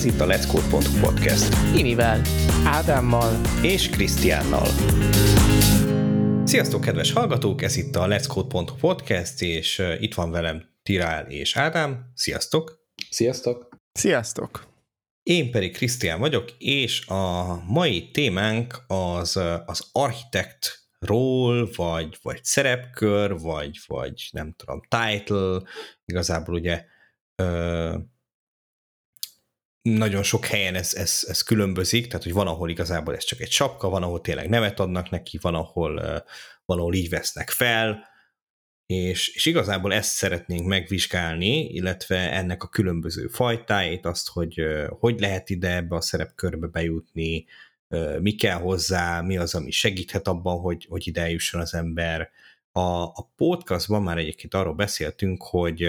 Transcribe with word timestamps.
Ez 0.00 0.06
itt 0.06 0.20
a 0.20 0.26
Let's 0.26 0.46
Code.hu 0.48 1.00
podcast. 1.00 1.76
Imivel, 1.76 2.22
Ádámmal 2.64 3.40
és 3.62 3.88
Krisztiánnal. 3.88 4.66
Sziasztok, 6.44 6.80
kedves 6.80 7.12
hallgatók! 7.12 7.62
Ez 7.62 7.76
itt 7.76 7.96
a 7.96 8.06
Let's 8.06 8.24
Code.hu 8.28 8.76
podcast, 8.76 9.42
és 9.42 9.82
itt 9.98 10.14
van 10.14 10.30
velem 10.30 10.62
Tirál 10.82 11.30
és 11.30 11.56
Ádám. 11.56 12.10
Sziasztok! 12.14 12.86
Sziasztok! 13.10 13.68
Sziasztok! 13.92 14.66
Én 15.22 15.50
pedig 15.50 15.72
Krisztián 15.72 16.20
vagyok, 16.20 16.50
és 16.58 17.06
a 17.06 17.54
mai 17.66 18.10
témánk 18.10 18.84
az, 18.86 19.36
az 19.66 19.88
architekt 19.92 20.78
ról, 20.98 21.68
vagy, 21.76 22.18
vagy 22.22 22.44
szerepkör, 22.44 23.38
vagy, 23.38 23.78
vagy 23.86 24.28
nem 24.32 24.54
tudom, 24.56 24.80
title, 24.88 25.62
igazából 26.04 26.54
ugye 26.54 26.84
ö, 27.34 27.96
nagyon 29.82 30.22
sok 30.22 30.46
helyen 30.46 30.74
ez, 30.74 30.94
ez, 30.94 31.24
ez 31.28 31.42
különbözik, 31.42 32.06
tehát 32.06 32.22
hogy 32.22 32.32
van, 32.32 32.46
ahol 32.46 32.70
igazából 32.70 33.16
ez 33.16 33.24
csak 33.24 33.40
egy 33.40 33.50
sapka, 33.50 33.88
van, 33.88 34.02
ahol 34.02 34.20
tényleg 34.20 34.48
nevet 34.48 34.80
adnak 34.80 35.10
neki, 35.10 35.38
van, 35.40 35.54
ahol, 35.54 35.94
van, 36.64 36.78
ahol 36.78 36.94
így 36.94 37.08
vesznek 37.08 37.50
fel, 37.50 38.08
és, 38.86 39.28
és 39.28 39.46
igazából 39.46 39.94
ezt 39.94 40.10
szeretnénk 40.10 40.66
megvizsgálni, 40.66 41.64
illetve 41.64 42.32
ennek 42.32 42.62
a 42.62 42.68
különböző 42.68 43.26
fajtáit, 43.26 44.06
azt, 44.06 44.28
hogy 44.28 44.62
hogy 44.88 45.20
lehet 45.20 45.50
ide 45.50 45.74
ebbe 45.74 45.96
a 45.96 46.00
szerepkörbe 46.00 46.66
bejutni, 46.66 47.46
mi 48.20 48.34
kell 48.34 48.58
hozzá, 48.58 49.20
mi 49.20 49.36
az, 49.36 49.54
ami 49.54 49.70
segíthet 49.70 50.28
abban, 50.28 50.58
hogy, 50.58 50.86
hogy 50.88 51.06
ide 51.06 51.20
eljusson 51.20 51.60
az 51.60 51.74
ember. 51.74 52.30
A, 52.72 53.02
a 53.02 53.32
podcastban 53.36 54.02
már 54.02 54.18
egyébként 54.18 54.54
arról 54.54 54.74
beszéltünk, 54.74 55.42
hogy 55.42 55.88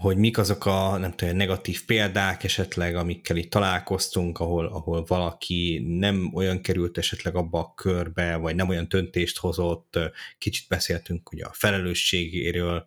hogy 0.00 0.16
mik 0.16 0.38
azok 0.38 0.66
a 0.66 0.96
nem 0.96 1.12
tudom, 1.12 1.36
negatív 1.36 1.84
példák 1.84 2.44
esetleg, 2.44 2.96
amikkel 2.96 3.36
itt 3.36 3.50
találkoztunk, 3.50 4.38
ahol, 4.38 4.66
ahol 4.66 5.04
valaki 5.04 5.84
nem 5.86 6.34
olyan 6.34 6.60
került 6.60 6.98
esetleg 6.98 7.34
abba 7.34 7.58
a 7.58 7.74
körbe, 7.74 8.36
vagy 8.36 8.54
nem 8.54 8.68
olyan 8.68 8.88
döntést 8.88 9.38
hozott, 9.38 9.98
kicsit 10.38 10.68
beszéltünk 10.68 11.32
ugye 11.32 11.44
a 11.44 11.52
felelősségéről 11.52 12.86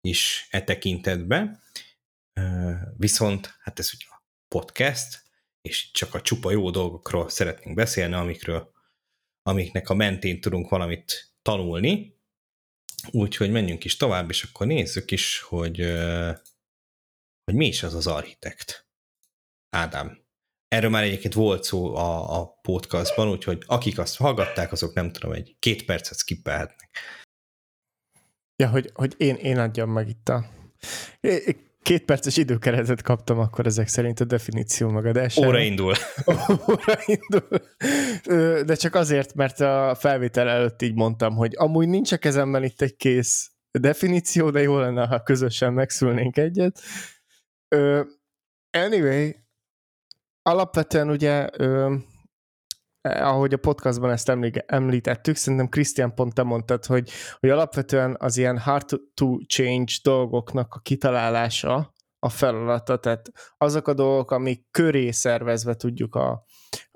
is 0.00 0.46
e 0.50 0.62
tekintetbe. 0.62 1.62
Viszont 2.96 3.56
hát 3.60 3.78
ez 3.78 3.90
ugye 3.94 4.06
a 4.08 4.22
podcast, 4.48 5.22
és 5.62 5.90
csak 5.90 6.14
a 6.14 6.20
csupa 6.20 6.50
jó 6.50 6.70
dolgokról 6.70 7.28
szeretnénk 7.28 7.76
beszélni, 7.76 8.14
amikről, 8.14 8.72
amiknek 9.42 9.88
a 9.88 9.94
mentén 9.94 10.40
tudunk 10.40 10.68
valamit 10.68 11.32
tanulni. 11.42 12.20
Úgyhogy 13.10 13.50
menjünk 13.50 13.84
is 13.84 13.96
tovább, 13.96 14.30
és 14.30 14.42
akkor 14.42 14.66
nézzük 14.66 15.10
is, 15.10 15.40
hogy, 15.40 15.80
hogy 17.44 17.54
mi 17.54 17.66
is 17.66 17.82
az 17.82 17.94
az 17.94 18.06
architekt. 18.06 18.86
Ádám. 19.70 20.20
Erről 20.68 20.90
már 20.90 21.02
egyébként 21.02 21.34
volt 21.34 21.64
szó 21.64 21.94
a, 21.94 22.40
a 22.40 22.46
podcastban, 22.46 23.28
úgyhogy 23.28 23.62
akik 23.66 23.98
azt 23.98 24.16
hallgatták, 24.16 24.72
azok 24.72 24.94
nem 24.94 25.12
tudom, 25.12 25.32
egy 25.32 25.56
két 25.58 25.84
percet 25.84 26.18
skippelhetnek. 26.18 26.98
Ja, 28.56 28.68
hogy, 28.68 28.90
hogy 28.94 29.14
én, 29.16 29.34
én 29.34 29.58
adjam 29.58 29.90
meg 29.90 30.08
itt 30.08 30.28
a 30.28 30.50
két 31.82 32.04
perces 32.04 32.36
időkeretet 32.36 33.02
kaptam 33.02 33.38
akkor 33.38 33.66
ezek 33.66 33.88
szerint 33.88 34.20
a 34.20 34.24
definíció 34.24 34.90
magadására. 34.90 35.48
Óra 35.48 35.60
indul. 35.60 35.94
Óra 36.70 36.98
indul. 37.06 37.48
De 38.64 38.74
csak 38.74 38.94
azért, 38.94 39.34
mert 39.34 39.60
a 39.60 39.96
felvétel 39.98 40.48
előtt 40.48 40.82
így 40.82 40.94
mondtam, 40.94 41.34
hogy 41.34 41.52
amúgy 41.56 41.88
nincs 41.88 42.12
a 42.12 42.16
kezemben 42.16 42.64
itt 42.64 42.80
egy 42.80 42.96
kész 42.96 43.50
definíció, 43.70 44.50
de 44.50 44.60
jó 44.60 44.78
lenne, 44.78 45.06
ha 45.06 45.22
közösen 45.22 45.72
megszülnénk 45.72 46.36
egyet. 46.36 46.80
Anyway, 48.70 49.36
alapvetően 50.42 51.10
ugye 51.10 51.48
ahogy 53.02 53.52
a 53.52 53.56
podcastban 53.56 54.10
ezt 54.10 54.28
említettük, 54.66 55.36
szerintem 55.36 55.68
Krisztián 55.68 56.14
pont 56.14 56.34
te 56.34 56.42
mondtad, 56.42 56.84
hogy, 56.84 57.10
hogy 57.38 57.50
alapvetően 57.50 58.16
az 58.18 58.36
ilyen 58.36 58.58
hard 58.58 59.00
to 59.14 59.38
change 59.46 59.92
dolgoknak 60.02 60.74
a 60.74 60.78
kitalálása 60.78 61.92
a 62.18 62.28
feladata, 62.28 62.98
tehát 62.98 63.30
azok 63.58 63.88
a 63.88 63.94
dolgok, 63.94 64.30
amik 64.30 64.66
köré 64.70 65.10
szervezve 65.10 65.74
tudjuk 65.74 66.14
a, 66.14 66.44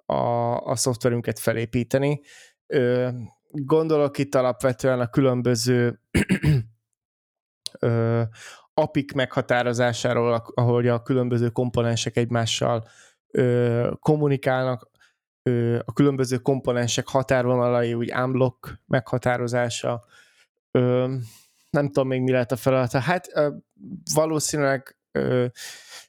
a, 0.06 0.15
a 0.56 0.76
szoftverünket 0.76 1.38
felépíteni. 1.38 2.20
Ö, 2.66 3.09
gondolok 3.50 4.19
itt 4.19 4.34
alapvetően 4.34 5.00
a 5.00 5.10
különböző 5.10 6.00
ö, 7.81 8.22
apik 8.81 9.12
meghatározásáról, 9.12 10.42
ahogy 10.54 10.88
a 10.88 11.03
különböző 11.03 11.48
komponensek 11.48 12.16
egymással 12.16 12.88
ö, 13.31 13.91
kommunikálnak, 14.00 14.91
a 15.84 15.92
különböző 15.92 16.37
komponensek 16.37 17.09
határvonalai, 17.09 17.94
úgy 17.94 18.12
unblock 18.12 18.81
meghatározása, 18.86 20.04
nem 21.70 21.86
tudom 21.86 22.09
még 22.09 22.20
mi 22.20 22.31
lehet 22.31 22.53
a 22.53 22.56
feladata. 22.56 22.98
Hát 22.98 23.32
valószínűleg 24.15 24.98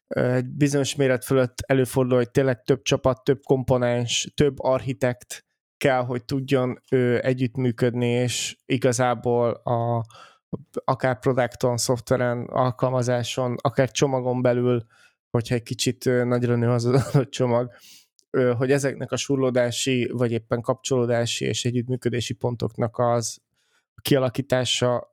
egy 0.07 0.45
bizonyos 0.45 0.95
méret 0.95 1.25
fölött 1.25 1.61
előfordul, 1.65 2.17
hogy 2.17 2.31
tényleg 2.31 2.63
több 2.63 2.81
csapat, 2.81 3.23
több 3.23 3.39
komponens, 3.43 4.31
több 4.35 4.59
architekt 4.59 5.45
kell, 5.77 6.03
hogy 6.03 6.25
tudjon 6.25 6.81
együttműködni, 7.21 8.09
és 8.09 8.57
igazából 8.65 9.49
a, 9.49 10.05
akár 10.83 11.19
produkton, 11.19 11.77
szoftveren, 11.77 12.45
alkalmazáson, 12.45 13.55
akár 13.61 13.91
csomagon 13.91 14.41
belül, 14.41 14.85
hogyha 15.29 15.55
egy 15.55 15.63
kicsit 15.63 16.05
nagyra 16.05 16.55
nő 16.55 16.69
az 16.69 16.85
adott 16.85 17.29
csomag, 17.37 17.71
hogy 18.57 18.71
ezeknek 18.71 19.11
a 19.11 19.17
surlódási, 19.17 20.09
vagy 20.13 20.31
éppen 20.31 20.61
kapcsolódási 20.61 21.45
és 21.45 21.65
együttműködési 21.65 22.33
pontoknak 22.33 22.97
az 22.97 23.37
kialakítása 24.01 25.11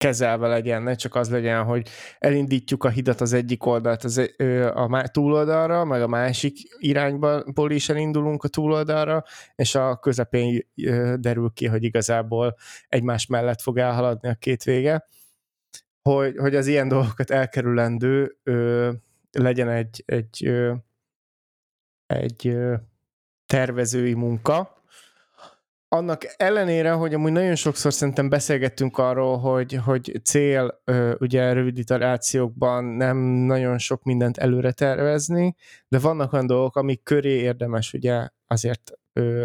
kezelve 0.00 0.48
legyen, 0.48 0.82
ne 0.82 0.94
csak 0.94 1.14
az 1.14 1.30
legyen, 1.30 1.64
hogy 1.64 1.88
elindítjuk 2.18 2.84
a 2.84 2.88
hidat 2.88 3.20
az 3.20 3.32
egyik 3.32 3.66
oldalt 3.66 4.04
az, 4.04 4.32
a 4.72 5.08
túloldalra, 5.08 5.84
meg 5.84 6.02
a 6.02 6.06
másik 6.06 6.56
irányból 6.78 7.70
is 7.70 7.88
elindulunk 7.88 8.44
a 8.44 8.48
túloldalra, 8.48 9.24
és 9.54 9.74
a 9.74 9.96
közepén 9.96 10.66
derül 11.16 11.50
ki, 11.54 11.66
hogy 11.66 11.84
igazából 11.84 12.56
egymás 12.88 13.26
mellett 13.26 13.60
fog 13.60 13.78
elhaladni 13.78 14.28
a 14.28 14.34
két 14.34 14.62
vége. 14.62 15.06
Hogy, 16.02 16.36
hogy 16.36 16.54
az 16.54 16.66
ilyen 16.66 16.88
dolgokat 16.88 17.30
elkerülendő 17.30 18.36
legyen 19.30 19.68
egy, 19.68 20.02
egy 20.06 20.50
egy 22.06 22.56
tervezői 23.46 24.14
munka. 24.14 24.79
Annak 25.92 26.34
ellenére, 26.36 26.92
hogy 26.92 27.14
amúgy 27.14 27.32
nagyon 27.32 27.54
sokszor 27.54 27.92
szerintem 27.92 28.28
beszélgettünk 28.28 28.98
arról, 28.98 29.38
hogy, 29.38 29.74
hogy 29.74 30.20
cél 30.24 30.82
ugye 31.18 31.52
rövid 31.52 31.78
iterációkban 31.78 32.84
nem 32.84 33.16
nagyon 33.18 33.78
sok 33.78 34.02
mindent 34.02 34.38
előre 34.38 34.72
tervezni, 34.72 35.54
de 35.88 35.98
vannak 35.98 36.32
olyan 36.32 36.46
dolgok, 36.46 36.76
amik 36.76 37.02
köré 37.02 37.32
érdemes 37.32 37.92
ugye 37.92 38.28
azért 38.46 38.92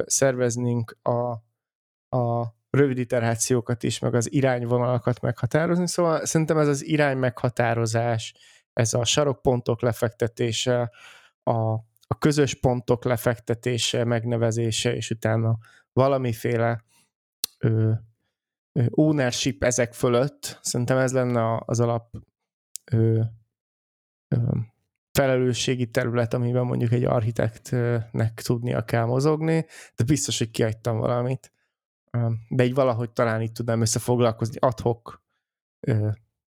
szerveznünk 0.05 0.97
a, 1.01 1.31
a 2.17 2.53
rövid 2.69 2.97
iterációkat 2.97 3.83
is, 3.83 3.99
meg 3.99 4.13
az 4.13 4.31
irányvonalakat 4.31 5.21
meghatározni. 5.21 5.87
Szóval 5.87 6.25
szerintem 6.25 6.57
ez 6.57 6.67
az 6.67 6.85
irány 6.85 7.17
meghatározás, 7.17 8.33
ez 8.73 8.93
a 8.93 9.05
sarokpontok 9.05 9.81
lefektetése, 9.81 10.91
a 11.43 11.75
a 12.07 12.17
közös 12.17 12.53
pontok 12.53 13.03
lefektetése, 13.03 14.03
megnevezése, 14.03 14.95
és 14.95 15.09
utána 15.09 15.57
valamiféle 15.95 16.83
ö, 17.59 17.91
ownership 18.89 19.63
ezek 19.63 19.93
fölött, 19.93 20.59
szerintem 20.61 20.97
ez 20.97 21.13
lenne 21.13 21.61
az 21.65 21.79
alap 21.79 22.15
ö, 22.91 23.21
ö, 24.27 24.37
felelősségi 25.11 25.89
terület, 25.91 26.33
amiben 26.33 26.65
mondjuk 26.65 26.91
egy 26.91 27.03
architektnek 27.03 28.41
tudnia 28.41 28.85
kell 28.85 29.05
mozogni, 29.05 29.65
de 29.95 30.03
biztos, 30.03 30.37
hogy 30.37 30.51
kiadtam 30.51 30.97
valamit. 30.97 31.51
De 32.49 32.63
így 32.63 32.73
valahogy 32.73 33.11
talán 33.11 33.41
itt 33.41 33.53
tudnám 33.53 33.81
összefoglalkozni 33.81 34.57
adhok 34.59 35.23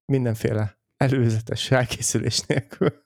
mindenféle 0.05 0.79
előzetes 0.97 1.71
elkészülés 1.71 2.39
nélkül. 2.39 3.03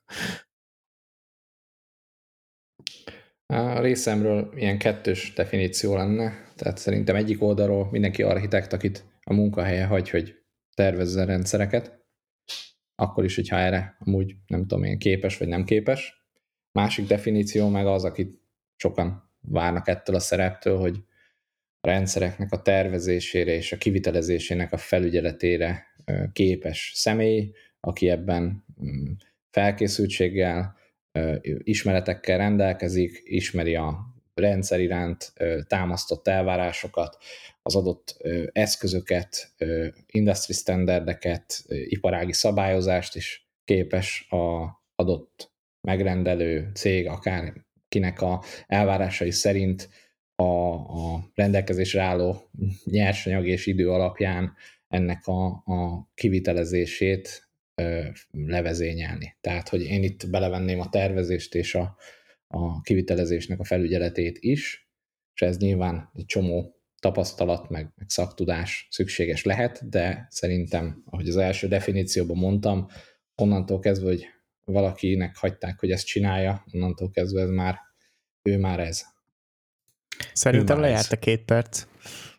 A 3.53 3.79
részemről 3.79 4.51
ilyen 4.55 4.77
kettős 4.77 5.33
definíció 5.33 5.95
lenne, 5.95 6.43
tehát 6.55 6.77
szerintem 6.77 7.15
egyik 7.15 7.41
oldalról 7.41 7.87
mindenki 7.91 8.23
architekt, 8.23 8.73
akit 8.73 9.05
a 9.23 9.33
munkahelye 9.33 9.85
hagy, 9.85 10.09
hogy 10.09 10.35
tervezze 10.75 11.25
rendszereket, 11.25 12.05
akkor 12.95 13.23
is, 13.23 13.35
hogyha 13.35 13.57
erre 13.57 13.97
amúgy 13.99 14.35
nem 14.47 14.61
tudom 14.61 14.83
én 14.83 14.97
képes 14.97 15.37
vagy 15.37 15.47
nem 15.47 15.63
képes. 15.63 16.25
Másik 16.71 17.07
definíció 17.07 17.69
meg 17.69 17.87
az, 17.87 18.03
akit 18.03 18.41
sokan 18.75 19.31
várnak 19.41 19.87
ettől 19.87 20.15
a 20.15 20.19
szereptől, 20.19 20.77
hogy 20.77 21.03
a 21.81 21.87
rendszereknek 21.87 22.51
a 22.51 22.61
tervezésére 22.61 23.51
és 23.51 23.71
a 23.71 23.77
kivitelezésének 23.77 24.71
a 24.71 24.77
felügyeletére 24.77 25.85
képes 26.31 26.91
személy, 26.95 27.51
aki 27.79 28.09
ebben 28.09 28.65
mm, 28.83 29.11
felkészültséggel, 29.49 30.81
ismeretekkel 31.57 32.37
rendelkezik, 32.37 33.21
ismeri 33.23 33.75
a 33.75 34.13
rendszer 34.33 34.79
iránt 34.79 35.33
támasztott 35.67 36.27
elvárásokat, 36.27 37.17
az 37.61 37.75
adott 37.75 38.17
eszközöket, 38.51 39.53
industry 40.07 40.53
standardeket, 40.53 41.63
iparági 41.67 42.33
szabályozást 42.33 43.15
is 43.15 43.47
képes 43.65 44.27
a 44.29 44.71
adott 44.95 45.51
megrendelő 45.87 46.71
cég, 46.73 47.07
akár 47.07 47.53
kinek 47.87 48.21
a 48.21 48.43
elvárásai 48.67 49.31
szerint 49.31 49.89
a, 50.35 50.43
a 50.43 51.29
rendelkezésre 51.35 52.01
álló 52.01 52.49
nyersanyag 52.83 53.47
és 53.47 53.65
idő 53.65 53.89
alapján 53.89 54.53
ennek 54.87 55.27
a, 55.27 55.45
a 55.45 56.09
kivitelezését 56.13 57.49
levezényelni. 58.31 59.37
Tehát, 59.41 59.69
hogy 59.69 59.81
én 59.81 60.03
itt 60.03 60.29
belevenném 60.29 60.79
a 60.79 60.89
tervezést 60.89 61.55
és 61.55 61.75
a, 61.75 61.97
a 62.47 62.81
kivitelezésnek 62.81 63.59
a 63.59 63.63
felügyeletét 63.63 64.37
is, 64.39 64.89
és 65.33 65.41
ez 65.41 65.57
nyilván 65.57 66.09
egy 66.13 66.25
csomó 66.25 66.75
tapasztalat, 66.99 67.69
meg, 67.69 67.91
meg 67.95 68.09
szaktudás 68.09 68.87
szükséges 68.91 69.43
lehet, 69.43 69.89
de 69.89 70.27
szerintem, 70.29 71.03
ahogy 71.05 71.27
az 71.27 71.37
első 71.37 71.67
definícióban 71.67 72.37
mondtam, 72.37 72.87
onnantól 73.35 73.79
kezdve, 73.79 74.07
hogy 74.07 74.25
valakinek 74.65 75.37
hagyták, 75.37 75.79
hogy 75.79 75.91
ezt 75.91 76.05
csinálja, 76.05 76.65
onnantól 76.71 77.09
kezdve 77.09 77.41
ez 77.41 77.49
már, 77.49 77.79
ő 78.41 78.57
már 78.57 78.79
ez. 78.79 79.03
Szerintem 80.33 80.79
lejárt 80.79 81.11
a 81.11 81.17
két 81.17 81.45
perc. 81.45 81.85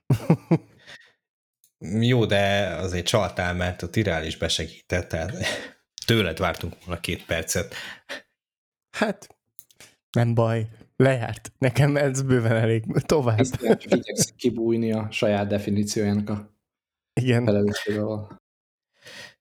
Jó, 1.92 2.26
de 2.26 2.74
azért 2.74 3.06
csaltál, 3.06 3.54
mert 3.54 3.82
a 3.82 3.90
Tirál 3.90 4.24
is 4.24 4.36
besegített, 4.36 5.08
tehát 5.08 5.32
tőled 6.06 6.38
vártunk 6.38 6.84
volna 6.84 7.00
két 7.00 7.24
percet. 7.24 7.74
Hát, 8.90 9.36
nem 10.10 10.34
baj, 10.34 10.68
lejárt. 10.96 11.52
Nekem 11.58 11.96
ez 11.96 12.22
bőven 12.22 12.56
elég. 12.56 12.84
Tovább. 13.06 13.44
Csak 13.60 13.84
igyekszik 13.84 14.34
kibújni 14.36 14.92
a 14.92 15.08
saját 15.10 15.46
definíciójának 15.46 16.28
a 16.28 16.52
Igen. 17.20 17.72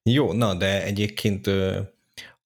Jó, 0.02 0.32
na, 0.32 0.54
de 0.54 0.82
egyébként 0.82 1.50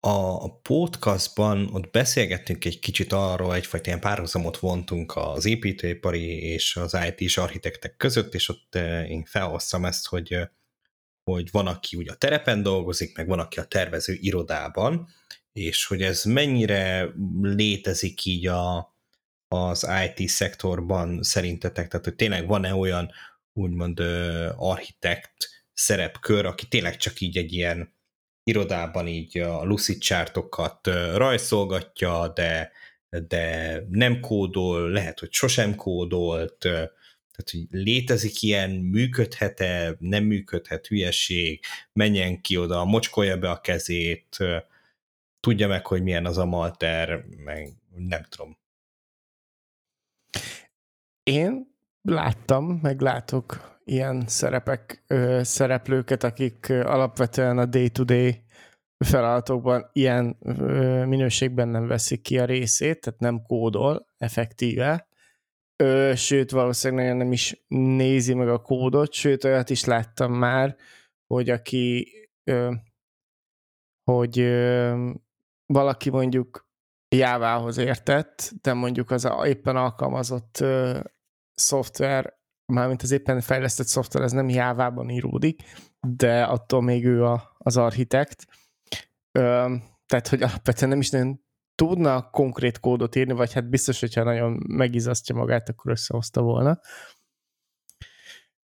a 0.01 0.59
podcastban 0.61 1.69
ott 1.73 1.91
beszélgettünk 1.91 2.65
egy 2.65 2.79
kicsit 2.79 3.13
arról, 3.13 3.55
egyfajta 3.55 3.87
ilyen 3.87 4.01
párhuzamot 4.01 4.59
vontunk 4.59 5.17
az 5.17 5.45
építőipari 5.45 6.43
és 6.43 6.77
az 6.77 6.97
IT-s 7.09 7.37
architektek 7.37 7.97
között, 7.97 8.35
és 8.35 8.49
ott 8.49 8.75
én 9.09 9.25
felhoztam 9.25 9.85
ezt, 9.85 10.07
hogy, 10.07 10.39
hogy 11.25 11.51
van, 11.51 11.67
aki 11.67 11.97
ugye 11.97 12.13
a 12.13 12.17
terepen 12.17 12.63
dolgozik, 12.63 13.17
meg 13.17 13.27
van, 13.27 13.39
aki 13.39 13.59
a 13.59 13.65
tervező 13.65 14.17
irodában, 14.21 15.09
és 15.53 15.87
hogy 15.87 16.03
ez 16.03 16.25
mennyire 16.25 17.09
létezik 17.41 18.25
így 18.25 18.47
a, 18.47 18.95
az 19.49 19.89
IT 20.07 20.29
szektorban 20.29 21.23
szerintetek, 21.23 21.89
tehát 21.89 22.07
hogy 22.07 22.15
tényleg 22.15 22.47
van-e 22.47 22.75
olyan 22.75 23.11
úgymond 23.53 24.01
architekt 24.57 25.49
szerepkör, 25.73 26.47
aki 26.47 26.67
tényleg 26.67 26.97
csak 26.97 27.21
így 27.21 27.37
egy 27.37 27.53
ilyen 27.53 27.97
irodában 28.49 29.07
így 29.07 29.39
a 29.39 29.65
lucid 29.65 29.99
chartokat 29.99 30.87
rajzolgatja, 31.15 32.29
de, 32.29 32.73
de 33.29 33.77
nem 33.91 34.21
kódol, 34.21 34.91
lehet, 34.91 35.19
hogy 35.19 35.33
sosem 35.33 35.75
kódolt, 35.75 36.57
tehát, 36.59 37.51
hogy 37.51 37.67
létezik 37.71 38.43
ilyen, 38.43 38.71
működhet-e, 38.71 39.97
nem 39.99 40.25
működhet, 40.25 40.87
hülyeség, 40.87 41.65
menjen 41.93 42.41
ki 42.41 42.57
oda, 42.57 42.85
mocskolja 42.85 43.39
be 43.39 43.51
a 43.51 43.61
kezét, 43.61 44.39
tudja 45.41 45.69
meg, 45.69 45.87
hogy 45.87 46.03
milyen 46.03 46.27
az 46.27 46.39
a 46.39 46.45
malter, 46.45 47.25
meg 47.37 47.73
nem 47.97 48.23
tudom. 48.29 48.59
Én 51.23 51.75
láttam, 52.03 52.79
meg 52.83 53.01
látok 53.01 53.78
ilyen 53.89 54.25
szerepek, 54.27 55.03
ö, 55.07 55.41
szereplőket, 55.43 56.25
akik 56.25 56.71
alapvetően 56.71 57.59
a 57.59 57.67
day-to-day 57.67 58.43
feladatokban 59.05 59.91
ilyen 59.93 60.37
ö, 60.41 61.05
minőségben 61.05 61.69
nem 61.69 61.87
veszik 61.87 62.21
ki 62.23 62.39
a 62.39 62.45
részét, 62.45 63.01
tehát 63.01 63.21
nem 63.21 63.43
kódol 63.43 64.07
effektíve, 64.17 65.09
ö, 65.77 66.13
sőt 66.17 66.51
valószínűleg 66.51 67.17
nem 67.17 67.33
is 67.33 67.65
nézi 67.69 68.35
meg 68.35 68.49
a 68.49 68.63
kódot, 68.63 69.13
sőt 69.13 69.45
olyat 69.45 69.71
is 69.71 69.85
láttam 69.85 70.33
már, 70.33 70.77
hogy 71.27 71.51
aki 71.51 72.13
ö, 72.45 72.73
hogy 74.05 74.39
ö, 74.39 75.11
valaki 75.67 76.11
mondjuk 76.11 76.67
Jávához 77.09 77.79
értett, 77.79 78.53
de 78.63 78.73
mondjuk 78.73 79.11
az 79.11 79.25
a, 79.25 79.47
éppen 79.47 79.77
alkalmazott 79.77 80.61
ö, 80.61 81.01
szoftver 81.55 82.38
mármint 82.73 83.03
az 83.03 83.11
éppen 83.11 83.41
fejlesztett 83.41 83.87
szoftver, 83.87 84.23
ez 84.23 84.33
nem 84.33 84.49
Jávában 84.49 85.11
íródik, 85.11 85.63
de 86.01 86.43
attól 86.43 86.83
még 86.83 87.07
ő 87.07 87.25
a, 87.25 87.55
az 87.59 87.77
architekt. 87.77 88.47
Tehát, 90.07 90.29
hogy 90.29 90.43
alapvetően 90.43 90.91
nem 90.91 91.01
is 91.01 91.11
nagyon 91.11 91.41
tudna 91.75 92.31
konkrét 92.31 92.81
kódot 92.81 93.17
írni, 93.17 93.33
vagy 93.33 93.53
hát 93.53 93.69
biztos, 93.69 94.01
hogyha 94.01 94.23
nagyon 94.23 94.63
megizasztja 94.69 95.35
magát, 95.35 95.69
akkor 95.69 95.91
összehozta 95.91 96.43
volna. 96.43 96.81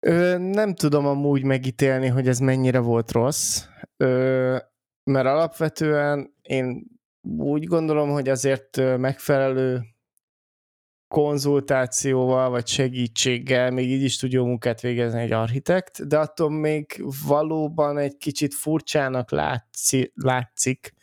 Ö, 0.06 0.38
nem 0.38 0.74
tudom 0.74 1.06
amúgy 1.06 1.44
megítélni, 1.44 2.06
hogy 2.06 2.28
ez 2.28 2.38
mennyire 2.38 2.78
volt 2.78 3.12
rossz, 3.12 3.64
ö, 3.96 4.56
mert 5.04 5.26
alapvetően 5.26 6.34
én 6.42 6.86
úgy 7.38 7.64
gondolom, 7.64 8.10
hogy 8.10 8.28
azért 8.28 8.76
megfelelő 8.96 9.93
konzultációval 11.14 12.50
vagy 12.50 12.66
segítséggel 12.66 13.70
még 13.70 13.90
így 13.90 14.02
is 14.02 14.16
tudja 14.16 14.42
munkát 14.42 14.80
végezni 14.80 15.20
egy 15.20 15.32
architekt, 15.32 16.06
de 16.06 16.18
attól 16.18 16.50
még 16.50 17.04
valóban 17.26 17.98
egy 17.98 18.16
kicsit 18.16 18.54
furcsának 18.54 19.30
látszik, 19.30 20.12
látszik 20.14 20.94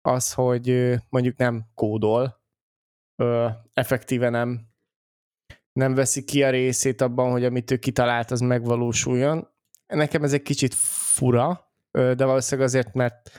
az, 0.00 0.32
hogy 0.32 0.94
mondjuk 1.08 1.36
nem 1.36 1.66
kódol, 1.74 2.42
effektíve 3.72 4.28
nem, 4.28 4.68
nem 5.72 5.94
veszi 5.94 6.24
ki 6.24 6.42
a 6.42 6.50
részét 6.50 7.00
abban, 7.00 7.30
hogy 7.30 7.44
amit 7.44 7.70
ő 7.70 7.76
kitalált, 7.76 8.30
az 8.30 8.40
megvalósuljon. 8.40 9.48
Nekem 9.86 10.22
ez 10.22 10.32
egy 10.32 10.42
kicsit 10.42 10.74
fura, 11.14 11.72
de 11.90 12.24
valószínűleg 12.24 12.68
azért, 12.68 12.94
mert 12.94 13.30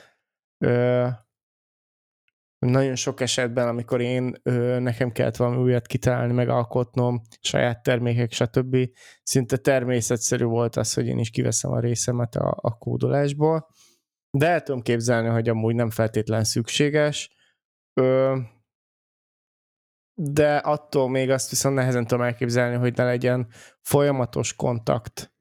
nagyon 2.58 2.94
sok 2.94 3.20
esetben, 3.20 3.68
amikor 3.68 4.00
én 4.00 4.34
ö, 4.42 4.78
nekem 4.78 5.12
kellett 5.12 5.36
valami 5.36 5.56
újat 5.62 5.86
kitalálni, 5.86 6.32
megalkotnom, 6.32 7.22
saját 7.40 7.82
termékek, 7.82 8.32
stb. 8.32 8.76
Szinte 9.22 9.56
természetszerű 9.56 10.44
volt 10.44 10.76
az, 10.76 10.94
hogy 10.94 11.06
én 11.06 11.18
is 11.18 11.30
kiveszem 11.30 11.70
a 11.70 11.80
részemet 11.80 12.34
a, 12.34 12.56
a 12.60 12.78
kódolásból, 12.78 13.68
de 14.30 14.46
el 14.46 14.62
tudom 14.62 14.82
képzelni, 14.82 15.28
hogy 15.28 15.48
amúgy 15.48 15.74
nem 15.74 15.90
feltétlen 15.90 16.44
szükséges, 16.44 17.36
ö, 18.00 18.36
de 20.14 20.56
attól 20.56 21.08
még 21.08 21.30
azt 21.30 21.50
viszont 21.50 21.74
nehezen 21.74 22.06
tudom 22.06 22.24
elképzelni, 22.24 22.76
hogy 22.76 22.96
ne 22.96 23.04
legyen 23.04 23.48
folyamatos 23.80 24.54
kontakt 24.54 25.32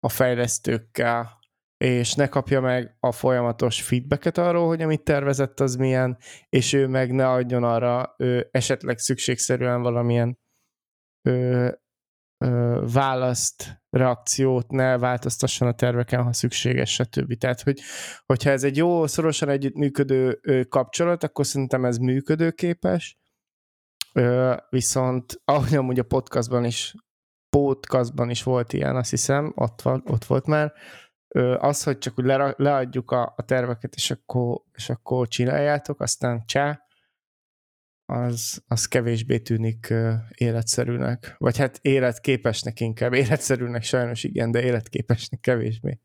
a 0.00 0.08
fejlesztőkkel, 0.08 1.39
és 1.84 2.14
ne 2.14 2.28
kapja 2.28 2.60
meg 2.60 2.96
a 3.00 3.12
folyamatos 3.12 3.82
feedbacket 3.82 4.38
arról, 4.38 4.66
hogy 4.66 4.82
amit 4.82 5.02
tervezett 5.02 5.60
az 5.60 5.76
milyen, 5.76 6.18
és 6.48 6.72
ő 6.72 6.86
meg 6.86 7.12
ne 7.12 7.28
adjon 7.28 7.64
arra 7.64 8.14
ő 8.18 8.48
esetleg 8.50 8.98
szükségszerűen 8.98 9.82
valamilyen 9.82 10.38
ö, 11.28 11.68
ö, 12.44 12.84
választ, 12.92 13.82
reakciót, 13.90 14.70
ne 14.70 14.98
változtasson 14.98 15.68
a 15.68 15.74
terveken, 15.74 16.22
ha 16.22 16.32
szükséges, 16.32 16.92
stb. 16.92 17.34
Tehát, 17.34 17.60
hogy, 17.60 17.80
hogyha 18.26 18.50
ez 18.50 18.64
egy 18.64 18.76
jó, 18.76 19.06
szorosan 19.06 19.48
együttműködő 19.48 20.40
kapcsolat, 20.68 21.24
akkor 21.24 21.46
szerintem 21.46 21.84
ez 21.84 21.96
működőképes, 21.96 23.18
ö, 24.12 24.54
viszont 24.70 25.40
ahogy 25.44 25.74
amúgy 25.74 25.98
a 25.98 26.04
podcastban 26.04 26.64
is 26.64 26.94
podcastban 27.56 28.30
is 28.30 28.42
volt 28.42 28.72
ilyen, 28.72 28.96
azt 28.96 29.10
hiszem, 29.10 29.52
ott, 29.54 29.84
ott 29.84 30.24
volt 30.24 30.46
már, 30.46 30.72
az, 31.58 31.82
hogy 31.82 31.98
csak 31.98 32.18
úgy 32.18 32.24
le, 32.24 32.54
leadjuk 32.56 33.10
a, 33.10 33.34
a 33.36 33.42
terveket, 33.44 33.94
és 33.94 34.10
akkor, 34.10 34.62
és 34.72 34.88
akkor 34.88 35.28
csináljátok, 35.28 36.00
aztán 36.00 36.42
csá, 36.46 36.84
az, 38.10 38.62
az 38.66 38.86
kevésbé 38.86 39.38
tűnik 39.38 39.94
életszerűnek. 40.34 41.34
Vagy 41.38 41.56
hát 41.56 41.78
életképesnek 41.82 42.80
inkább. 42.80 43.12
Életszerűnek 43.12 43.82
sajnos 43.82 44.24
igen, 44.24 44.50
de 44.50 44.62
életképesnek 44.62 45.40
kevésbé. 45.40 46.00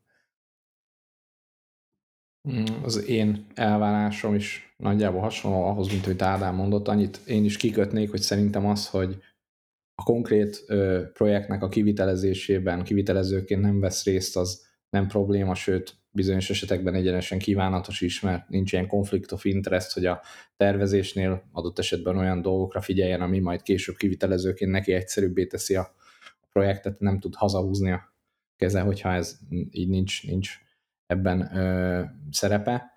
Mm, 2.50 2.84
az 2.84 3.06
én 3.08 3.46
elvárásom 3.54 4.36
is 4.36 4.76
nagyjából 4.78 5.22
hasonló 5.22 5.64
ahhoz, 5.64 5.88
mint 5.88 6.06
hogy 6.06 6.22
Ádám 6.22 6.56
mondott. 6.56 6.88
Annyit 6.88 7.18
én 7.26 7.44
is 7.44 7.58
kikötnék, 7.58 8.10
hogy 8.10 8.22
szerintem 8.22 8.66
az, 8.66 8.90
hogy 8.90 9.18
a 9.96 10.04
konkrét 10.04 10.64
ö, 10.68 11.04
projektnek 11.14 11.64
a 11.64 11.70
kivitelezésében 11.70 12.84
kivitelezőként 12.84 13.62
nem 13.62 13.80
vesz 13.80 14.04
részt, 14.04 14.38
az 14.38 14.66
nem 14.96 15.08
probléma, 15.08 15.56
sőt 15.56 15.98
bizonyos 16.12 16.50
esetekben 16.50 16.94
egyenesen 16.94 17.40
kívánatos 17.40 18.02
is, 18.02 18.20
mert 18.20 18.50
nincs 18.50 18.72
ilyen 18.72 18.88
conflict 18.88 19.32
of 19.32 19.46
interest, 19.46 19.94
hogy 19.94 20.06
a 20.06 20.22
tervezésnél 20.58 21.50
adott 21.52 21.80
esetben 21.80 22.18
olyan 22.18 22.42
dolgokra 22.42 22.82
figyeljen, 22.82 23.22
ami 23.22 23.40
majd 23.40 23.62
később 23.62 23.96
kivitelezőként 23.96 24.72
neki 24.72 24.94
egyszerűbbé 24.94 25.46
teszi 25.46 25.76
a 25.76 25.96
projektet, 26.52 27.00
nem 27.00 27.20
tud 27.20 27.36
hazahúzni 27.36 27.92
a 27.92 28.14
keze, 28.56 28.82
hogyha 28.82 29.14
ez 29.14 29.40
így 29.72 29.90
nincs, 29.90 30.28
nincs 30.28 30.58
ebben 31.06 31.56
ö, 31.58 32.04
szerepe. 32.32 32.92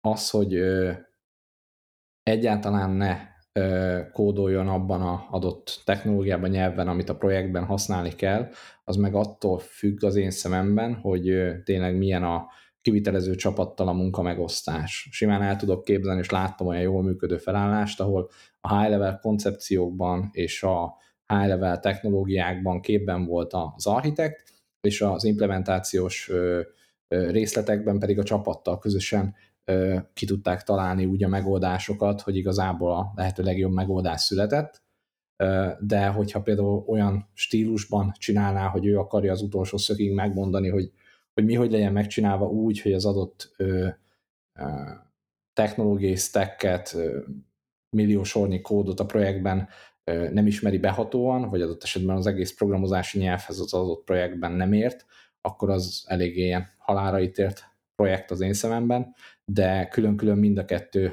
Az, 0.00 0.30
hogy 0.30 0.54
ö, 0.54 0.92
egyáltalán 2.22 2.90
ne 2.90 3.33
kódoljon 4.12 4.68
abban 4.68 5.02
a 5.02 5.26
adott 5.30 5.82
technológiában, 5.84 6.50
nyelven, 6.50 6.88
amit 6.88 7.08
a 7.08 7.16
projektben 7.16 7.64
használni 7.64 8.10
kell, 8.10 8.48
az 8.84 8.96
meg 8.96 9.14
attól 9.14 9.58
függ 9.58 10.04
az 10.04 10.16
én 10.16 10.30
szememben, 10.30 10.94
hogy 10.94 11.52
tényleg 11.64 11.96
milyen 11.96 12.24
a 12.24 12.46
kivitelező 12.80 13.34
csapattal 13.34 13.88
a 13.88 13.92
munka 13.92 14.22
megosztás. 14.22 15.08
Simán 15.10 15.42
el 15.42 15.56
tudok 15.56 15.84
képzelni, 15.84 16.20
és 16.20 16.30
láttam 16.30 16.66
olyan 16.66 16.82
jól 16.82 17.02
működő 17.02 17.36
felállást, 17.36 18.00
ahol 18.00 18.28
a 18.60 18.78
high-level 18.78 19.18
koncepciókban 19.22 20.28
és 20.32 20.62
a 20.62 20.96
high-level 21.26 21.80
technológiákban 21.80 22.80
képben 22.80 23.26
volt 23.26 23.52
az 23.52 23.86
architekt, 23.86 24.52
és 24.80 25.00
az 25.00 25.24
implementációs 25.24 26.30
részletekben 27.08 27.98
pedig 27.98 28.18
a 28.18 28.22
csapattal 28.22 28.78
közösen 28.78 29.34
ki 30.12 30.26
tudták 30.26 30.62
találni 30.62 31.04
úgy 31.04 31.24
a 31.24 31.28
megoldásokat, 31.28 32.20
hogy 32.20 32.36
igazából 32.36 32.92
a 32.92 33.12
lehető 33.14 33.42
legjobb 33.42 33.72
megoldás 33.72 34.20
született, 34.20 34.82
de 35.80 36.06
hogyha 36.06 36.42
például 36.42 36.84
olyan 36.86 37.28
stílusban 37.32 38.12
csinálná, 38.18 38.66
hogy 38.66 38.86
ő 38.86 38.98
akarja 38.98 39.32
az 39.32 39.42
utolsó 39.42 39.76
szögig 39.76 40.12
megmondani, 40.12 40.68
hogy, 40.68 40.92
hogy 41.34 41.44
mi 41.44 41.54
hogy 41.54 41.70
legyen 41.70 41.92
megcsinálva 41.92 42.46
úgy, 42.46 42.80
hogy 42.80 42.92
az 42.92 43.04
adott 43.04 43.56
technológiai 45.52 46.16
stacket, 46.16 46.96
millió 47.96 48.22
sornyi 48.22 48.60
kódot 48.60 49.00
a 49.00 49.06
projektben 49.06 49.68
nem 50.04 50.46
ismeri 50.46 50.78
behatóan, 50.78 51.50
vagy 51.50 51.62
adott 51.62 51.82
esetben 51.82 52.16
az 52.16 52.26
egész 52.26 52.54
programozási 52.54 53.18
nyelvhez 53.18 53.58
az 53.58 53.74
adott 53.74 54.04
projektben 54.04 54.52
nem 54.52 54.72
ért, 54.72 55.06
akkor 55.40 55.70
az 55.70 56.04
eléggé 56.06 56.44
ilyen 56.44 56.68
halára 56.78 57.20
ítélt 57.20 57.64
projekt 57.96 58.30
az 58.30 58.40
én 58.40 58.52
szememben, 58.52 59.14
de 59.44 59.88
külön-külön 59.88 60.38
mind 60.38 60.58
a 60.58 60.64
kettő 60.64 61.12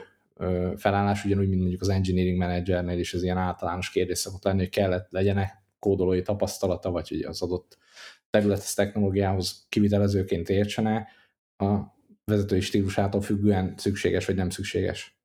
felállás, 0.76 1.26
ugyanúgy, 1.26 1.48
mint 1.48 1.60
mondjuk 1.60 1.82
az 1.82 1.90
engineering 1.90 2.38
managernél 2.38 3.00
is 3.00 3.14
ez 3.14 3.24
ilyen 3.24 3.38
általános 3.38 3.90
kérdés 3.90 4.18
szokott 4.18 4.44
lenni, 4.44 4.60
hogy 4.60 4.70
kellett 4.70 5.12
legyenek 5.12 5.54
kódolói 5.80 6.22
tapasztalata, 6.22 6.92
vagy 6.92 7.10
hogy 7.10 7.22
az 7.22 7.42
adott 7.42 7.78
területes 8.30 8.74
technológiához 8.74 9.66
kivitelezőként 9.70 10.50
értsene, 10.50 11.08
a 11.58 11.80
vezetői 12.26 12.60
stílusától 12.60 13.22
függően 13.22 13.74
szükséges 13.78 14.26
vagy 14.26 14.36
nem 14.36 14.50
szükséges. 14.50 15.20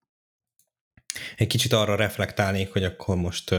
Egy 1.37 1.47
kicsit 1.47 1.73
arra 1.73 1.97
reflektálnék, 1.97 2.73
hogy 2.73 2.85
akkor 2.85 3.17
most 3.17 3.55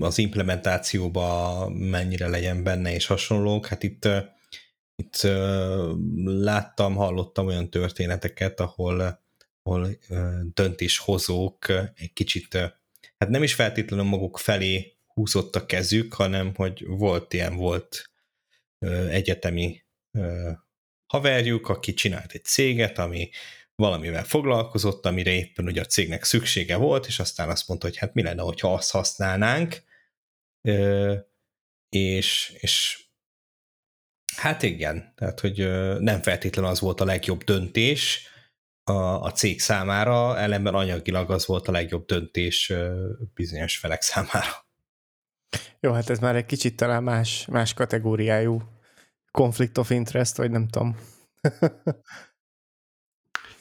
az 0.00 0.18
implementációba 0.18 1.68
mennyire 1.68 2.28
legyen 2.28 2.62
benne 2.62 2.94
és 2.94 3.06
hasonlók. 3.06 3.66
Hát 3.66 3.82
itt 3.82 4.08
itt 5.02 5.22
láttam, 6.24 6.94
hallottam 6.94 7.46
olyan 7.46 7.70
történeteket, 7.70 8.60
ahol, 8.60 9.22
ahol 9.62 9.88
döntéshozók 10.54 11.68
egy 11.94 12.12
kicsit, 12.12 12.54
hát 13.18 13.28
nem 13.28 13.42
is 13.42 13.54
feltétlenül 13.54 14.04
maguk 14.04 14.38
felé 14.38 14.96
húzott 15.06 15.56
a 15.56 15.66
kezük, 15.66 16.14
hanem 16.14 16.54
hogy 16.54 16.86
volt 16.86 17.32
ilyen, 17.32 17.56
volt 17.56 18.10
egyetemi 19.10 19.82
haverjuk, 21.06 21.68
aki 21.68 21.94
csinált 21.94 22.32
egy 22.32 22.44
céget, 22.44 22.98
ami 22.98 23.30
valamivel 23.74 24.24
foglalkozott, 24.24 25.06
amire 25.06 25.30
éppen 25.30 25.66
ugye 25.66 25.80
a 25.80 25.84
cégnek 25.84 26.24
szüksége 26.24 26.76
volt, 26.76 27.06
és 27.06 27.18
aztán 27.18 27.48
azt 27.48 27.68
mondta, 27.68 27.86
hogy 27.86 27.96
hát 27.96 28.14
mi 28.14 28.22
lenne, 28.22 28.42
hogyha 28.42 28.72
azt 28.72 28.90
használnánk, 28.90 29.82
és, 31.88 32.56
és 32.60 33.01
Hát 34.36 34.62
igen, 34.62 35.12
tehát 35.16 35.40
hogy 35.40 35.56
nem 36.00 36.22
feltétlenül 36.22 36.70
az 36.70 36.80
volt 36.80 37.00
a 37.00 37.04
legjobb 37.04 37.44
döntés 37.44 38.28
a, 38.84 38.92
a 39.22 39.32
cég 39.32 39.60
számára, 39.60 40.38
ellenben 40.38 40.74
anyagilag 40.74 41.30
az 41.30 41.46
volt 41.46 41.68
a 41.68 41.72
legjobb 41.72 42.06
döntés 42.06 42.72
bizonyos 43.34 43.78
felek 43.78 44.02
számára. 44.02 44.66
Jó, 45.80 45.92
hát 45.92 46.10
ez 46.10 46.18
már 46.18 46.36
egy 46.36 46.46
kicsit 46.46 46.76
talán 46.76 47.02
más, 47.02 47.46
más 47.46 47.74
kategóriájú 47.74 48.62
conflict 49.30 49.78
of 49.78 49.90
interest, 49.90 50.36
vagy 50.36 50.50
nem 50.50 50.68
tudom. 50.68 50.96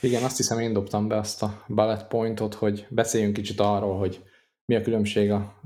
Igen, 0.01 0.23
azt 0.23 0.37
hiszem 0.37 0.59
én 0.59 0.73
dobtam 0.73 1.07
be 1.07 1.17
azt 1.17 1.43
a 1.43 1.63
bullet 1.67 2.07
pointot, 2.07 2.53
hogy 2.53 2.87
beszéljünk 2.89 3.33
kicsit 3.33 3.59
arról, 3.59 3.97
hogy 3.97 4.23
mi 4.65 4.75
a 4.75 4.81
különbség 4.81 5.31
a 5.31 5.61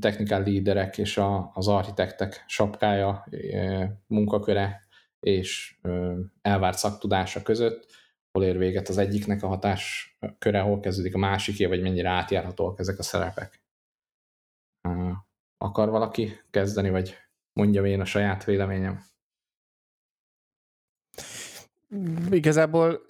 technical 0.00 0.42
líderek 0.42 0.98
és 0.98 1.16
a, 1.16 1.50
az 1.54 1.68
architektek 1.68 2.44
sapkája, 2.46 3.26
munkaköre 4.06 4.86
és 5.20 5.78
elvárt 6.42 6.78
szaktudása 6.78 7.42
között, 7.42 7.86
hol 8.32 8.44
ér 8.44 8.58
véget 8.58 8.88
az 8.88 8.98
egyiknek 8.98 9.42
a 9.42 9.46
hatás 9.46 10.16
köre, 10.38 10.60
hol 10.60 10.80
kezdődik 10.80 11.14
a 11.14 11.18
másiké, 11.18 11.64
vagy 11.66 11.82
mennyire 11.82 12.08
átjárhatóak 12.08 12.78
ezek 12.78 12.98
a 12.98 13.02
szerepek. 13.02 13.62
Akar 15.58 15.88
valaki 15.88 16.40
kezdeni, 16.50 16.90
vagy 16.90 17.16
mondjam 17.52 17.84
én 17.84 18.00
a 18.00 18.04
saját 18.04 18.44
véleményem? 18.44 19.02
Igazából 22.30 23.00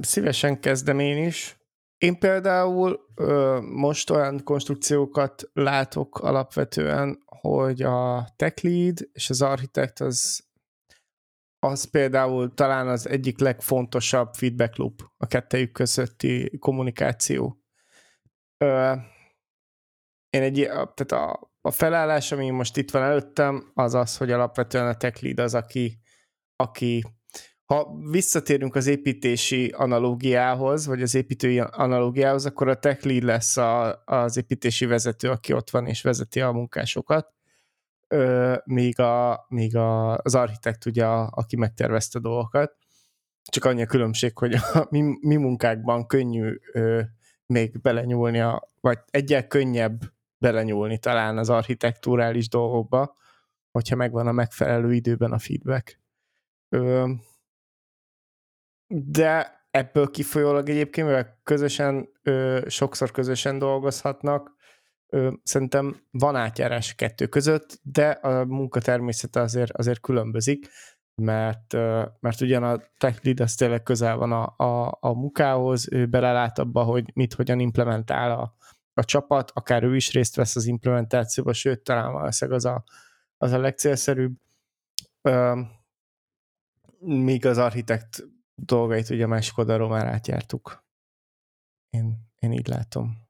szívesen 0.00 0.60
kezdem 0.60 0.98
én 0.98 1.26
is. 1.26 1.57
Én 1.98 2.18
például 2.18 3.00
ö, 3.14 3.60
most 3.60 4.10
olyan 4.10 4.44
konstrukciókat 4.44 5.50
látok 5.52 6.18
alapvetően, 6.18 7.22
hogy 7.26 7.82
a 7.82 8.28
tech 8.36 8.64
lead 8.64 9.08
és 9.12 9.30
az 9.30 9.42
architekt 9.42 10.00
az, 10.00 10.46
az 11.58 11.90
például 11.90 12.54
talán 12.54 12.88
az 12.88 13.08
egyik 13.08 13.38
legfontosabb 13.38 14.34
feedback 14.34 14.76
loop 14.76 15.02
a 15.16 15.26
kettejük 15.26 15.72
közötti 15.72 16.58
kommunikáció. 16.58 17.62
Ö, 18.56 18.92
én 20.30 20.42
egy, 20.42 20.68
tehát 20.68 21.12
a, 21.12 21.52
a 21.60 21.70
felállás, 21.70 22.32
ami 22.32 22.50
most 22.50 22.76
itt 22.76 22.90
van 22.90 23.02
előttem, 23.02 23.70
az 23.74 23.94
az, 23.94 24.16
hogy 24.16 24.30
alapvetően 24.30 24.86
a 24.86 24.96
tech 24.96 25.22
lead 25.22 25.38
az, 25.38 25.54
aki, 25.54 25.98
aki 26.56 27.04
ha 27.68 27.98
visszatérünk 28.10 28.74
az 28.74 28.86
építési 28.86 29.68
analógiához, 29.68 30.86
vagy 30.86 31.02
az 31.02 31.14
építői 31.14 31.58
analógiához, 31.58 32.46
akkor 32.46 32.68
a 32.68 32.78
tech 32.78 33.06
lead 33.06 33.22
lesz 33.22 33.56
a, 33.56 34.02
az 34.04 34.36
építési 34.36 34.86
vezető, 34.86 35.30
aki 35.30 35.52
ott 35.52 35.70
van 35.70 35.86
és 35.86 36.02
vezeti 36.02 36.40
a 36.40 36.52
munkásokat, 36.52 37.32
ö, 38.08 38.56
míg, 38.64 39.00
a, 39.00 39.44
míg 39.48 39.76
a, 39.76 40.16
az 40.16 40.34
architekt 40.34 40.86
ugye, 40.86 41.04
aki 41.06 41.56
megtervezte 41.56 42.18
dolgokat. 42.18 42.76
Csak 43.42 43.64
annyi 43.64 43.82
a 43.82 43.86
különbség, 43.86 44.38
hogy 44.38 44.54
a 44.54 44.86
mi, 44.90 45.02
mi 45.20 45.36
munkákban 45.36 46.06
könnyű 46.06 46.58
ö, 46.72 47.00
még 47.46 47.80
belenyúlni, 47.80 48.40
a, 48.40 48.68
vagy 48.80 48.98
egyel 49.10 49.46
könnyebb 49.46 50.00
belenyúlni 50.38 50.98
talán 50.98 51.38
az 51.38 51.50
architektúrális 51.50 52.48
dolgokba, 52.48 53.14
hogyha 53.70 53.96
megvan 53.96 54.26
a 54.26 54.32
megfelelő 54.32 54.92
időben 54.92 55.32
a 55.32 55.38
feedback. 55.38 56.00
Ö, 56.68 57.10
de 58.88 59.58
ebből 59.70 60.10
kifolyólag 60.10 60.68
egyébként, 60.68 61.06
mivel 61.06 61.40
közösen, 61.42 62.08
ö, 62.22 62.60
sokszor 62.66 63.10
közösen 63.10 63.58
dolgozhatnak, 63.58 64.56
ö, 65.08 65.32
szerintem 65.42 65.96
van 66.10 66.36
átjárás 66.36 66.94
kettő 66.94 67.26
között, 67.26 67.80
de 67.82 68.10
a 68.10 68.44
munka 68.44 68.80
természete 68.80 69.40
azért, 69.40 69.72
azért 69.72 70.00
különbözik, 70.00 70.68
mert, 71.22 71.72
ö, 71.72 72.04
mert 72.20 72.40
ugyan 72.40 72.62
a 72.62 72.82
tech 72.98 73.24
lead 73.24 73.40
az 73.40 73.54
tényleg 73.54 73.82
közel 73.82 74.16
van 74.16 74.32
a, 74.32 74.54
a, 74.56 74.98
a 75.00 75.12
munkához, 75.12 75.92
ő 75.92 76.06
belelát 76.06 76.58
abba, 76.58 76.82
hogy 76.82 77.10
mit 77.14 77.34
hogyan 77.34 77.60
implementál 77.60 78.30
a, 78.30 78.56
a 78.94 79.04
csapat, 79.04 79.50
akár 79.54 79.82
ő 79.82 79.96
is 79.96 80.12
részt 80.12 80.36
vesz 80.36 80.56
az 80.56 80.66
implementációba, 80.66 81.52
sőt, 81.52 81.82
talán 81.82 82.12
valószínűleg 82.12 82.58
az 82.58 82.64
a, 82.64 82.84
az 83.36 83.52
a 83.52 83.58
legcélszerűbb. 83.58 84.36
Ö, 85.22 85.60
míg 86.98 87.46
az 87.46 87.58
architekt 87.58 88.22
dolgait 88.64 89.10
ugye 89.10 89.24
a 89.24 89.28
másik 89.28 89.58
oldalról 89.58 89.88
már 89.88 90.06
átjártuk. 90.06 90.84
Én, 91.90 92.18
én 92.38 92.52
így 92.52 92.68
látom. 92.68 93.26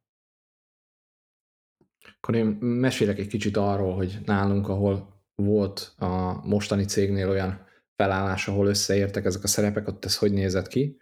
Akkor 2.17 2.35
én 2.35 2.47
mesélek 2.61 3.19
egy 3.19 3.27
kicsit 3.27 3.57
arról, 3.57 3.95
hogy 3.95 4.19
nálunk, 4.25 4.69
ahol 4.69 5.23
volt 5.35 5.95
a 5.97 6.47
mostani 6.47 6.85
cégnél 6.85 7.29
olyan 7.29 7.67
felállás, 7.97 8.49
ahol 8.49 8.67
összeértek 8.67 9.25
ezek 9.25 9.43
a 9.43 9.47
szerepek, 9.47 9.89
ott 9.89 10.05
ez 10.05 10.19
hogy 10.19 10.33
nézett 10.33 10.69
ki. 10.69 10.99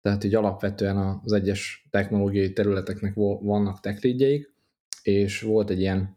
Tehát 0.00 0.24
így 0.24 0.34
alapvetően 0.34 1.20
az 1.24 1.32
egyes 1.32 1.86
technológiai 1.90 2.52
területeknek 2.52 3.14
vannak 3.14 3.80
techlídjeik, 3.80 4.54
és 5.02 5.40
volt 5.40 5.70
egy 5.70 5.80
ilyen 5.80 6.16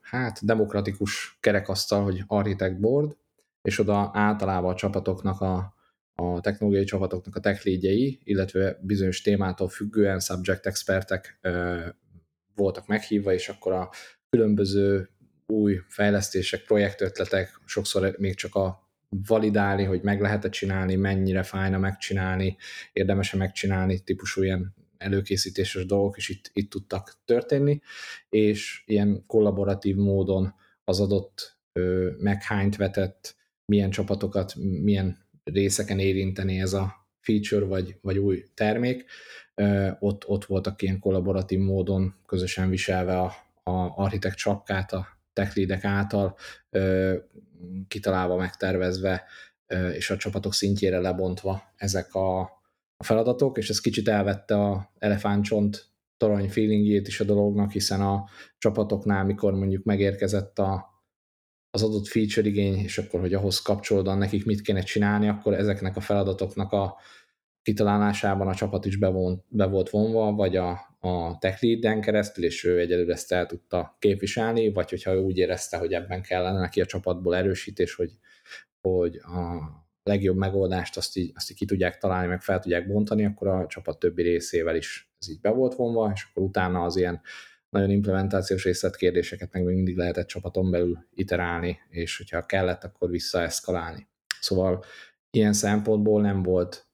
hát 0.00 0.44
demokratikus 0.44 1.38
kerekasztal, 1.40 2.02
hogy 2.02 2.24
architect 2.26 2.80
board, 2.80 3.16
és 3.62 3.78
oda 3.78 4.10
általában 4.12 4.72
a 4.72 4.76
csapatoknak 4.76 5.40
a 5.40 5.74
a 6.14 6.40
technológiai 6.40 6.84
csapatoknak 6.84 7.36
a 7.36 7.40
tech 7.40 7.66
leadjei, 7.66 8.20
illetve 8.24 8.78
bizonyos 8.80 9.20
témától 9.20 9.68
függően 9.68 10.20
subject 10.20 10.66
expertek 10.66 11.40
voltak 12.54 12.86
meghívva, 12.86 13.32
és 13.32 13.48
akkor 13.48 13.72
a 13.72 13.90
különböző 14.30 15.08
új 15.46 15.80
fejlesztések, 15.88 16.62
projektötletek, 16.62 17.60
sokszor 17.64 18.16
még 18.18 18.34
csak 18.34 18.54
a 18.54 18.90
validálni, 19.26 19.84
hogy 19.84 20.02
meg 20.02 20.20
lehet-e 20.20 20.48
csinálni, 20.48 20.94
mennyire 20.94 21.42
fájna 21.42 21.78
megcsinálni, 21.78 22.56
érdemes-e 22.92 23.36
megcsinálni, 23.36 24.00
típusú 24.00 24.42
ilyen 24.42 24.74
előkészítéses 24.98 25.86
dolgok 25.86 26.16
is 26.16 26.28
itt, 26.28 26.50
itt 26.52 26.70
tudtak 26.70 27.20
történni, 27.24 27.80
és 28.28 28.82
ilyen 28.86 29.24
kollaboratív 29.26 29.96
módon 29.96 30.54
az 30.84 31.00
adott 31.00 31.58
ö, 31.72 32.10
meghányt 32.18 32.76
vetett, 32.76 33.36
milyen 33.64 33.90
csapatokat, 33.90 34.54
milyen 34.82 35.21
részeken 35.44 35.98
érinteni 35.98 36.60
ez 36.60 36.72
a 36.72 37.06
feature 37.20 37.64
vagy, 37.64 37.96
vagy 38.00 38.18
új 38.18 38.44
termék, 38.54 39.04
ott, 39.98 40.28
ott 40.28 40.44
voltak 40.44 40.82
ilyen 40.82 40.98
kollaboratív 40.98 41.58
módon 41.58 42.14
közösen 42.26 42.70
viselve 42.70 43.20
a, 43.20 43.32
a 43.62 43.92
architekt 43.96 44.36
csapkát 44.36 44.92
a 44.92 45.06
tech 45.32 45.86
által, 45.86 46.36
kitalálva, 47.88 48.36
megtervezve, 48.36 49.24
és 49.92 50.10
a 50.10 50.16
csapatok 50.16 50.54
szintjére 50.54 50.98
lebontva 50.98 51.62
ezek 51.76 52.14
a, 52.14 52.40
a 52.96 53.04
feladatok, 53.04 53.58
és 53.58 53.68
ez 53.70 53.80
kicsit 53.80 54.08
elvette 54.08 54.54
a 54.54 54.92
elefántcsont 54.98 55.90
torony 56.16 56.48
feelingjét 56.48 57.08
is 57.08 57.20
a 57.20 57.24
dolognak, 57.24 57.70
hiszen 57.70 58.00
a 58.00 58.24
csapatoknál, 58.58 59.24
mikor 59.24 59.54
mondjuk 59.54 59.84
megérkezett 59.84 60.58
a, 60.58 60.91
az 61.74 61.82
adott 61.82 62.06
feature 62.06 62.48
igény, 62.48 62.78
és 62.78 62.98
akkor, 62.98 63.20
hogy 63.20 63.34
ahhoz 63.34 63.62
kapcsolódóan 63.62 64.18
nekik 64.18 64.44
mit 64.44 64.60
kéne 64.60 64.80
csinálni, 64.80 65.28
akkor 65.28 65.54
ezeknek 65.54 65.96
a 65.96 66.00
feladatoknak 66.00 66.72
a 66.72 66.96
kitalálásában 67.62 68.48
a 68.48 68.54
csapat 68.54 68.84
is 68.84 68.96
bevon, 68.96 69.44
be 69.48 69.66
volt 69.66 69.90
vonva, 69.90 70.32
vagy 70.32 70.56
a, 70.56 70.70
a 71.00 71.38
tech 71.38 71.62
lead 71.62 72.00
keresztül, 72.00 72.44
és 72.44 72.64
ő 72.64 72.78
egyelőre 72.78 73.12
ezt 73.12 73.32
el 73.32 73.46
tudta 73.46 73.96
képviselni, 73.98 74.72
vagy 74.72 74.90
hogyha 74.90 75.12
ő 75.12 75.18
úgy 75.18 75.38
érezte, 75.38 75.76
hogy 75.76 75.92
ebben 75.92 76.22
kellene 76.22 76.58
neki 76.58 76.80
a 76.80 76.86
csapatból 76.86 77.36
erősítés, 77.36 77.94
hogy, 77.94 78.10
hogy 78.80 79.16
a 79.16 79.70
legjobb 80.02 80.36
megoldást 80.36 80.96
azt 80.96 81.16
így, 81.16 81.32
azt 81.34 81.50
így 81.50 81.56
ki 81.56 81.64
tudják 81.64 81.98
találni, 81.98 82.28
meg 82.28 82.42
fel 82.42 82.58
tudják 82.60 82.86
bontani, 82.86 83.24
akkor 83.24 83.48
a 83.48 83.66
csapat 83.66 83.98
többi 83.98 84.22
részével 84.22 84.76
is 84.76 85.12
ez 85.20 85.28
így 85.28 85.40
be 85.40 85.50
volt 85.50 85.74
vonva, 85.74 86.10
és 86.14 86.26
akkor 86.30 86.42
utána 86.42 86.82
az 86.82 86.96
ilyen 86.96 87.20
nagyon 87.72 87.90
implementációs 87.90 88.64
részletkérdéseket 88.64 89.52
meg 89.52 89.64
még 89.64 89.74
mindig 89.74 89.96
lehetett 89.96 90.26
csapaton 90.26 90.70
belül 90.70 91.06
iterálni, 91.14 91.78
és 91.88 92.16
hogyha 92.16 92.46
kellett, 92.46 92.84
akkor 92.84 93.10
visszaeszkalálni. 93.10 94.08
Szóval 94.40 94.84
ilyen 95.30 95.52
szempontból 95.52 96.20
nem 96.20 96.42
volt 96.42 96.86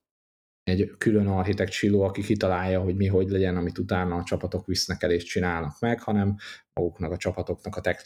egy 0.63 0.95
külön 0.99 1.27
architekt 1.27 1.73
siló, 1.73 2.03
aki 2.03 2.23
kitalálja, 2.23 2.81
hogy 2.81 2.97
mi 2.97 3.07
hogy 3.07 3.29
legyen, 3.29 3.57
amit 3.57 3.79
utána 3.79 4.17
a 4.17 4.25
csapatok 4.25 4.67
visznek 4.67 5.03
el 5.03 5.11
és 5.11 5.25
csinálnak 5.25 5.81
meg, 5.81 6.01
hanem 6.01 6.37
maguknak 6.73 7.13
a 7.13 7.17
csapatoknak 7.17 7.77
a 7.77 7.81
tech 7.81 8.05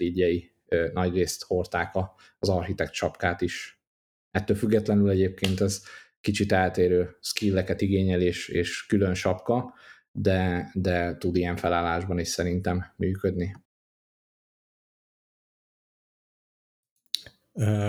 nagy 0.92 1.14
részt 1.14 1.44
hordták 1.44 1.94
az 2.38 2.48
architekt 2.48 2.92
csapkát 2.92 3.40
is. 3.40 3.82
Ettől 4.30 4.56
függetlenül 4.56 5.10
egyébként 5.10 5.60
ez 5.60 5.82
kicsit 6.20 6.52
eltérő 6.52 7.16
skilleket 7.20 7.80
igényel 7.80 8.20
és, 8.20 8.48
és 8.48 8.86
külön 8.86 9.14
sapka, 9.14 9.74
de, 10.12 10.70
de 10.74 11.16
tud 11.16 11.36
ilyen 11.36 11.56
felállásban 11.56 12.18
is 12.18 12.28
szerintem 12.28 12.92
működni. 12.96 13.56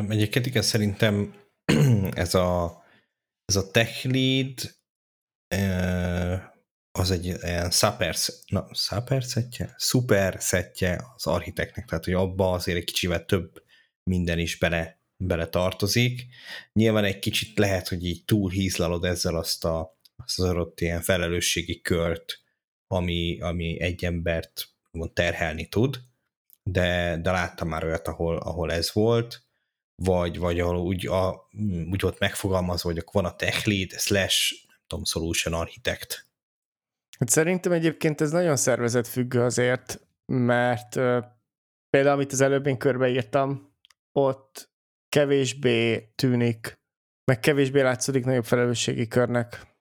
Egyébként 0.09 0.45
igen, 0.45 0.61
szerintem 0.61 1.35
ez 2.13 2.33
a, 2.33 2.83
ez 3.45 3.55
a 3.55 3.71
tech 3.71 4.05
lead 4.05 4.81
az 6.91 7.11
egy 7.11 7.25
ilyen 7.25 7.71
szuper, 7.71 8.15
na, 8.47 8.67
szuper 8.71 9.23
szettje? 9.23 9.73
Szuper 9.77 10.35
szettje 10.39 11.05
az 11.15 11.25
architeknek, 11.25 11.85
tehát 11.85 12.05
hogy 12.05 12.13
abba 12.13 12.51
azért 12.51 12.77
egy 12.77 12.83
kicsivel 12.83 13.25
több 13.25 13.63
minden 14.03 14.39
is 14.39 14.57
bele, 14.57 14.99
bele 15.17 15.47
tartozik. 15.47 16.25
Nyilván 16.73 17.03
egy 17.03 17.19
kicsit 17.19 17.57
lehet, 17.57 17.87
hogy 17.87 18.05
így 18.05 18.25
túl 18.25 18.49
hízlalod 18.49 19.03
ezzel 19.03 19.35
azt 19.35 19.65
a 19.65 19.97
azt 20.25 20.39
az 20.39 20.45
adott 20.45 20.81
ilyen 20.81 21.01
felelősségi 21.01 21.81
kört, 21.81 22.41
ami, 22.87 23.39
ami 23.41 23.81
egy 23.81 24.05
embert 24.05 24.67
terhelni 25.13 25.67
tud, 25.67 25.99
de, 26.63 27.17
de 27.21 27.31
láttam 27.31 27.67
már 27.67 27.83
olyat, 27.83 28.07
ahol, 28.07 28.37
ahol 28.37 28.71
ez 28.71 28.93
volt, 28.93 29.43
vagy, 29.95 30.37
vagy 30.37 30.59
ahol 30.59 30.77
úgy, 30.77 31.07
a, 31.07 31.49
úgy 31.91 32.01
volt 32.01 32.19
megfogalmazva, 32.19 32.91
hogy 32.91 33.03
van 33.11 33.25
a 33.25 33.35
tech 33.35 33.67
lead 33.67 33.91
slash 33.91 34.53
nem 34.67 34.77
tudom, 34.87 35.03
solution 35.03 35.53
architect. 35.53 36.27
Hát 37.19 37.29
szerintem 37.29 37.71
egyébként 37.71 38.21
ez 38.21 38.31
nagyon 38.31 38.55
szervezetfüggő 38.55 39.41
azért, 39.41 40.07
mert 40.25 40.93
például, 41.89 42.15
amit 42.15 42.31
az 42.31 42.41
előbb 42.41 42.67
én 42.67 42.77
körbeírtam, 42.77 43.75
ott 44.11 44.71
kevésbé 45.09 46.11
tűnik, 46.15 46.79
meg 47.31 47.39
kevésbé 47.39 47.81
látszódik 47.81 48.25
nagyobb 48.25 48.45
felelősségi 48.45 49.07
körnek 49.07 49.72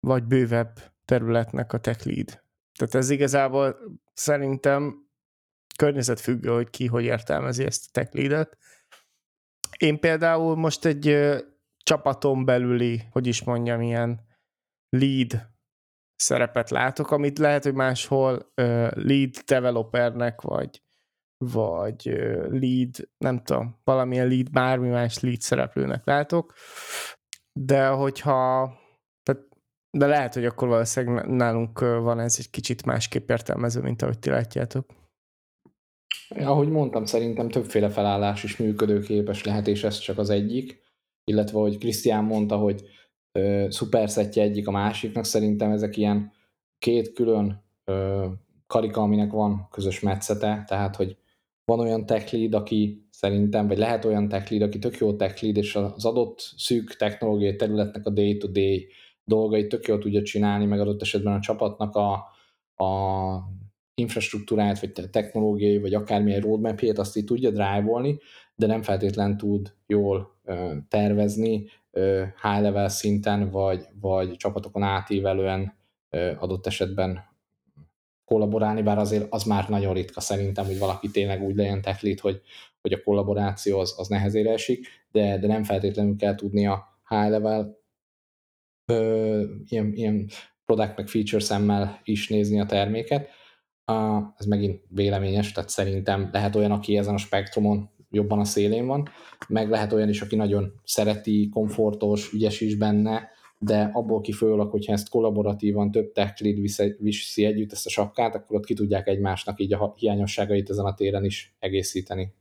vagy 0.00 0.24
bővebb 0.24 0.78
területnek 1.04 1.72
a 1.72 1.78
tech 1.78 2.06
lead. 2.06 2.42
Tehát 2.78 2.94
ez 2.94 3.10
igazából 3.10 3.76
szerintem 4.12 5.06
környezetfüggő, 5.76 6.50
hogy 6.50 6.70
ki 6.70 6.86
hogy 6.86 7.04
értelmezi 7.04 7.64
ezt 7.64 7.84
a 7.86 7.90
tech 7.92 8.14
lead-et. 8.14 8.58
Én 9.78 10.00
például 10.00 10.56
most 10.56 10.84
egy 10.84 11.16
csapaton 11.82 12.44
belüli, 12.44 13.02
hogy 13.10 13.26
is 13.26 13.44
mondjam, 13.44 13.80
ilyen 13.80 14.26
lead 14.88 15.48
szerepet 16.14 16.70
látok, 16.70 17.10
amit 17.10 17.38
lehet, 17.38 17.62
hogy 17.62 17.74
máshol 17.74 18.52
lead 18.94 19.36
developernek, 19.46 20.40
vagy, 20.40 20.82
vagy 21.44 22.02
lead, 22.48 23.08
nem 23.18 23.42
tudom, 23.42 23.80
valamilyen 23.84 24.28
lead, 24.28 24.50
bármi 24.50 24.88
más 24.88 25.20
lead 25.20 25.40
szereplőnek 25.40 26.04
látok 26.04 26.54
de 27.66 27.86
hogyha 27.86 28.72
tehát, 29.22 29.42
de 29.90 30.06
lehet, 30.06 30.34
hogy 30.34 30.44
akkor 30.44 30.68
valószínűleg 30.68 31.26
nálunk 31.26 31.80
van 31.80 32.20
ez 32.20 32.36
egy 32.38 32.50
kicsit 32.50 32.84
másképp 32.84 33.30
értelmező, 33.30 33.80
mint 33.80 34.02
ahogy 34.02 34.18
ti 34.18 34.30
látjátok. 34.30 34.86
Ahogy 36.28 36.68
mondtam, 36.68 37.04
szerintem 37.04 37.48
többféle 37.48 37.88
felállás 37.88 38.44
is 38.44 38.56
működőképes 38.56 39.44
lehet, 39.44 39.66
és 39.66 39.84
ez 39.84 39.98
csak 39.98 40.18
az 40.18 40.30
egyik. 40.30 40.82
Illetve, 41.24 41.58
hogy 41.58 41.78
Krisztián 41.78 42.24
mondta, 42.24 42.56
hogy 42.56 42.82
ö, 43.32 43.66
szuperszettje 43.70 44.42
egyik 44.42 44.68
a 44.68 44.70
másiknak, 44.70 45.24
szerintem 45.24 45.70
ezek 45.70 45.96
ilyen 45.96 46.32
két 46.78 47.12
külön 47.12 47.64
ö, 47.84 48.26
karika, 48.66 49.00
aminek 49.00 49.30
van 49.30 49.68
közös 49.70 50.00
metszete, 50.00 50.64
tehát, 50.66 50.96
hogy 50.96 51.16
van 51.68 51.80
olyan 51.80 52.06
tech 52.06 52.32
lead, 52.32 52.54
aki 52.54 53.06
szerintem, 53.10 53.68
vagy 53.68 53.78
lehet 53.78 54.04
olyan 54.04 54.28
tech 54.28 54.50
lead, 54.50 54.62
aki 54.62 54.78
tök 54.78 54.98
jó 54.98 55.16
tech 55.16 55.42
lead, 55.42 55.56
és 55.56 55.74
az 55.76 56.04
adott 56.04 56.54
szűk 56.56 56.96
technológiai 56.96 57.56
területnek 57.56 58.06
a 58.06 58.10
day-to-day 58.10 58.88
dolgait 59.24 59.68
tök 59.68 59.86
jól 59.86 59.98
tudja 59.98 60.22
csinálni, 60.22 60.64
meg 60.64 60.80
adott 60.80 61.02
esetben 61.02 61.34
a 61.34 61.40
csapatnak 61.40 61.94
a, 61.94 62.12
a 62.84 63.42
infrastruktúráját, 63.94 64.80
vagy 64.80 65.10
technológiai, 65.10 65.78
vagy 65.78 65.94
akármilyen 65.94 66.40
roadmapjét, 66.40 66.98
azt 66.98 67.16
így 67.16 67.24
tudja 67.24 67.50
drive 67.50 68.18
de 68.54 68.66
nem 68.66 68.82
feltétlen 68.82 69.36
tud 69.36 69.72
jól 69.86 70.38
uh, 70.44 70.72
tervezni 70.88 71.64
uh, 71.92 72.20
high 72.42 72.60
level 72.60 72.88
szinten, 72.88 73.50
vagy, 73.50 73.86
vagy 74.00 74.36
csapatokon 74.36 74.82
átívelően 74.82 75.74
uh, 76.10 76.42
adott 76.42 76.66
esetben 76.66 77.24
kollaborálni, 78.28 78.82
bár 78.82 78.98
azért 78.98 79.26
az 79.30 79.44
már 79.44 79.68
nagyon 79.68 79.94
ritka 79.94 80.20
szerintem, 80.20 80.64
hogy 80.64 80.78
valaki 80.78 81.10
tényleg 81.10 81.42
úgy 81.42 81.56
legyen 81.56 81.82
tech 81.82 82.20
hogy, 82.20 82.40
hogy 82.80 82.92
a 82.92 83.02
kollaboráció 83.02 83.78
az, 83.78 83.94
az 83.98 84.08
nehezére 84.08 84.52
esik, 84.52 84.86
de, 85.10 85.38
de 85.38 85.46
nem 85.46 85.64
feltétlenül 85.64 86.16
kell 86.16 86.34
tudni 86.34 86.66
a 86.66 87.00
high 87.08 87.30
level 87.30 87.78
ö, 88.92 89.44
ilyen, 89.68 89.92
ilyen 89.94 90.28
product 90.64 90.96
meg 90.96 91.08
feature 91.08 91.42
szemmel 91.42 92.00
is 92.04 92.28
nézni 92.28 92.60
a 92.60 92.66
terméket. 92.66 93.28
Uh, 93.92 94.24
ez 94.36 94.46
megint 94.46 94.82
véleményes, 94.88 95.52
tehát 95.52 95.68
szerintem 95.68 96.28
lehet 96.32 96.56
olyan, 96.56 96.70
aki 96.70 96.96
ezen 96.96 97.14
a 97.14 97.18
spektrumon 97.18 97.90
jobban 98.10 98.38
a 98.38 98.44
szélén 98.44 98.86
van, 98.86 99.08
meg 99.48 99.70
lehet 99.70 99.92
olyan 99.92 100.08
is, 100.08 100.20
aki 100.20 100.36
nagyon 100.36 100.72
szereti, 100.84 101.48
komfortos, 101.48 102.32
ügyes 102.32 102.60
is 102.60 102.74
benne, 102.74 103.30
de 103.58 103.90
abból 103.92 104.20
kifolyólag, 104.20 104.70
hogyha 104.70 104.92
ezt 104.92 105.08
kollaboratívan 105.08 105.90
több 105.90 106.12
tech 106.12 106.42
lead 106.42 106.60
viszi 106.98 107.44
együtt 107.44 107.72
ezt 107.72 107.86
a 107.86 107.90
sapkát, 107.90 108.34
akkor 108.34 108.56
ott 108.56 108.64
ki 108.64 108.74
tudják 108.74 109.06
egymásnak 109.06 109.60
így 109.60 109.72
a 109.72 109.94
hiányosságait 109.96 110.70
ezen 110.70 110.84
a 110.84 110.94
téren 110.94 111.24
is 111.24 111.56
egészíteni. 111.58 112.34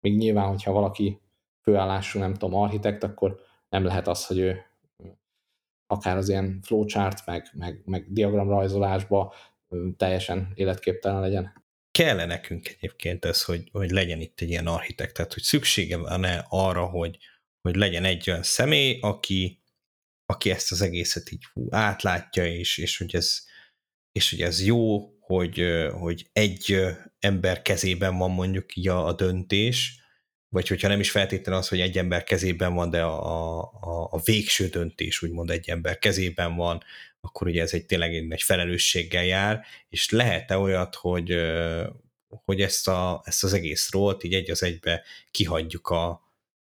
Még 0.00 0.16
nyilván, 0.16 0.48
hogyha 0.48 0.72
valaki 0.72 1.20
főállású, 1.62 2.18
nem 2.18 2.34
tudom, 2.34 2.54
architekt, 2.54 3.02
akkor 3.02 3.40
nem 3.68 3.84
lehet 3.84 4.08
az, 4.08 4.26
hogy 4.26 4.38
ő 4.38 4.64
akár 5.86 6.16
az 6.16 6.28
ilyen 6.28 6.60
flowchart, 6.62 7.26
meg, 7.26 7.50
meg, 7.52 7.82
meg 7.84 8.12
diagramrajzolásba 8.12 9.34
teljesen 9.96 10.52
életképtelen 10.54 11.20
legyen. 11.20 11.64
Kell 11.90 12.26
nekünk 12.26 12.68
egyébként 12.68 13.24
ez, 13.24 13.44
hogy, 13.44 13.68
hogy 13.72 13.90
legyen 13.90 14.20
itt 14.20 14.40
egy 14.40 14.48
ilyen 14.48 14.66
architekt, 14.66 15.14
tehát 15.14 15.32
hogy 15.32 15.42
szüksége 15.42 15.96
van-e 15.96 16.44
arra, 16.48 16.84
hogy, 16.84 17.18
hogy 17.60 17.76
legyen 17.76 18.04
egy 18.04 18.30
olyan 18.30 18.42
személy, 18.42 18.98
aki, 19.00 19.60
aki 20.26 20.50
ezt 20.50 20.72
az 20.72 20.82
egészet 20.82 21.32
így 21.32 21.44
hú, 21.52 21.66
átlátja, 21.70 22.46
és, 22.46 22.78
és, 22.78 22.96
hogy 22.96 23.14
ez, 23.14 23.44
és 24.12 24.30
hogy 24.30 24.42
ez 24.42 24.64
jó, 24.64 25.10
hogy, 25.20 25.64
hogy 25.92 26.28
egy 26.32 26.86
ember 27.18 27.62
kezében 27.62 28.16
van 28.16 28.30
mondjuk 28.30 28.76
így 28.76 28.88
a, 28.88 29.06
a 29.06 29.12
döntés, 29.12 30.00
vagy 30.48 30.68
hogyha 30.68 30.88
nem 30.88 31.00
is 31.00 31.10
feltétlenül 31.10 31.60
az, 31.60 31.68
hogy 31.68 31.80
egy 31.80 31.98
ember 31.98 32.24
kezében 32.24 32.74
van, 32.74 32.90
de 32.90 33.02
a, 33.02 33.60
a, 33.62 34.08
a 34.10 34.20
végső 34.24 34.68
döntés 34.68 35.22
úgymond 35.22 35.50
egy 35.50 35.68
ember 35.68 35.98
kezében 35.98 36.56
van, 36.56 36.82
akkor 37.20 37.46
ugye 37.46 37.62
ez 37.62 37.72
egy 37.72 37.86
tényleg 37.86 38.14
egy 38.14 38.42
felelősséggel 38.42 39.24
jár, 39.24 39.64
és 39.88 40.10
lehet-e 40.10 40.58
olyat, 40.58 40.94
hogy, 40.94 41.34
hogy 42.28 42.60
ezt, 42.60 42.88
a, 42.88 43.22
ezt 43.24 43.44
az 43.44 43.52
egész 43.52 43.90
rólt 43.90 44.24
így 44.24 44.34
egy 44.34 44.50
az 44.50 44.62
egybe 44.62 45.02
kihagyjuk 45.30 45.88
a, 45.88 46.25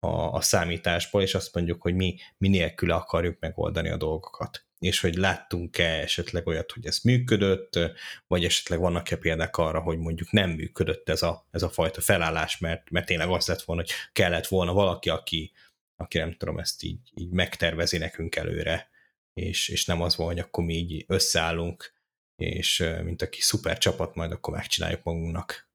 a, 0.07 0.33
a 0.33 0.41
számításból, 0.41 1.23
és 1.23 1.35
azt 1.35 1.55
mondjuk, 1.55 1.83
hogy 1.83 1.95
mi, 1.95 2.17
mi 2.39 2.49
nélkül 2.49 2.91
akarjuk 2.91 3.37
megoldani 3.41 3.89
a 3.89 3.97
dolgokat 3.97 4.67
és 4.79 5.01
hogy 5.01 5.15
láttunk-e 5.15 6.01
esetleg 6.01 6.47
olyat, 6.47 6.73
hogy 6.73 6.87
ez 6.87 6.99
működött, 7.03 7.79
vagy 8.27 8.45
esetleg 8.45 8.79
vannak-e 8.79 9.17
példák 9.17 9.57
arra, 9.57 9.81
hogy 9.81 9.99
mondjuk 9.99 10.31
nem 10.31 10.51
működött 10.51 11.09
ez 11.09 11.23
a, 11.23 11.47
ez 11.51 11.63
a 11.63 11.69
fajta 11.69 12.01
felállás, 12.01 12.59
mert, 12.59 12.91
mert 12.91 13.07
tényleg 13.07 13.29
az 13.29 13.47
lett 13.47 13.63
volna, 13.63 13.83
hogy 13.83 13.91
kellett 14.13 14.47
volna 14.47 14.73
valaki, 14.73 15.09
aki, 15.09 15.53
aki 15.97 16.19
nem 16.19 16.33
tudom, 16.33 16.59
ezt 16.59 16.83
így, 16.83 17.11
így 17.15 17.31
megtervezi 17.31 17.99
nekünk 17.99 18.37
előre, 18.37 18.91
és, 19.35 19.69
és 19.69 19.85
nem 19.85 20.03
az 20.03 20.17
van, 20.17 20.27
hogy 20.27 20.39
akkor 20.39 20.65
mi 20.65 20.75
így 20.75 21.05
összeállunk, 21.09 21.95
és 22.37 22.85
mint 23.05 23.23
aki 23.23 23.41
szuper 23.41 23.79
csapat, 23.79 24.15
majd 24.15 24.33
akkor 24.33 24.55
megcsináljuk 24.55 25.03
magunknak. 25.03 25.69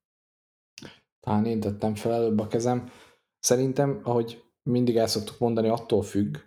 Talán 1.20 1.46
én 1.46 1.60
tettem 1.60 1.96
fel 1.96 2.14
előbb 2.14 2.40
a 2.40 2.48
kezem. 2.48 2.92
Szerintem, 3.42 4.00
ahogy 4.04 4.44
mindig 4.64 4.98
el 4.98 5.08
szoktuk 5.08 5.40
mondani, 5.40 5.68
attól 5.68 6.02
függ, 6.02 6.38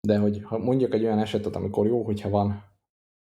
de 0.00 0.18
hogy 0.18 0.42
ha 0.42 0.58
mondjuk 0.58 0.94
egy 0.94 1.04
olyan 1.04 1.18
esetet, 1.18 1.56
amikor 1.56 1.86
jó, 1.86 2.04
hogyha 2.04 2.28
van 2.28 2.64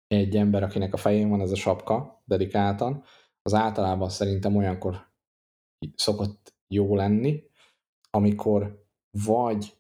egy 0.08 0.36
ember, 0.36 0.64
akinek 0.64 0.94
a 0.94 0.98
fején 0.98 1.30
van 1.30 1.42
ez 1.42 1.52
a 1.52 1.56
sapka 1.56 2.24
dedikáltan, 2.26 3.04
az 3.42 3.54
általában 3.54 4.10
szerintem 4.10 4.56
olyankor 4.56 5.14
szokott 5.96 6.54
jó 6.68 6.96
lenni, 6.96 7.44
amikor 8.10 8.86
vagy 9.26 9.74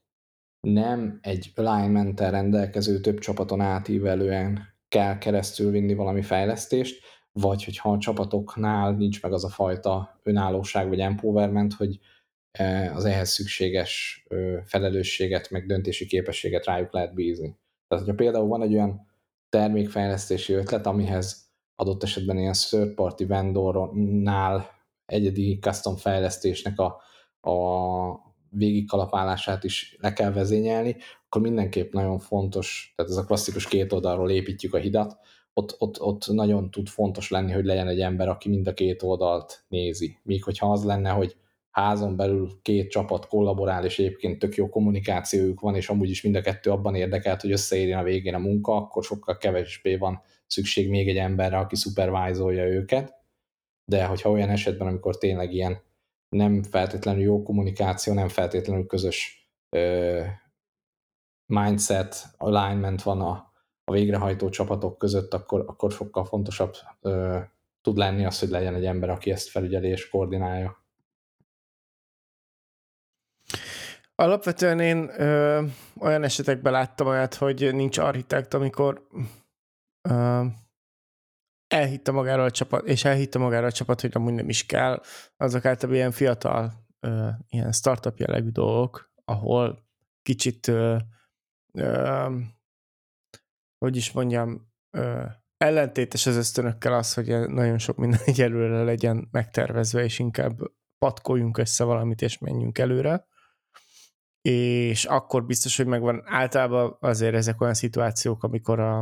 nem 0.67 1.19
egy 1.21 1.51
alignment 1.55 2.19
rendelkező 2.19 2.99
több 2.99 3.19
csapaton 3.19 3.61
átívelően 3.61 4.73
kell 4.87 5.17
keresztül 5.17 5.71
vinni 5.71 5.93
valami 5.93 6.21
fejlesztést, 6.21 7.03
vagy 7.31 7.63
hogyha 7.63 7.91
a 7.91 7.97
csapatoknál 7.97 8.91
nincs 8.91 9.21
meg 9.21 9.33
az 9.33 9.43
a 9.43 9.49
fajta 9.49 10.19
önállóság 10.23 10.87
vagy 10.87 10.99
empowerment, 10.99 11.73
hogy 11.73 11.99
az 12.93 13.05
ehhez 13.05 13.29
szükséges 13.29 14.25
felelősséget, 14.63 15.49
meg 15.49 15.65
döntési 15.65 16.05
képességet 16.05 16.65
rájuk 16.65 16.93
lehet 16.93 17.13
bízni. 17.13 17.57
Tehát, 17.87 18.05
hogyha 18.05 18.23
például 18.23 18.47
van 18.47 18.61
egy 18.61 18.73
olyan 18.73 19.07
termékfejlesztési 19.49 20.53
ötlet, 20.53 20.85
amihez 20.85 21.45
adott 21.75 22.03
esetben 22.03 22.37
ilyen 22.37 22.53
third 22.53 22.93
party 22.93 23.25
vendornál 23.25 24.69
egyedi 25.05 25.59
custom 25.59 25.95
fejlesztésnek 25.95 26.79
a, 26.79 27.01
a 27.49 27.53
végigkalapálását 28.49 29.63
is 29.63 29.97
le 29.99 30.13
kell 30.13 30.31
vezényelni, 30.31 30.95
akkor 31.25 31.41
mindenképp 31.41 31.93
nagyon 31.93 32.19
fontos, 32.19 32.93
tehát 32.95 33.11
ez 33.11 33.17
a 33.17 33.25
klasszikus 33.25 33.67
két 33.67 33.93
oldalról 33.93 34.31
építjük 34.31 34.73
a 34.73 34.77
hidat, 34.77 35.17
ott, 35.53 35.75
ott, 35.77 36.01
ott 36.01 36.27
nagyon 36.27 36.71
tud 36.71 36.87
fontos 36.87 37.29
lenni, 37.29 37.51
hogy 37.51 37.65
legyen 37.65 37.87
egy 37.87 38.01
ember, 38.01 38.27
aki 38.27 38.49
mind 38.49 38.67
a 38.67 38.73
két 38.73 39.03
oldalt 39.03 39.65
nézi. 39.67 40.17
Míg 40.23 40.43
hogyha 40.43 40.71
az 40.71 40.83
lenne, 40.83 41.09
hogy 41.09 41.35
házon 41.75 42.15
belül 42.15 42.59
két 42.61 42.89
csapat 42.89 43.27
kollaborál, 43.27 43.85
és 43.85 43.99
egyébként 43.99 44.39
tök 44.39 44.55
jó 44.55 44.69
kommunikációjuk 44.69 45.59
van, 45.59 45.75
és 45.75 45.89
amúgy 45.89 46.09
is 46.09 46.21
mind 46.21 46.35
a 46.35 46.41
kettő 46.41 46.71
abban 46.71 46.95
érdekelt, 46.95 47.41
hogy 47.41 47.51
összeérjen 47.51 47.99
a 47.99 48.03
végén 48.03 48.33
a 48.33 48.39
munka, 48.39 48.75
akkor 48.75 49.03
sokkal 49.03 49.37
kevésbé 49.37 49.95
van 49.95 50.21
szükség 50.47 50.89
még 50.89 51.09
egy 51.09 51.17
emberre, 51.17 51.57
aki 51.57 51.75
szupervájzolja 51.75 52.65
őket. 52.65 53.13
De 53.85 54.05
hogyha 54.05 54.29
olyan 54.29 54.49
esetben, 54.49 54.87
amikor 54.87 55.17
tényleg 55.17 55.53
ilyen 55.53 55.81
nem 56.29 56.63
feltétlenül 56.63 57.21
jó 57.21 57.43
kommunikáció, 57.43 58.13
nem 58.13 58.27
feltétlenül 58.27 58.85
közös 58.85 59.49
ö, 59.69 60.21
mindset, 61.45 62.25
alignment 62.37 63.03
van 63.03 63.21
a, 63.21 63.51
a 63.83 63.91
végrehajtó 63.91 64.49
csapatok 64.49 64.97
között, 64.97 65.33
akkor, 65.33 65.63
akkor 65.67 65.91
sokkal 65.91 66.25
fontosabb 66.25 66.73
ö, 67.01 67.39
tud 67.81 67.97
lenni 67.97 68.25
az, 68.25 68.39
hogy 68.39 68.49
legyen 68.49 68.75
egy 68.75 68.85
ember, 68.85 69.09
aki 69.09 69.31
ezt 69.31 69.49
felügyeli 69.49 69.87
és 69.87 70.09
koordinálja. 70.09 70.84
Alapvetően 74.15 74.79
én 74.79 75.09
ö, 75.21 75.63
olyan 75.99 76.23
esetekben 76.23 76.71
láttam 76.71 77.07
olyat, 77.07 77.35
hogy 77.35 77.73
nincs 77.73 77.97
architekt, 77.97 78.53
amikor 78.53 79.07
ö, 80.09 80.45
elhitte 81.67 82.11
magáról 82.11 82.45
a 82.45 82.51
csapat, 82.51 82.87
és 82.87 83.05
elhitte 83.05 83.39
magáról 83.39 83.67
a 83.67 83.71
csapat, 83.71 84.01
hogy 84.01 84.11
amúgy 84.13 84.33
nem 84.33 84.49
is 84.49 84.65
kell, 84.65 85.01
azok 85.37 85.65
általában 85.65 85.95
ilyen 85.95 86.11
fiatal, 86.11 86.73
ö, 86.99 87.29
ilyen 87.47 87.71
startup 87.71 88.17
jellegű 88.17 88.49
dolgok, 88.49 89.11
ahol 89.25 89.87
kicsit, 90.21 90.67
ö, 90.67 90.97
ö, 91.73 92.35
hogy 93.77 93.95
is 93.95 94.11
mondjam, 94.11 94.73
ö, 94.97 95.25
ellentétes 95.57 96.25
az 96.25 96.35
ösztönökkel 96.35 96.93
az, 96.93 97.13
hogy 97.13 97.49
nagyon 97.49 97.77
sok 97.77 97.97
minden 97.97 98.19
egy 98.25 98.41
előre 98.41 98.83
legyen 98.83 99.27
megtervezve, 99.31 100.03
és 100.03 100.19
inkább 100.19 100.59
patkoljunk 100.97 101.57
össze 101.57 101.83
valamit, 101.83 102.21
és 102.21 102.37
menjünk 102.37 102.77
előre 102.77 103.27
és 104.49 105.05
akkor 105.05 105.45
biztos, 105.45 105.77
hogy 105.77 105.85
megvan 105.85 106.21
általában 106.25 106.97
azért 106.99 107.35
ezek 107.35 107.61
olyan 107.61 107.73
szituációk, 107.73 108.43
amikor 108.43 108.79
a, 108.79 108.99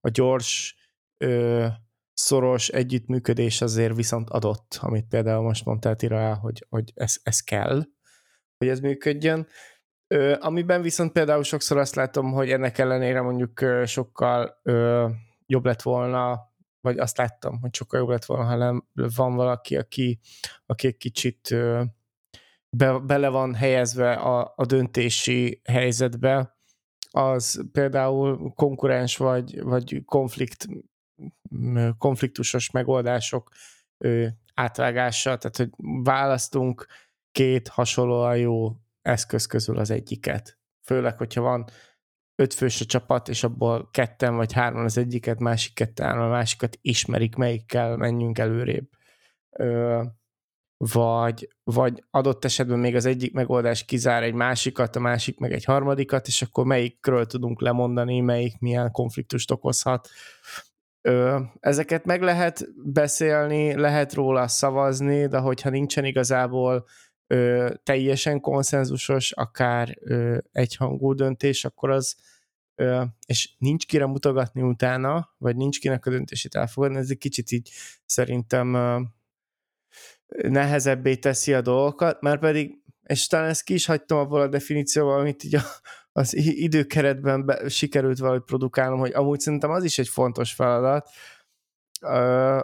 a 0.00 0.08
gyors, 0.08 0.76
ö, 1.16 1.66
szoros 2.14 2.68
együttműködés 2.68 3.60
azért 3.60 3.96
viszont 3.96 4.30
adott, 4.30 4.78
amit 4.80 5.06
például 5.08 5.42
most 5.42 5.64
mondtál 5.64 5.96
Tira, 5.96 6.34
hogy, 6.34 6.66
hogy 6.68 6.92
ez, 6.94 7.16
ez 7.22 7.40
kell, 7.40 7.84
hogy 8.58 8.68
ez 8.68 8.80
működjön. 8.80 9.46
Ö, 10.06 10.36
amiben 10.40 10.82
viszont 10.82 11.12
például 11.12 11.42
sokszor 11.42 11.78
azt 11.78 11.94
látom, 11.94 12.32
hogy 12.32 12.50
ennek 12.50 12.78
ellenére 12.78 13.20
mondjuk 13.20 13.60
ö, 13.60 13.86
sokkal 13.86 14.60
ö, 14.62 15.08
jobb 15.46 15.64
lett 15.64 15.82
volna, 15.82 16.38
vagy 16.80 16.98
azt 16.98 17.16
láttam, 17.16 17.60
hogy 17.60 17.74
sokkal 17.74 18.00
jobb 18.00 18.08
lett 18.08 18.24
volna, 18.24 18.44
ha 18.44 18.56
nem 18.56 18.86
van 18.92 19.34
valaki, 19.34 19.76
aki, 19.76 20.20
aki 20.66 20.86
egy 20.86 20.96
kicsit 20.96 21.50
ö, 21.50 21.82
be, 22.76 22.98
bele 22.98 23.28
van 23.28 23.54
helyezve 23.54 24.12
a, 24.12 24.52
a 24.56 24.66
döntési 24.66 25.60
helyzetbe, 25.64 26.58
az 27.10 27.64
például 27.72 28.52
konkurens 28.54 29.16
vagy, 29.16 29.62
vagy 29.62 30.02
konflikt, 30.04 30.66
konfliktusos 31.98 32.70
megoldások 32.70 33.50
átvágása, 34.54 35.36
tehát 35.36 35.56
hogy 35.56 35.70
választunk 36.02 36.86
két 37.32 37.68
hasonlóan 37.68 38.36
jó 38.36 38.76
eszköz 39.02 39.46
közül 39.46 39.78
az 39.78 39.90
egyiket. 39.90 40.58
Főleg, 40.82 41.18
hogyha 41.18 41.40
van 41.40 41.64
öt 42.34 42.54
fős 42.54 42.80
a 42.80 42.84
csapat, 42.84 43.28
és 43.28 43.42
abból 43.44 43.88
ketten 43.90 44.36
vagy 44.36 44.52
hárman 44.52 44.84
az 44.84 44.98
egyiket, 44.98 45.38
másik 45.38 45.74
ketten 45.74 46.20
a 46.20 46.28
másikat 46.28 46.78
ismerik, 46.80 47.34
melyikkel 47.34 47.96
menjünk 47.96 48.38
előrébb. 48.38 48.88
Vagy, 50.84 51.48
vagy 51.64 52.04
adott 52.10 52.44
esetben 52.44 52.78
még 52.78 52.94
az 52.94 53.04
egyik 53.04 53.32
megoldás 53.32 53.84
kizár 53.84 54.22
egy 54.22 54.34
másikat, 54.34 54.96
a 54.96 55.00
másik 55.00 55.38
meg 55.38 55.52
egy 55.52 55.64
harmadikat, 55.64 56.26
és 56.26 56.42
akkor 56.42 56.64
melyikről 56.64 57.26
tudunk 57.26 57.60
lemondani, 57.60 58.20
melyik 58.20 58.58
milyen 58.58 58.90
konfliktust 58.90 59.50
okozhat. 59.50 60.08
Ö, 61.00 61.40
ezeket 61.60 62.04
meg 62.04 62.22
lehet 62.22 62.68
beszélni, 62.76 63.74
lehet 63.74 64.14
róla 64.14 64.48
szavazni, 64.48 65.26
de 65.26 65.38
hogyha 65.38 65.70
nincsen 65.70 66.04
igazából 66.04 66.86
ö, 67.26 67.70
teljesen 67.82 68.40
konszenzusos, 68.40 69.32
akár 69.32 69.96
ö, 70.00 70.38
egyhangú 70.52 71.14
döntés, 71.14 71.64
akkor 71.64 71.90
az, 71.90 72.16
ö, 72.74 73.02
és 73.26 73.54
nincs 73.58 73.86
kire 73.86 74.06
mutogatni 74.06 74.62
utána, 74.62 75.34
vagy 75.38 75.56
nincs 75.56 75.80
kinek 75.80 76.06
a 76.06 76.10
döntését 76.10 76.54
elfogadni, 76.54 76.96
ez 76.96 77.10
egy 77.10 77.18
kicsit 77.18 77.50
így 77.50 77.70
szerintem 78.06 78.74
ö, 78.74 79.00
nehezebbé 80.48 81.16
teszi 81.16 81.54
a 81.54 81.60
dolgokat, 81.60 82.20
mert 82.20 82.40
pedig, 82.40 82.78
és 83.02 83.26
talán 83.26 83.48
ezt 83.48 83.62
ki 83.62 83.74
is 83.74 83.86
hagytam 83.86 84.18
abból 84.18 84.40
a 84.40 84.48
definícióval, 84.48 85.20
amit 85.20 85.44
így 85.44 85.54
a, 85.54 85.62
az 86.12 86.36
időkeretben 86.36 87.46
be, 87.46 87.68
sikerült 87.68 88.18
valahogy 88.18 88.42
produkálnom, 88.42 88.98
hogy 88.98 89.12
amúgy 89.12 89.40
szerintem 89.40 89.70
az 89.70 89.84
is 89.84 89.98
egy 89.98 90.08
fontos 90.08 90.52
feladat, 90.52 91.08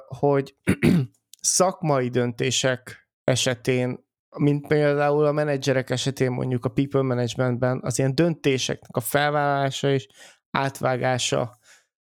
hogy 0.06 0.56
szakmai 1.40 2.08
döntések 2.08 3.08
esetén, 3.24 4.04
mint 4.36 4.66
például 4.66 5.24
a 5.24 5.32
menedzserek 5.32 5.90
esetén 5.90 6.30
mondjuk 6.30 6.64
a 6.64 6.68
people 6.68 7.02
managementben, 7.02 7.80
az 7.82 7.98
ilyen 7.98 8.14
döntéseknek 8.14 8.96
a 8.96 9.00
felvállalása 9.00 9.90
és 9.90 10.08
átvágása 10.50 11.58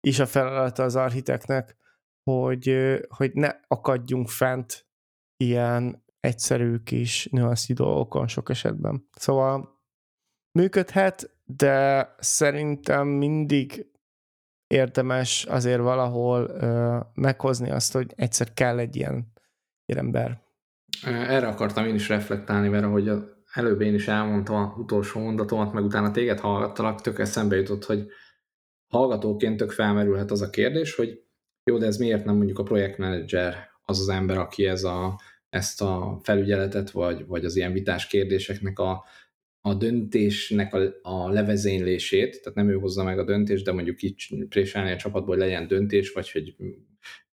is 0.01 0.19
a 0.19 0.25
feladata 0.25 0.83
az 0.83 0.95
architeknek, 0.95 1.75
hogy, 2.23 2.75
hogy 3.07 3.31
ne 3.33 3.51
akadjunk 3.67 4.29
fent 4.29 4.88
ilyen 5.43 6.03
egyszerű 6.19 6.77
kis 6.77 7.27
nüanszi 7.31 7.73
dolgokon 7.73 8.27
sok 8.27 8.49
esetben. 8.49 9.07
Szóval 9.15 9.79
működhet, 10.51 11.35
de 11.45 12.09
szerintem 12.19 13.07
mindig 13.07 13.91
érdemes 14.67 15.45
azért 15.45 15.81
valahol 15.81 16.49
ö, 16.49 16.97
meghozni 17.13 17.71
azt, 17.71 17.93
hogy 17.93 18.13
egyszer 18.15 18.53
kell 18.53 18.79
egy 18.79 18.95
ilyen, 18.95 19.33
ilyen 19.85 20.05
ember. 20.05 20.41
Erre 21.05 21.47
akartam 21.47 21.85
én 21.85 21.95
is 21.95 22.09
reflektálni, 22.09 22.67
mert 22.67 22.83
ahogy 22.83 23.11
előbb 23.53 23.81
én 23.81 23.93
is 23.93 24.07
elmondtam 24.07 24.55
a 24.55 24.73
utolsó 24.77 25.19
mondatomat, 25.19 25.73
meg 25.73 25.83
utána 25.83 26.11
téged 26.11 26.39
hallgattalak, 26.39 27.01
tök 27.01 27.19
eszembe 27.19 27.55
jutott, 27.55 27.85
hogy 27.85 28.07
hallgatóként 28.87 29.57
tök 29.57 29.71
felmerülhet 29.71 30.31
az 30.31 30.41
a 30.41 30.49
kérdés, 30.49 30.95
hogy 30.95 31.23
jó, 31.63 31.77
de 31.77 31.85
ez 31.85 31.97
miért 31.97 32.25
nem 32.25 32.35
mondjuk 32.35 32.59
a 32.59 32.63
projektmenedzser 32.63 33.69
az 33.89 33.99
az 33.99 34.09
ember, 34.09 34.37
aki 34.37 34.65
ez 34.65 34.83
a, 34.83 35.19
ezt 35.49 35.81
a 35.81 36.19
felügyeletet, 36.23 36.91
vagy, 36.91 37.25
vagy 37.25 37.45
az 37.45 37.55
ilyen 37.55 37.73
vitás 37.73 38.07
kérdéseknek 38.07 38.79
a, 38.79 39.05
a 39.61 39.73
döntésnek 39.73 40.73
a, 40.73 40.79
a 41.01 41.29
levezénylését, 41.29 42.41
tehát 42.41 42.57
nem 42.57 42.69
ő 42.69 42.73
hozza 42.73 43.03
meg 43.03 43.19
a 43.19 43.23
döntést, 43.23 43.65
de 43.65 43.71
mondjuk 43.71 44.01
így 44.01 44.45
préselni 44.49 44.91
a 44.91 44.95
csapatból, 44.95 45.35
hogy 45.35 45.45
legyen 45.45 45.67
döntés, 45.67 46.11
vagy 46.11 46.31
hogy 46.31 46.55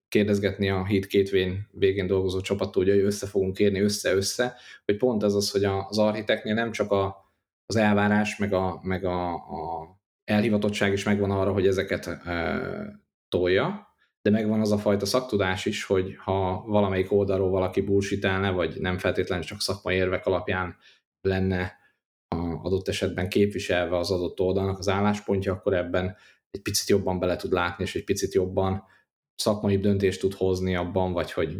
kérdezgetni 0.07 0.69
a 0.69 0.85
hét 0.85 1.07
két 1.07 1.29
vén 1.29 1.67
végén 1.71 2.07
dolgozó 2.07 2.41
csapattól, 2.41 2.83
hogy 2.83 2.99
össze 2.99 3.27
fogunk 3.27 3.59
érni 3.59 3.79
össze-össze, 3.79 4.55
hogy 4.85 4.97
pont 4.97 5.23
ez 5.23 5.33
az, 5.33 5.51
hogy 5.51 5.63
az 5.63 5.97
architektnél 5.97 6.53
nem 6.53 6.71
csak 6.71 6.91
a, 6.91 7.33
az 7.65 7.75
elvárás, 7.75 8.37
meg 8.37 8.53
a, 8.53 8.79
meg 8.83 9.05
a, 9.05 9.33
a 9.33 9.95
elhivatottság 10.23 10.93
is 10.93 11.03
megvan 11.03 11.31
arra, 11.31 11.51
hogy 11.51 11.67
ezeket 11.67 12.07
e, 12.07 12.61
tolja, 13.29 13.84
de 14.25 14.31
megvan 14.31 14.59
az 14.59 14.71
a 14.71 14.77
fajta 14.77 15.05
szaktudás 15.05 15.65
is, 15.65 15.83
hogy 15.83 16.15
ha 16.17 16.63
valamelyik 16.67 17.11
oldalról 17.11 17.49
valaki 17.49 17.81
bullshitelne, 17.81 18.49
vagy 18.49 18.79
nem 18.79 18.97
feltétlenül 18.97 19.43
csak 19.43 19.61
szakmai 19.61 19.95
érvek 19.95 20.25
alapján 20.25 20.75
lenne 21.21 21.77
adott 22.61 22.87
esetben 22.87 23.29
képviselve 23.29 23.97
az 23.97 24.11
adott 24.11 24.39
oldalnak 24.39 24.79
az 24.79 24.89
álláspontja, 24.89 25.53
akkor 25.53 25.73
ebben 25.73 26.15
egy 26.51 26.61
picit 26.61 26.89
jobban 26.89 27.19
bele 27.19 27.35
tud 27.35 27.51
látni, 27.51 27.83
és 27.83 27.95
egy 27.95 28.03
picit 28.03 28.33
jobban 28.33 28.83
szakmai 29.35 29.77
döntést 29.77 30.19
tud 30.19 30.33
hozni 30.33 30.75
abban, 30.75 31.13
vagy 31.13 31.31
hogy 31.31 31.57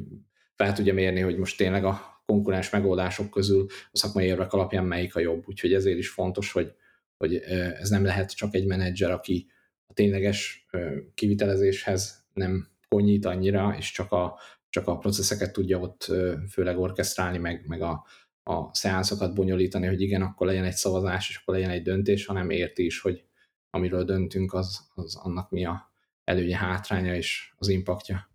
fel 0.55 0.73
tudja 0.73 0.93
mérni, 0.93 1.19
hogy 1.19 1.37
most 1.37 1.57
tényleg 1.57 1.85
a 1.85 2.21
konkurens 2.25 2.69
megoldások 2.69 3.29
közül 3.29 3.65
a 3.91 3.97
szakmai 3.97 4.25
érvek 4.25 4.53
alapján 4.53 4.85
melyik 4.85 5.15
a 5.15 5.19
jobb. 5.19 5.43
Úgyhogy 5.47 5.73
ezért 5.73 5.97
is 5.97 6.09
fontos, 6.09 6.51
hogy, 6.51 6.73
hogy 7.17 7.35
ez 7.79 7.89
nem 7.89 8.03
lehet 8.03 8.35
csak 8.35 8.53
egy 8.53 8.65
menedzser, 8.65 9.11
aki 9.11 9.47
a 9.87 9.93
tényleges 9.93 10.67
kivitelezéshez 11.13 12.24
nem 12.35 12.67
konyít 12.89 13.25
annyira, 13.25 13.75
és 13.77 13.91
csak 13.91 14.11
a, 14.11 14.39
csak 14.69 14.87
a 14.87 14.97
processzeket 14.97 15.53
tudja 15.53 15.79
ott 15.79 16.11
főleg 16.51 16.79
orkestrálni, 16.79 17.37
meg, 17.37 17.67
meg 17.67 17.81
a, 17.81 18.05
a 18.43 18.73
szeánszokat 18.73 19.33
bonyolítani, 19.33 19.87
hogy 19.87 20.01
igen, 20.01 20.21
akkor 20.21 20.47
legyen 20.47 20.63
egy 20.63 20.73
szavazás, 20.73 21.29
és 21.29 21.37
akkor 21.37 21.53
legyen 21.53 21.69
egy 21.69 21.81
döntés, 21.81 22.25
hanem 22.25 22.49
érti 22.49 22.85
is, 22.85 23.01
hogy 23.01 23.23
amiről 23.69 24.03
döntünk, 24.03 24.53
az, 24.53 24.87
az 24.93 25.15
annak 25.15 25.49
mi 25.49 25.65
a 25.65 25.91
előnye, 26.23 26.57
hátránya 26.57 27.15
és 27.15 27.53
az 27.57 27.67
impaktja. 27.67 28.29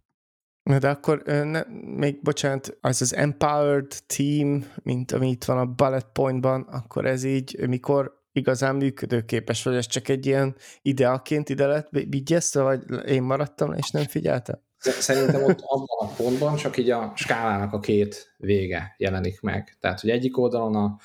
Na 0.62 0.78
de 0.78 0.88
akkor 0.88 1.22
ne, 1.24 1.62
még 1.96 2.22
bocsánat, 2.22 2.78
az 2.80 3.02
az 3.02 3.14
empowered 3.14 3.92
team, 4.06 4.64
mint 4.82 5.12
ami 5.12 5.28
itt 5.30 5.44
van 5.44 5.58
a 5.58 5.66
bullet 5.66 6.06
pointban, 6.12 6.62
akkor 6.62 7.06
ez 7.06 7.24
így 7.24 7.68
mikor 7.68 8.19
igazán 8.32 8.76
működőképes, 8.76 9.62
vagy 9.62 9.74
ez 9.74 9.86
csak 9.86 10.08
egy 10.08 10.26
ilyen 10.26 10.56
ideaként 10.82 11.48
ide 11.48 11.66
lett 11.66 11.88
vigyezte, 11.90 12.62
vagy 12.62 12.82
én 13.06 13.22
maradtam 13.22 13.72
és 13.72 13.90
nem 13.90 14.04
figyeltem? 14.04 14.60
Szerintem 14.78 15.42
ott 15.44 15.60
abban 15.60 16.08
a 16.08 16.14
pontban 16.16 16.56
csak 16.56 16.76
így 16.76 16.90
a 16.90 17.12
skálának 17.16 17.72
a 17.72 17.80
két 17.80 18.34
vége 18.36 18.94
jelenik 18.98 19.40
meg. 19.40 19.76
Tehát, 19.80 20.00
hogy 20.00 20.10
egyik 20.10 20.38
oldalon 20.38 20.74
a, 20.74 20.98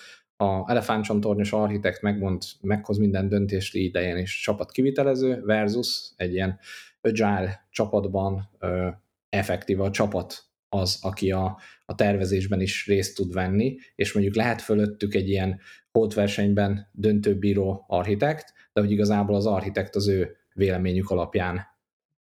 a 0.46 0.70
elefántcsontornyos 0.70 1.52
architekt 1.52 2.02
megmond, 2.02 2.44
meghoz 2.62 2.98
minden 2.98 3.30
döntést 3.30 3.76
idején 3.76 4.18
és 4.18 4.42
csapat 4.42 4.72
kivitelező 4.72 5.42
versus 5.46 6.12
egy 6.16 6.34
ilyen 6.34 6.60
agile 7.02 7.68
csapatban 7.70 8.50
ö, 8.60 8.88
effektív 9.30 9.82
a 9.82 9.92
csapat 9.92 10.44
az, 10.76 11.00
aki 11.02 11.32
a, 11.32 11.60
a 11.86 11.96
tervezésben 11.96 12.62
is 12.62 12.88
részt 12.88 13.16
tud 13.16 13.34
venni, 13.34 13.78
és 13.96 14.14
mondjuk 14.14 14.36
lehet 14.36 14.62
fölöttük 14.62 15.14
egy 15.14 15.30
ilyen 15.30 15.60
hótversenyben 15.92 16.90
döntőbíró 16.92 17.86
architekt, 17.88 18.54
de 18.74 18.82
hogy 18.82 18.92
igazából 18.92 19.36
az 19.36 19.46
architekt 19.46 19.96
az 19.96 20.08
ő 20.08 20.36
véleményük 20.54 21.10
alapján 21.10 21.66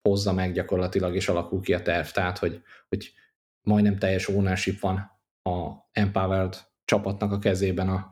hozza 0.02 0.32
meg 0.32 0.52
gyakorlatilag, 0.52 1.14
és 1.14 1.28
alakul 1.28 1.60
ki 1.60 1.74
a 1.74 1.82
terv. 1.82 2.06
Tehát, 2.06 2.38
hogy, 2.38 2.62
hogy 2.88 3.12
majdnem 3.60 3.98
teljes 3.98 4.28
ownership 4.28 4.80
van 4.80 4.96
a 5.42 5.70
empowered 5.92 6.56
csapatnak 6.84 7.32
a 7.32 7.38
kezében 7.38 7.88
a, 7.88 8.08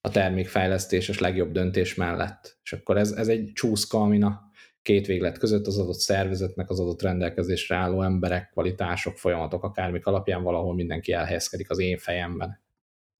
a 0.00 0.10
termékfejlesztéses 0.10 1.18
legjobb 1.18 1.52
döntés 1.52 1.94
mellett. 1.94 2.58
És 2.62 2.72
akkor 2.72 2.96
ez, 2.96 3.12
ez 3.12 3.28
egy 3.28 3.50
csúszka, 3.54 4.00
amin 4.00 4.24
a 4.24 4.47
két 4.88 5.06
véglet 5.06 5.38
között 5.38 5.66
az 5.66 5.78
adott 5.78 5.98
szervezetnek, 5.98 6.70
az 6.70 6.80
adott 6.80 7.02
rendelkezésre 7.02 7.76
álló 7.76 8.02
emberek, 8.02 8.50
kvalitások, 8.50 9.16
folyamatok, 9.16 9.64
akármik 9.64 10.06
alapján 10.06 10.42
valahol 10.42 10.74
mindenki 10.74 11.12
elhelyezkedik 11.12 11.70
az 11.70 11.78
én 11.78 11.98
fejemben. 11.98 12.60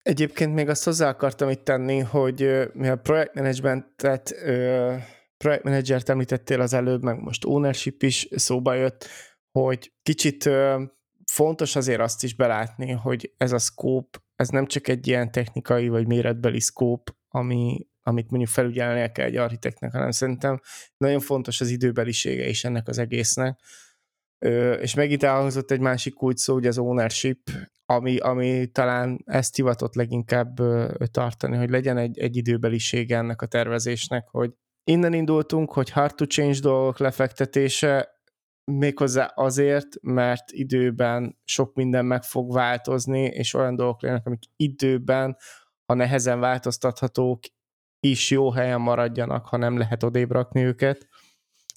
Egyébként 0.02 0.54
még 0.54 0.68
azt 0.68 0.85
hozzá 0.85 1.09
akartam 1.09 1.48
itt 1.48 1.64
tenni, 1.64 1.98
hogy 1.98 2.68
mi 2.72 2.88
a 2.88 2.96
projektmenedzsmentet, 2.96 4.35
projektmenedzsert 5.37 6.09
említettél 6.09 6.61
az 6.61 6.72
előbb, 6.72 7.02
meg 7.02 7.20
most 7.20 7.44
ownership 7.44 8.02
is 8.02 8.28
szóba 8.31 8.74
jött, 8.74 9.07
hogy 9.50 9.92
kicsit 10.02 10.50
fontos 11.33 11.76
azért 11.76 12.00
azt 12.00 12.24
is 12.24 12.35
belátni, 12.35 12.90
hogy 12.90 13.33
ez 13.37 13.52
a 13.52 13.59
scope, 13.59 14.18
ez 14.37 14.48
nem 14.48 14.66
csak 14.66 14.88
egy 14.88 15.07
ilyen 15.07 15.31
technikai 15.31 15.88
vagy 15.88 16.07
méretbeli 16.07 16.61
scope, 16.61 17.12
ami, 17.28 17.87
amit 18.09 18.31
mondjuk 18.31 18.51
felügyelnie 18.51 19.12
kell 19.12 19.27
egy 19.27 19.37
architektnek, 19.37 19.92
hanem 19.92 20.11
szerintem 20.11 20.61
nagyon 20.97 21.21
fontos 21.21 21.61
az 21.61 21.68
időbelisége 21.68 22.49
is 22.49 22.64
ennek 22.64 22.88
az 22.88 22.99
egésznek. 22.99 23.61
Ö, 24.38 24.73
és 24.73 24.94
megint 24.94 25.23
elhozott 25.23 25.71
egy 25.71 25.81
másik 25.81 26.14
kulcs 26.14 26.38
szó, 26.38 26.55
ugye 26.55 26.68
az 26.68 26.79
ownership, 26.79 27.51
ami, 27.87 28.18
ami 28.18 28.66
talán 28.66 29.23
ezt 29.25 29.57
hivatott 29.57 29.94
leginkább 29.94 30.61
ö, 30.61 30.94
tartani, 31.11 31.57
hogy 31.57 31.71
legyen 31.71 31.97
egy, 31.97 32.18
egy 32.18 32.37
időbelisége 32.37 33.16
ennek 33.16 33.42
a 33.42 33.47
tervezésnek, 33.47 34.29
hogy 34.29 34.53
innen 34.85 35.12
indultunk, 35.12 35.73
hogy 35.73 35.90
hard 35.90 36.14
to 36.14 36.25
change 36.25 36.61
dolgok 36.61 36.99
lefektetése, 36.99 38.18
méghozzá 38.73 39.25
azért, 39.25 39.87
mert 40.03 40.53
időben 40.53 41.38
sok 41.44 41.75
minden 41.75 42.05
meg 42.05 42.23
fog 42.23 42.53
változni, 42.53 43.23
és 43.23 43.55
olyan 43.55 43.77
dolgok 43.77 44.03
lennek, 44.03 44.27
amik 44.27 44.42
időben, 44.57 45.37
ha 45.87 45.94
nehezen 45.94 46.40
változtathatók, 46.40 47.40
is 48.00 48.30
jó 48.30 48.50
helyen 48.50 48.80
maradjanak, 48.80 49.46
ha 49.46 49.56
nem 49.56 49.78
lehet 49.78 50.02
odébb 50.02 50.30
rakni 50.30 50.62
őket. 50.62 51.08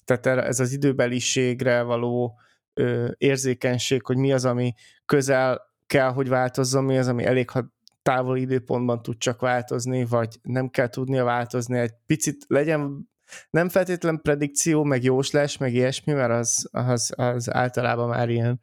Tehát 0.04 0.26
ez 0.26 0.60
az 0.60 0.72
időbeliségre 0.72 1.82
való 1.82 2.38
ö, 2.74 3.10
érzékenység, 3.18 4.06
hogy 4.06 4.16
mi 4.16 4.32
az, 4.32 4.44
ami 4.44 4.74
közel 5.06 5.60
kell, 5.86 6.12
hogy 6.12 6.28
változzon, 6.28 6.84
mi 6.84 6.98
az, 6.98 7.08
ami 7.08 7.24
elég, 7.24 7.50
ha 7.50 7.72
távoli 8.02 8.40
időpontban 8.40 9.02
tud 9.02 9.18
csak 9.18 9.40
változni, 9.40 10.04
vagy 10.04 10.38
nem 10.42 10.68
kell 10.68 10.88
tudnia 10.88 11.24
változni, 11.24 11.78
egy 11.78 11.94
picit 12.06 12.44
legyen 12.48 13.10
nem 13.50 13.68
feltétlen 13.68 14.20
predikció, 14.22 14.82
meg 14.82 15.02
jóslás, 15.02 15.56
meg 15.56 15.74
ilyesmi, 15.74 16.12
mert 16.12 16.32
az, 16.32 16.68
az, 16.70 17.12
az 17.16 17.54
általában 17.54 18.08
már 18.08 18.28
ilyen 18.28 18.60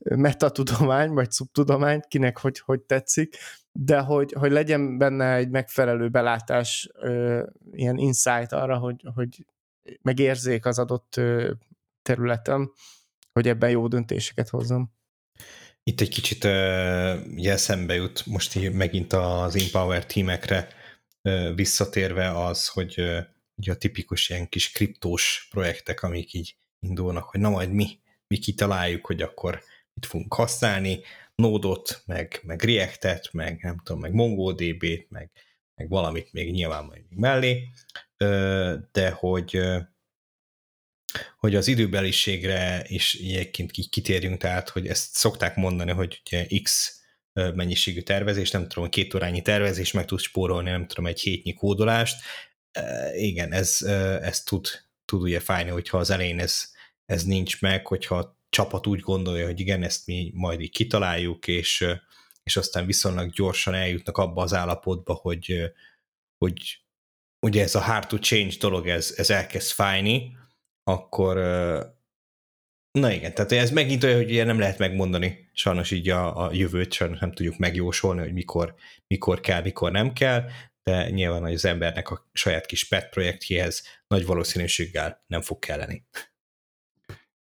metatudomány, 0.00 1.10
vagy 1.10 1.30
szubtudomány, 1.30 2.00
kinek 2.08 2.38
hogy, 2.38 2.58
hogy 2.58 2.80
tetszik, 2.80 3.36
de 3.72 4.00
hogy, 4.00 4.32
hogy 4.32 4.50
legyen 4.50 4.98
benne 4.98 5.34
egy 5.34 5.48
megfelelő 5.48 6.08
belátás, 6.08 6.90
ö, 6.94 7.42
ilyen 7.70 7.98
insight 7.98 8.52
arra, 8.52 8.78
hogy, 8.78 9.02
hogy 9.14 9.46
megérzék 10.02 10.66
az 10.66 10.78
adott 10.78 11.16
ö, 11.16 11.52
területen, 12.02 12.72
hogy 13.32 13.48
ebben 13.48 13.70
jó 13.70 13.88
döntéseket 13.88 14.48
hozzam. 14.48 14.92
Itt 15.84 16.00
egy 16.00 16.08
kicsit 16.08 16.44
uh, 16.44 17.46
eszembe 17.46 17.94
jut 17.94 18.26
most 18.26 18.56
így 18.56 18.72
megint 18.72 19.12
az 19.12 19.56
Empower 19.56 20.06
tímekre 20.06 20.68
uh, 21.22 21.54
visszatérve 21.54 22.44
az, 22.44 22.68
hogy 22.68 22.94
uh, 22.98 23.18
ugye 23.56 23.72
a 23.72 23.76
tipikus 23.76 24.28
ilyen 24.28 24.48
kis 24.48 24.72
kriptós 24.72 25.46
projektek, 25.50 26.02
amik 26.02 26.32
így 26.32 26.56
indulnak, 26.78 27.24
hogy 27.24 27.40
na 27.40 27.50
majd 27.50 27.72
mi, 27.72 27.98
mi 28.26 28.38
kitaláljuk, 28.38 29.06
hogy 29.06 29.22
akkor 29.22 29.62
mit 29.94 30.06
fogunk 30.06 30.34
használni, 30.34 31.00
Node-ot, 31.34 32.02
meg, 32.06 32.40
meg 32.42 32.62
React-et, 32.62 33.32
meg 33.32 33.60
nem 33.62 33.78
tudom, 33.78 34.00
meg 34.00 34.12
MongoDB-t, 34.12 35.10
meg, 35.10 35.30
meg 35.74 35.88
valamit 35.88 36.32
még 36.32 36.50
nyilván 36.50 36.84
majd 36.84 37.02
még 37.08 37.18
mellé, 37.18 37.68
de 38.92 39.10
hogy 39.10 39.60
hogy 41.36 41.54
az 41.54 41.68
időbeliségre 41.68 42.84
is 42.88 43.14
egyébként 43.14 43.70
kitérjünk, 43.70 44.40
tehát, 44.40 44.68
hogy 44.68 44.86
ezt 44.86 45.14
szokták 45.14 45.56
mondani, 45.56 45.90
hogy 45.90 46.22
ugye 46.24 46.46
X 46.62 46.96
mennyiségű 47.32 48.00
tervezés, 48.00 48.50
nem 48.50 48.68
tudom, 48.68 48.88
két 48.88 49.14
órányi 49.14 49.42
tervezés, 49.42 49.92
meg 49.92 50.04
tudsz 50.04 50.22
spórolni, 50.22 50.70
nem 50.70 50.86
tudom, 50.86 51.06
egy 51.06 51.20
hétnyi 51.20 51.54
kódolást. 51.54 52.22
Igen, 53.12 53.52
ez, 53.52 53.82
ez 54.22 54.42
tud, 54.42 54.66
tud 55.04 55.22
ugye 55.22 55.40
fájni, 55.40 55.70
hogyha 55.70 55.98
az 55.98 56.10
elején 56.10 56.38
ez, 56.38 56.70
ez 57.04 57.24
nincs 57.24 57.60
meg, 57.60 57.86
hogyha 57.86 58.40
csapat 58.52 58.86
úgy 58.86 59.00
gondolja, 59.00 59.46
hogy 59.46 59.60
igen, 59.60 59.82
ezt 59.82 60.06
mi 60.06 60.30
majd 60.34 60.60
így 60.60 60.70
kitaláljuk, 60.70 61.46
és, 61.46 61.86
és 62.42 62.56
aztán 62.56 62.86
viszonylag 62.86 63.30
gyorsan 63.30 63.74
eljutnak 63.74 64.18
abba 64.18 64.42
az 64.42 64.54
állapotba, 64.54 65.14
hogy, 65.14 65.72
hogy 66.38 66.82
ugye 67.46 67.62
ez 67.62 67.74
a 67.74 67.80
hard 67.80 68.06
to 68.06 68.18
change 68.18 68.54
dolog, 68.60 68.88
ez, 68.88 69.14
ez 69.16 69.30
elkezd 69.30 69.70
fájni, 69.70 70.36
akkor 70.84 71.36
na 72.98 73.12
igen, 73.12 73.34
tehát 73.34 73.52
ez 73.52 73.70
megint 73.70 74.04
olyan, 74.04 74.16
hogy 74.16 74.30
ugye 74.30 74.44
nem 74.44 74.58
lehet 74.58 74.78
megmondani, 74.78 75.50
sajnos 75.52 75.90
így 75.90 76.08
a, 76.08 76.46
a 76.46 76.52
jövőt 76.52 76.92
sajnos 76.92 77.18
nem 77.18 77.32
tudjuk 77.32 77.58
megjósolni, 77.58 78.20
hogy 78.20 78.32
mikor, 78.32 78.74
mikor 79.06 79.40
kell, 79.40 79.62
mikor 79.62 79.90
nem 79.90 80.12
kell, 80.12 80.48
de 80.82 81.10
nyilván 81.10 81.42
hogy 81.42 81.54
az 81.54 81.64
embernek 81.64 82.10
a 82.10 82.28
saját 82.32 82.66
kis 82.66 82.88
pet 82.88 83.08
projektjéhez 83.08 83.82
nagy 84.06 84.26
valószínűséggel 84.26 85.24
nem 85.26 85.40
fog 85.40 85.58
kelleni. 85.58 86.06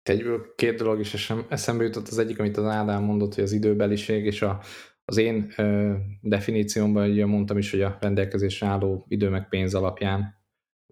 Egyből 0.09 0.55
két 0.55 0.77
dolog 0.77 1.01
is 1.01 1.31
eszembe 1.49 1.85
jutott, 1.85 2.09
az 2.09 2.19
egyik, 2.19 2.39
amit 2.39 2.57
az 2.57 2.65
Ádám 2.65 3.03
mondott, 3.03 3.35
hogy 3.35 3.45
az 3.45 3.53
időbeliség, 3.53 4.25
és 4.25 4.43
a, 4.43 4.61
az 5.05 5.17
én 5.17 5.53
ö, 5.57 5.95
definíciómban 6.21 7.11
ugye 7.11 7.27
mondtam 7.27 7.59
is, 7.59 7.71
hogy 7.71 7.83
a 7.83 7.99
rendelkezésre 8.01 8.67
álló 8.67 9.05
idő 9.09 9.29
meg 9.29 9.49
pénz 9.49 9.75
alapján 9.75 10.37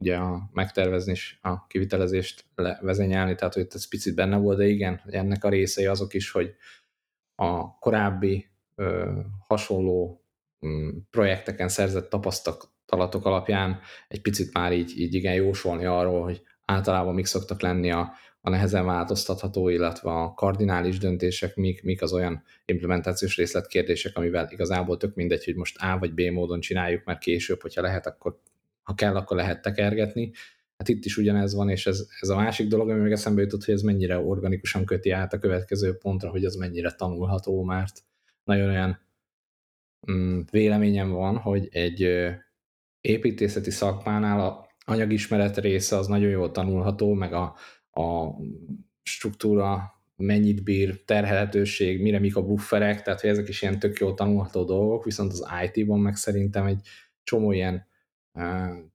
ugye 0.00 0.16
a 0.16 0.50
megtervezni 0.52 1.12
és 1.12 1.38
a 1.42 1.66
kivitelezést 1.66 2.44
levezényelni, 2.54 3.34
tehát 3.34 3.54
hogy 3.54 3.66
ez 3.70 3.88
picit 3.88 4.14
benne 4.14 4.36
volt, 4.36 4.58
de 4.58 4.66
igen, 4.66 5.00
ennek 5.06 5.44
a 5.44 5.48
részei 5.48 5.86
azok 5.86 6.14
is, 6.14 6.30
hogy 6.30 6.54
a 7.34 7.78
korábbi 7.78 8.46
ö, 8.74 9.12
hasonló 9.46 10.24
m, 10.58 10.68
mm, 10.68 10.88
projekteken 11.10 11.68
szerzett 11.68 12.08
tapasztalatok 12.08 13.24
alapján 13.24 13.80
egy 14.08 14.20
picit 14.20 14.52
már 14.52 14.72
így, 14.72 14.98
így 14.98 15.14
igen 15.14 15.34
jósolni 15.34 15.84
arról, 15.84 16.22
hogy 16.22 16.42
általában 16.64 17.14
mik 17.14 17.26
szoktak 17.26 17.60
lenni 17.60 17.90
a, 17.90 18.12
a 18.46 18.50
nehezen 18.50 18.84
változtatható, 18.84 19.68
illetve 19.68 20.10
a 20.10 20.34
kardinális 20.34 20.98
döntések, 20.98 21.56
mik, 21.56 21.82
mik 21.82 22.02
az 22.02 22.12
olyan 22.12 22.42
implementációs 22.64 23.36
részletkérdések, 23.36 24.16
amivel 24.16 24.48
igazából 24.50 24.96
tök 24.96 25.14
mindegy, 25.14 25.44
hogy 25.44 25.54
most 25.54 25.76
A 25.78 25.98
vagy 25.98 26.14
B 26.14 26.20
módon 26.20 26.60
csináljuk, 26.60 27.04
mert 27.04 27.18
később, 27.18 27.60
hogyha 27.60 27.82
lehet, 27.82 28.06
akkor 28.06 28.40
ha 28.82 28.94
kell, 28.94 29.16
akkor 29.16 29.36
lehet 29.36 29.62
tekergetni. 29.62 30.30
Hát 30.76 30.88
itt 30.88 31.04
is 31.04 31.16
ugyanez 31.16 31.54
van, 31.54 31.68
és 31.68 31.86
ez, 31.86 32.06
ez 32.20 32.28
a 32.28 32.36
másik 32.36 32.68
dolog, 32.68 32.90
ami 32.90 33.00
meg 33.00 33.12
eszembe 33.12 33.42
jutott, 33.42 33.64
hogy 33.64 33.74
ez 33.74 33.82
mennyire 33.82 34.18
organikusan 34.18 34.84
köti 34.84 35.10
át 35.10 35.32
a 35.32 35.38
következő 35.38 35.96
pontra, 35.96 36.30
hogy 36.30 36.44
az 36.44 36.54
mennyire 36.54 36.92
tanulható, 36.92 37.62
mert 37.62 38.02
nagyon 38.44 38.68
olyan 38.68 39.00
mm, 40.10 40.40
véleményem 40.50 41.10
van, 41.10 41.36
hogy 41.36 41.68
egy 41.70 42.08
építészeti 43.00 43.70
szakmánál 43.70 44.40
a 44.40 44.66
anyagismeret 44.84 45.58
része 45.58 45.96
az 45.96 46.06
nagyon 46.06 46.30
jól 46.30 46.50
tanulható, 46.50 47.12
meg 47.12 47.32
a, 47.32 47.54
a 47.96 48.30
struktúra 49.02 49.94
mennyit 50.16 50.62
bír, 50.62 51.04
terhelhetőség, 51.04 52.02
mire 52.02 52.18
mik 52.18 52.36
a 52.36 52.46
bufferek, 52.46 53.02
tehát 53.02 53.20
hogy 53.20 53.30
ezek 53.30 53.48
is 53.48 53.62
ilyen 53.62 53.78
tök 53.78 53.98
jól 53.98 54.14
tanulható 54.14 54.64
dolgok, 54.64 55.04
viszont 55.04 55.32
az 55.32 55.46
IT-ban 55.64 56.00
meg 56.00 56.16
szerintem 56.16 56.66
egy 56.66 56.88
csomó 57.22 57.52
ilyen 57.52 57.86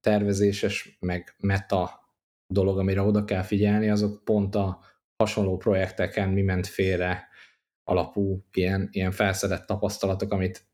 tervezéses, 0.01 0.97
meg 0.99 1.35
meta 1.39 1.99
dolog, 2.47 2.79
amire 2.79 3.01
oda 3.01 3.25
kell 3.25 3.41
figyelni, 3.41 3.89
azok 3.89 4.23
pont 4.23 4.55
a 4.55 4.79
hasonló 5.17 5.57
projekteken 5.57 6.29
mi 6.29 6.41
ment 6.41 6.67
félre 6.67 7.27
alapú 7.83 8.45
ilyen, 8.53 8.89
ilyen 8.91 9.11
felszedett 9.11 9.65
tapasztalatok, 9.65 10.31
amit 10.31 10.65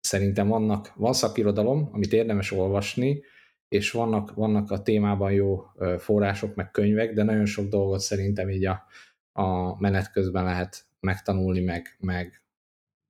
szerintem 0.00 0.48
vannak, 0.48 0.92
van 0.94 1.12
szakirodalom, 1.12 1.88
amit 1.92 2.12
érdemes 2.12 2.52
olvasni, 2.52 3.22
és 3.70 3.90
vannak, 3.90 4.34
vannak 4.34 4.70
a 4.70 4.82
témában 4.82 5.32
jó 5.32 5.64
források, 5.98 6.54
meg 6.54 6.70
könyvek, 6.70 7.12
de 7.12 7.22
nagyon 7.22 7.46
sok 7.46 7.68
dolgot 7.68 8.00
szerintem 8.00 8.50
így 8.50 8.64
a, 8.64 8.84
a 9.32 9.80
menet 9.80 10.12
közben 10.12 10.44
lehet 10.44 10.84
megtanulni, 11.00 11.60
meg, 11.60 11.96
meg 11.98 12.42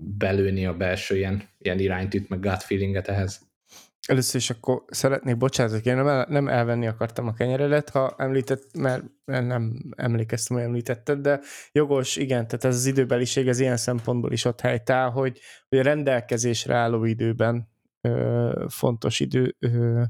belőni 0.02 0.66
a 0.66 0.76
belső 0.76 1.16
ilyen, 1.16 1.42
ilyen 1.58 1.78
iránytűt, 1.78 2.28
meg 2.28 2.40
gut 2.40 2.62
feelinget 2.62 3.08
ehhez. 3.08 3.48
Először 4.06 4.40
is 4.40 4.50
akkor 4.50 4.84
szeretnék 4.88 5.36
bocsánatot 5.36 5.86
én 5.86 5.96
nem, 6.28 6.48
elvenni 6.48 6.86
akartam 6.86 7.26
a 7.26 7.32
kenyeredet, 7.32 7.90
ha 7.90 8.14
említett, 8.18 8.76
mert 8.76 9.04
nem 9.24 9.74
emlékeztem, 9.96 10.56
hogy 10.56 10.66
említetted, 10.66 11.18
de 11.18 11.40
jogos, 11.72 12.16
igen, 12.16 12.46
tehát 12.46 12.64
ez 12.64 12.74
az 12.74 12.86
időbeliség 12.86 13.48
az 13.48 13.60
ilyen 13.60 13.76
szempontból 13.76 14.32
is 14.32 14.44
ott 14.44 14.60
helytáll, 14.60 15.10
hogy, 15.10 15.40
hogy 15.68 15.78
a 15.78 15.82
rendelkezésre 15.82 16.74
álló 16.74 17.04
időben 17.04 17.68
ö, 18.00 18.64
fontos 18.68 19.20
idő 19.20 19.56
ö, 19.58 20.02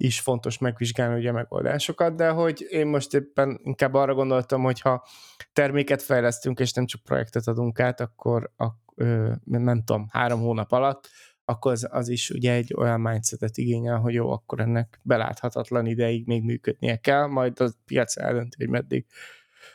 is 0.00 0.20
fontos 0.20 0.58
megvizsgálni 0.58 1.18
ugye 1.18 1.28
a 1.28 1.32
megoldásokat, 1.32 2.16
de 2.16 2.28
hogy 2.28 2.66
én 2.70 2.86
most 2.86 3.14
éppen 3.14 3.60
inkább 3.62 3.94
arra 3.94 4.14
gondoltam, 4.14 4.62
hogy 4.62 4.80
ha 4.80 5.06
terméket 5.52 6.02
fejlesztünk, 6.02 6.60
és 6.60 6.72
nem 6.72 6.86
csak 6.86 7.02
projektet 7.02 7.46
adunk 7.46 7.80
át, 7.80 8.00
akkor 8.00 8.52
a, 8.56 8.66
ö, 8.94 9.32
nem 9.44 9.82
tudom, 9.84 10.06
három 10.10 10.40
hónap 10.40 10.72
alatt, 10.72 11.08
akkor 11.44 11.72
az, 11.72 11.88
az 11.90 12.08
is 12.08 12.30
ugye 12.30 12.52
egy 12.52 12.74
olyan 12.76 13.00
mindsetet 13.00 13.56
igényel, 13.56 13.98
hogy 13.98 14.14
jó, 14.14 14.30
akkor 14.30 14.60
ennek 14.60 15.00
beláthatatlan 15.02 15.86
ideig 15.86 16.26
még 16.26 16.42
működnie 16.42 16.96
kell, 16.96 17.26
majd 17.26 17.60
a 17.60 17.68
piac 17.86 18.16
eldönti, 18.16 18.56
hogy 18.58 18.68
meddig. 18.68 19.06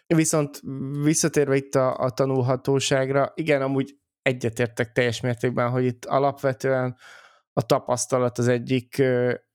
Viszont 0.08 0.62
visszatérve 1.04 1.56
itt 1.56 1.76
a, 1.76 1.98
a 1.98 2.10
tanulhatóságra, 2.10 3.32
igen, 3.36 3.62
amúgy 3.62 3.98
egyetértek 4.22 4.92
teljes 4.92 5.22
mértékben, 5.22 5.70
hogy 5.70 5.86
itt 5.86 6.06
alapvetően 6.06 6.98
a 7.54 7.62
tapasztalat 7.62 8.38
az 8.38 8.48
egyik, 8.48 9.04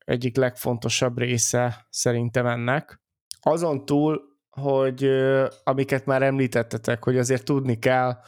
egyik 0.04 0.36
legfontosabb 0.36 1.18
része 1.18 1.86
szerintem 1.90 2.46
ennek. 2.46 3.00
Azon 3.40 3.84
túl, 3.84 4.20
hogy 4.50 5.10
amiket 5.64 6.06
már 6.06 6.22
említettetek, 6.22 7.04
hogy 7.04 7.18
azért 7.18 7.44
tudni 7.44 7.78
kell 7.78 8.18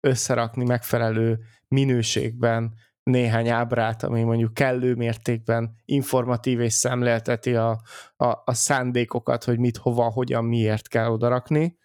összerakni 0.00 0.64
megfelelő 0.64 1.38
minőségben 1.68 2.74
néhány 3.02 3.48
ábrát, 3.48 4.02
ami 4.02 4.22
mondjuk 4.22 4.54
kellő 4.54 4.94
mértékben 4.94 5.74
informatív 5.84 6.60
és 6.60 6.72
szemlélteti 6.72 7.54
a, 7.54 7.80
a, 8.16 8.26
a 8.44 8.54
szándékokat, 8.54 9.44
hogy 9.44 9.58
mit, 9.58 9.76
hova, 9.76 10.10
hogyan, 10.10 10.44
miért 10.44 10.88
kell 10.88 11.08
odarakni, 11.08 11.78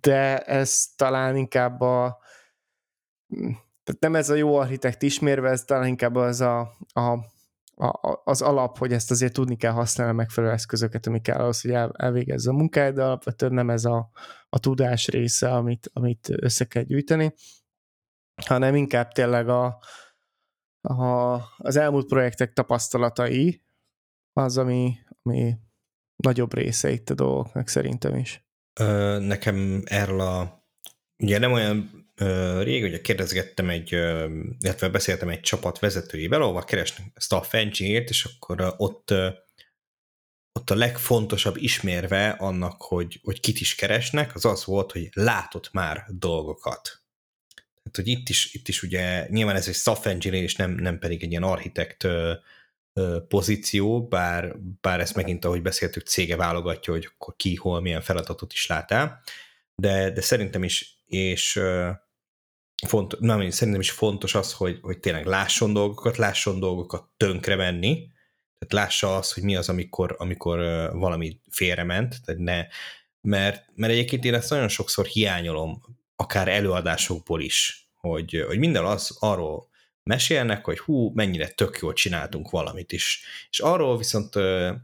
de 0.00 0.38
ez 0.38 0.86
talán 0.96 1.36
inkább 1.36 1.80
a 1.80 2.18
tehát 3.84 4.00
nem 4.00 4.14
ez 4.14 4.30
a 4.30 4.34
jó 4.34 4.56
architekt 4.56 5.02
ismérve, 5.02 5.50
ez 5.50 5.64
talán 5.64 5.86
inkább 5.86 6.14
az 6.14 6.40
a, 6.40 6.60
a, 6.92 7.18
a, 7.76 8.20
az 8.24 8.42
alap, 8.42 8.78
hogy 8.78 8.92
ezt 8.92 9.10
azért 9.10 9.32
tudni 9.32 9.56
kell 9.56 9.72
használni 9.72 10.12
a 10.12 10.16
megfelelő 10.16 10.52
eszközöket, 10.52 11.06
ami 11.06 11.20
kell 11.20 11.38
ahhoz, 11.38 11.60
hogy 11.60 11.70
el, 11.70 11.92
elvégezze 11.96 12.50
a 12.50 12.54
munkáid, 12.54 12.94
de 12.94 13.04
alapvetően 13.04 13.52
nem 13.52 13.70
ez 13.70 13.84
a, 13.84 14.10
a 14.48 14.58
tudás 14.58 15.08
része, 15.08 15.50
amit, 15.54 15.90
amit 15.92 16.28
össze 16.30 16.64
kell 16.64 16.82
gyűjteni, 16.82 17.34
hanem 18.46 18.74
inkább 18.74 19.12
tényleg 19.12 19.48
a, 19.48 19.78
a, 20.80 21.34
az 21.56 21.76
elmúlt 21.76 22.06
projektek 22.06 22.52
tapasztalatai 22.52 23.62
az, 24.32 24.58
ami, 24.58 24.96
ami 25.22 25.58
nagyobb 26.16 26.54
része 26.54 26.90
itt 26.90 27.10
a 27.10 27.14
dolgoknak 27.14 27.68
szerintem 27.68 28.14
is. 28.14 28.46
Ö, 28.80 29.18
nekem 29.20 29.82
erről 29.84 30.20
a 30.20 30.64
ugye 31.22 31.38
nem 31.38 31.52
olyan 31.52 32.03
rég, 32.62 32.82
ugye 32.84 33.00
kérdezgettem 33.00 33.70
egy, 33.70 33.92
illetve 34.58 34.88
beszéltem 34.88 35.28
egy 35.28 35.40
csapat 35.40 35.78
vezetőjével, 35.78 36.42
ahova 36.42 36.62
keresnek 36.62 37.06
staff 37.16 37.52
engineer 37.52 38.04
és 38.08 38.24
akkor 38.24 38.74
ott 38.76 39.14
ott 40.58 40.70
a 40.70 40.74
legfontosabb 40.74 41.56
ismérve 41.56 42.28
annak, 42.28 42.82
hogy, 42.82 43.20
hogy 43.22 43.40
kit 43.40 43.60
is 43.60 43.74
keresnek, 43.74 44.34
az 44.34 44.44
az 44.44 44.64
volt, 44.64 44.92
hogy 44.92 45.08
látott 45.12 45.72
már 45.72 46.04
dolgokat. 46.08 47.02
Tehát, 47.54 47.96
hogy 47.96 48.08
itt 48.08 48.28
is, 48.28 48.54
itt 48.54 48.68
is 48.68 48.82
ugye 48.82 49.26
nyilván 49.28 49.56
ez 49.56 49.68
egy 49.68 49.74
staff 49.74 50.06
engineer, 50.06 50.42
és 50.42 50.56
nem, 50.56 50.70
nem 50.70 50.98
pedig 50.98 51.22
egy 51.22 51.30
ilyen 51.30 51.42
architekt 51.42 52.06
pozíció, 53.28 54.06
bár, 54.06 54.56
bár 54.80 55.00
ezt 55.00 55.14
megint, 55.14 55.44
ahogy 55.44 55.62
beszéltük, 55.62 56.06
cége 56.06 56.36
válogatja, 56.36 56.92
hogy 56.92 57.08
akkor 57.14 57.36
ki, 57.36 57.54
hol, 57.54 57.80
milyen 57.80 58.00
feladatot 58.00 58.52
is 58.52 58.66
lát 58.66 58.90
el, 58.90 59.22
de, 59.74 60.10
de 60.10 60.20
szerintem 60.20 60.62
is, 60.62 61.02
és 61.06 61.60
font, 62.86 63.20
nem, 63.20 63.50
szerintem 63.50 63.82
is 63.82 63.90
fontos 63.90 64.34
az, 64.34 64.52
hogy, 64.52 64.78
hogy 64.82 64.98
tényleg 64.98 65.26
lásson 65.26 65.72
dolgokat, 65.72 66.16
lásson 66.16 66.60
dolgokat 66.60 67.04
tönkre 67.16 67.56
menni, 67.56 68.12
tehát 68.58 68.86
lássa 68.86 69.16
azt, 69.16 69.34
hogy 69.34 69.42
mi 69.42 69.56
az, 69.56 69.68
amikor, 69.68 70.14
amikor 70.18 70.58
valami 70.92 71.40
félrement, 71.50 72.20
tehát 72.24 72.40
ne, 72.40 72.66
mert, 73.20 73.66
mert 73.74 73.92
egyébként 73.92 74.24
én 74.24 74.34
ezt 74.34 74.50
nagyon 74.50 74.68
sokszor 74.68 75.06
hiányolom 75.06 75.82
akár 76.16 76.48
előadásokból 76.48 77.40
is, 77.40 77.88
hogy, 77.94 78.44
hogy 78.46 78.58
minden 78.58 78.84
az 78.84 79.16
arról 79.20 79.68
mesélnek, 80.02 80.64
hogy 80.64 80.78
hú, 80.78 81.12
mennyire 81.14 81.48
tök 81.48 81.78
jól 81.80 81.92
csináltunk 81.92 82.50
valamit 82.50 82.92
is. 82.92 83.22
És 83.50 83.60
arról 83.60 83.98
viszont 83.98 84.34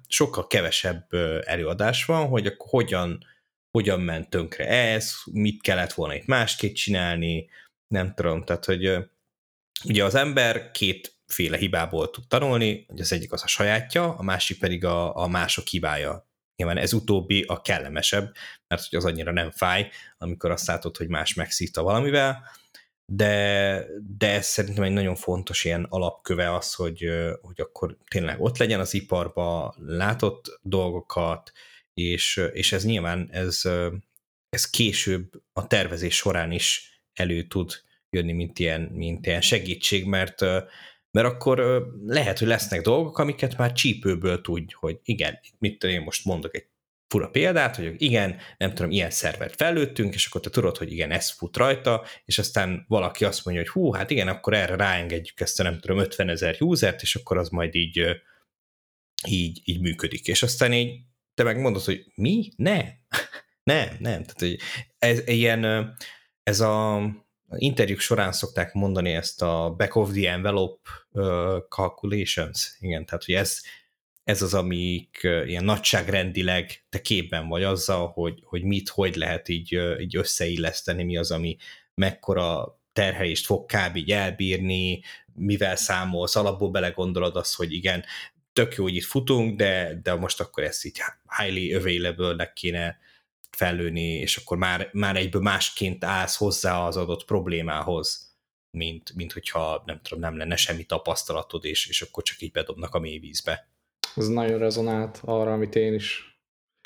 sokkal 0.09 0.47
kevesebb 0.47 1.13
előadás 1.45 2.05
van, 2.05 2.29
hogy 2.29 2.47
akkor 2.47 2.69
hogyan, 2.71 3.25
hogyan 3.71 4.01
ment 4.01 4.31
tönkre 4.31 4.67
ez, 4.67 5.15
mit 5.33 5.63
kellett 5.63 5.93
volna 5.93 6.15
itt 6.15 6.27
másképp 6.27 6.75
csinálni, 6.75 7.49
nem 7.95 8.15
tudom, 8.15 8.45
tehát 8.45 8.65
hogy 8.65 9.11
ugye 9.85 10.05
az 10.05 10.15
ember 10.15 10.71
kétféle 10.71 11.57
hibából 11.57 12.11
tud 12.11 12.27
tanulni, 12.29 12.85
hogy 12.89 13.01
az 13.01 13.13
egyik 13.13 13.33
az 13.33 13.43
a 13.43 13.47
sajátja, 13.47 14.15
a 14.15 14.23
másik 14.23 14.59
pedig 14.59 14.85
a, 14.85 15.17
a 15.17 15.27
mások 15.27 15.67
hibája. 15.67 16.29
Nyilván 16.57 16.77
ez 16.77 16.93
utóbbi 16.93 17.43
a 17.43 17.61
kellemesebb, 17.61 18.35
mert 18.69 18.89
hogy 18.89 18.99
az 18.99 19.05
annyira 19.05 19.33
nem 19.33 19.51
fáj, 19.51 19.91
amikor 20.19 20.51
azt 20.51 20.67
látod, 20.67 20.97
hogy 20.97 21.09
más 21.09 21.35
megszívta 21.35 21.83
valamivel, 21.83 22.43
de, 23.13 23.87
de 24.19 24.31
ez 24.31 24.47
szerintem 24.47 24.85
egy 24.85 24.93
nagyon 24.93 25.15
fontos 25.15 25.65
ilyen 25.65 25.87
alapköve 25.89 26.55
az, 26.55 26.75
hogy, 26.75 27.09
hogy 27.43 27.61
akkor 27.61 27.97
tényleg 28.09 28.41
ott 28.41 28.59
legyen 28.59 28.81
az 28.81 28.95
iparba, 28.95 29.75
látott 29.87 30.59
dolgokat, 30.63 31.53
és, 31.95 32.37
és 32.53 32.73
ez 32.73 32.85
nyilván 32.85 33.29
ez, 33.31 33.63
ez 34.49 34.71
később 34.71 35.43
a 35.53 35.67
tervezés 35.67 36.17
során 36.17 36.53
is 36.53 36.90
elő 37.13 37.43
tud 37.43 37.73
jönni, 38.11 38.33
mint 38.33 38.59
ilyen, 38.59 38.81
mint 38.81 39.27
ilyen 39.27 39.41
segítség, 39.41 40.05
mert 40.05 40.45
mert 41.13 41.27
akkor 41.27 41.87
lehet, 42.07 42.39
hogy 42.39 42.49
lesznek 42.49 42.81
dolgok, 42.81 43.19
amiket 43.19 43.57
már 43.57 43.73
csípőből 43.73 44.41
tudj, 44.41 44.73
hogy 44.77 44.99
igen, 45.03 45.39
mit 45.59 45.85
én 45.85 46.01
most 46.01 46.25
mondok 46.25 46.55
egy 46.57 46.67
fura 47.09 47.29
példát, 47.29 47.77
hogy 47.77 47.95
igen, 48.03 48.37
nem 48.59 48.75
tudom, 48.75 48.91
ilyen 48.91 49.11
szervert 49.11 49.57
felőttünk, 49.57 50.15
és 50.15 50.27
akkor 50.27 50.41
te 50.41 50.51
tudod, 50.51 50.77
hogy 50.77 50.93
igen, 50.93 51.11
ez 51.11 51.31
fut 51.31 51.57
rajta, 51.57 52.05
és 52.25 52.39
aztán 52.39 52.85
valaki 52.89 53.25
azt 53.25 53.45
mondja, 53.45 53.63
hogy 53.63 53.73
hú, 53.73 53.93
hát 53.93 54.11
igen, 54.11 54.29
akkor 54.29 54.55
erre 54.55 54.77
ráengedjük 54.77 55.41
ezt 55.41 55.61
a 55.61 55.63
nem 55.63 55.79
tudom, 55.79 55.99
50 55.99 56.29
ezer 56.29 56.57
usert, 56.59 57.03
és 57.03 57.15
akkor 57.15 57.39
az 57.39 57.49
majd 57.49 57.75
így, 57.75 58.05
így, 59.27 59.61
így 59.65 59.81
működik. 59.81 60.27
És 60.27 60.43
aztán 60.43 60.73
így 60.73 61.01
te 61.35 61.43
megmondod, 61.43 61.83
hogy 61.83 62.05
mi? 62.15 62.51
Ne, 62.57 62.83
nem, 63.73 63.89
nem. 63.99 64.25
Tehát, 64.25 64.41
hogy 64.41 64.59
ez 64.99 65.29
ilyen, 65.29 65.95
ez 66.51 66.61
a 66.61 67.03
interjúk 67.57 68.01
során 68.01 68.33
szokták 68.33 68.73
mondani 68.73 69.11
ezt 69.13 69.43
a 69.43 69.75
back 69.77 69.97
of 69.97 70.13
the 70.13 70.31
envelope 70.31 70.91
calculations, 71.69 72.77
igen, 72.81 73.07
tehát 73.07 73.25
hogy 73.25 73.35
ez, 73.35 73.61
ez 74.25 74.43
az, 74.43 74.55
amik 74.55 75.19
ilyen 75.23 75.65
nagyságrendileg 75.65 76.87
te 76.89 77.01
képben 77.01 77.49
vagy 77.49 77.63
azzal, 77.63 78.09
hogy, 78.09 78.43
hogy 78.45 78.63
mit, 78.63 78.89
hogy 78.89 79.17
lehet 79.17 79.49
így, 79.49 79.81
így 80.01 80.17
összeilleszteni, 80.17 81.03
mi 81.03 81.17
az, 81.17 81.31
ami 81.31 81.57
mekkora 81.95 82.79
terhelést 82.93 83.47
fog 83.47 83.65
kb. 83.67 83.97
így 83.97 84.11
elbírni, 84.11 85.01
mivel 85.35 85.77
számolsz, 85.77 86.37
alapból 86.37 86.71
belegondolod 86.71 87.37
azt, 87.37 87.55
hogy 87.55 87.73
igen, 87.73 88.05
tök 88.53 88.75
jó, 88.75 88.85
hogy 88.85 88.95
itt 88.95 89.05
futunk, 89.05 89.57
de, 89.57 90.01
de 90.03 90.15
most 90.15 90.41
akkor 90.41 90.63
ezt 90.63 90.85
így 90.85 91.01
highly 91.39 91.75
available-nek 91.75 92.53
kéne 92.53 92.99
fellőni, 93.61 94.13
és 94.13 94.37
akkor 94.37 94.57
már, 94.57 94.89
már 94.93 95.17
egyből 95.17 95.43
másként 95.43 96.05
állsz 96.05 96.37
hozzá 96.37 96.87
az 96.87 96.97
adott 96.97 97.25
problémához, 97.25 98.37
mint, 98.71 99.15
mint 99.15 99.33
hogyha 99.33 99.83
nem 99.87 100.01
tudom, 100.03 100.21
nem 100.21 100.37
lenne 100.37 100.57
semmi 100.57 100.85
tapasztalatod, 100.85 101.65
és, 101.65 101.89
és 101.89 102.03
akkor 102.03 102.23
csak 102.23 102.41
így 102.41 102.53
bedobnak 102.53 102.95
a 102.95 102.99
mélyvízbe. 102.99 103.69
Ez 104.17 104.29
nagyon 104.29 104.59
rezonált 104.59 105.21
arra, 105.25 105.53
amit 105.53 105.75
én 105.75 105.95
is 105.95 106.41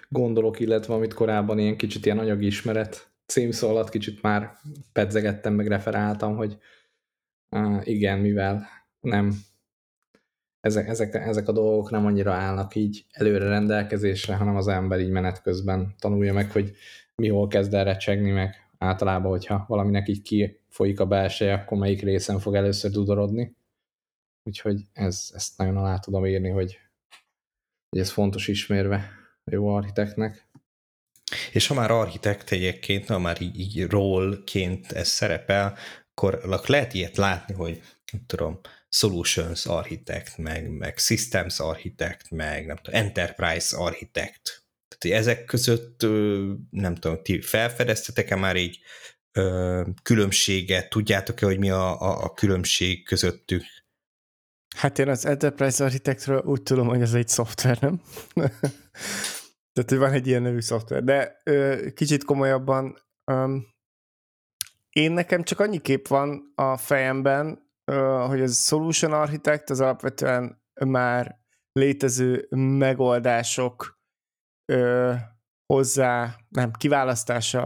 gondolok, 0.09 0.61
illetve 0.61 0.95
amit 0.95 1.15
korábban 1.15 1.59
ilyen 1.59 1.77
kicsit 1.77 2.05
ilyen 2.05 2.19
anyagi 2.19 2.47
ismeret 2.47 3.13
címszó 3.27 3.69
alatt 3.69 3.91
kicsit 3.91 4.23
már 4.23 4.53
pedzegettem, 4.93 5.55
meg 5.55 5.67
referáltam, 5.67 6.37
hogy 6.37 6.59
uh, 7.51 7.81
igen, 7.85 8.19
mivel 8.19 8.69
nem 9.01 9.35
ezek, 10.65 10.89
ezek, 10.89 11.15
ezek 11.15 11.49
a 11.49 11.53
dolgok 11.53 11.91
nem 11.91 12.07
annyira 12.07 12.33
állnak 12.33 12.75
így 12.75 13.05
előre 13.11 13.49
rendelkezésre, 13.49 14.35
hanem 14.35 14.57
az 14.57 14.69
ember 14.69 15.01
így 15.01 15.11
menet 15.11 15.43
közben 15.43 15.95
tanulja 15.99 16.33
meg, 16.33 16.51
hogy 16.51 16.77
mi 17.23 17.29
hol 17.29 17.49
kezd 17.49 17.75
el 17.75 17.85
recsegni, 17.85 18.31
meg 18.31 18.71
általában, 18.79 19.31
hogyha 19.31 19.65
valaminek 19.69 20.09
így 20.09 20.23
kifolyik 20.23 21.01
a 21.01 21.07
belseje, 21.07 21.55
akkor 21.55 21.79
melyik 21.79 22.03
részen 22.03 22.39
fog 22.39 22.55
először 22.55 22.91
dudorodni. 22.91 23.57
Úgyhogy 24.43 24.81
ez, 24.93 25.31
ezt 25.35 25.59
nagyon 25.59 25.77
alá 25.77 25.99
tudom 25.99 26.27
írni, 26.27 26.49
hogy, 26.49 26.79
hogy 27.89 28.01
ez 28.01 28.11
fontos 28.11 28.49
ismérve 28.49 29.11
a 29.45 29.51
jó 29.51 29.69
architektnek. 29.69 30.49
És 31.53 31.67
ha 31.67 31.75
már 31.75 31.91
architekt 31.91 32.51
egyébként, 32.51 33.07
ha 33.07 33.19
már 33.19 33.41
így, 33.41 33.59
így 33.59 33.87
rólként 33.87 34.93
ez 34.93 35.09
szerepel, 35.09 35.77
akkor 36.11 36.63
lehet 36.67 36.95
ilyet 36.95 37.17
látni, 37.17 37.55
hogy 37.55 37.83
tudom, 38.27 38.61
solutions 38.95 39.67
architect, 39.67 40.39
meg, 40.39 40.71
meg 40.71 40.99
systems 40.99 41.61
architect, 41.61 42.31
meg 42.31 42.67
nem 42.67 42.77
tudom, 42.77 43.01
enterprise 43.01 43.77
architect. 43.77 44.65
Tehát 44.89 45.03
hogy 45.03 45.11
ezek 45.11 45.45
között 45.45 46.03
nem 46.71 46.95
tudom, 46.95 47.23
ti 47.23 47.41
felfedeztetek-e 47.41 48.37
már 48.37 48.57
így 48.57 48.79
különbséget, 50.03 50.89
tudjátok-e, 50.89 51.47
hogy 51.47 51.59
mi 51.59 51.71
a, 51.71 52.01
a, 52.01 52.25
a 52.25 52.33
különbség 52.33 53.05
közöttük? 53.05 53.63
Hát 54.77 54.99
én 54.99 55.09
az 55.09 55.27
Enterprise 55.27 55.85
Architectről 55.85 56.43
úgy 56.45 56.63
tudom, 56.63 56.87
hogy 56.87 57.01
ez 57.01 57.15
egy 57.15 57.29
szoftver, 57.29 57.81
nem? 57.81 58.03
Tehát, 59.73 59.91
hogy 59.91 59.99
van 59.99 60.13
egy 60.13 60.27
ilyen 60.27 60.43
nevű 60.43 60.61
szoftver. 60.61 61.05
De 61.05 61.41
ö, 61.45 61.87
kicsit 61.95 62.25
komolyabban, 62.25 62.99
ö, 63.25 63.57
én 64.91 65.13
nekem 65.13 65.43
csak 65.43 65.61
annyi 65.61 65.79
kép 65.81 66.09
van 66.09 66.53
a 66.55 66.77
fejemben, 66.77 67.64
hogy 68.27 68.41
ez 68.41 68.67
solution 68.67 69.13
architect 69.13 69.71
az 69.71 69.81
alapvetően 69.81 70.63
már 70.85 71.39
létező 71.73 72.47
megoldások 72.57 74.01
ö, 74.73 75.15
hozzá, 75.67 76.37
nem, 76.49 76.71
kiválasztása 76.73 77.65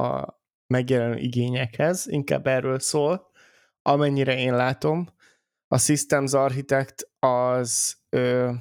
a 0.00 0.38
megjelenő 0.66 1.16
igényekhez, 1.16 2.06
inkább 2.06 2.46
erről 2.46 2.78
szól, 2.78 3.30
amennyire 3.82 4.38
én 4.38 4.54
látom. 4.54 5.08
A 5.66 5.78
Systems 5.78 6.32
Architect 6.32 7.10
az 7.18 7.96
ö, 8.16 8.52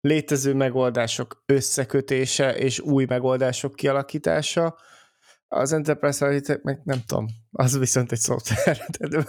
létező 0.00 0.54
megoldások 0.54 1.42
összekötése 1.46 2.56
és 2.56 2.80
új 2.80 3.04
megoldások 3.04 3.74
kialakítása, 3.74 4.76
az 5.54 5.72
Enterprise 5.72 6.26
Architect 6.26 6.62
meg 6.62 6.80
nem 6.84 7.02
tudom, 7.06 7.26
az 7.50 7.78
viszont 7.78 8.12
egy 8.12 8.18
szoftver. 8.18 8.86
De, 8.98 9.24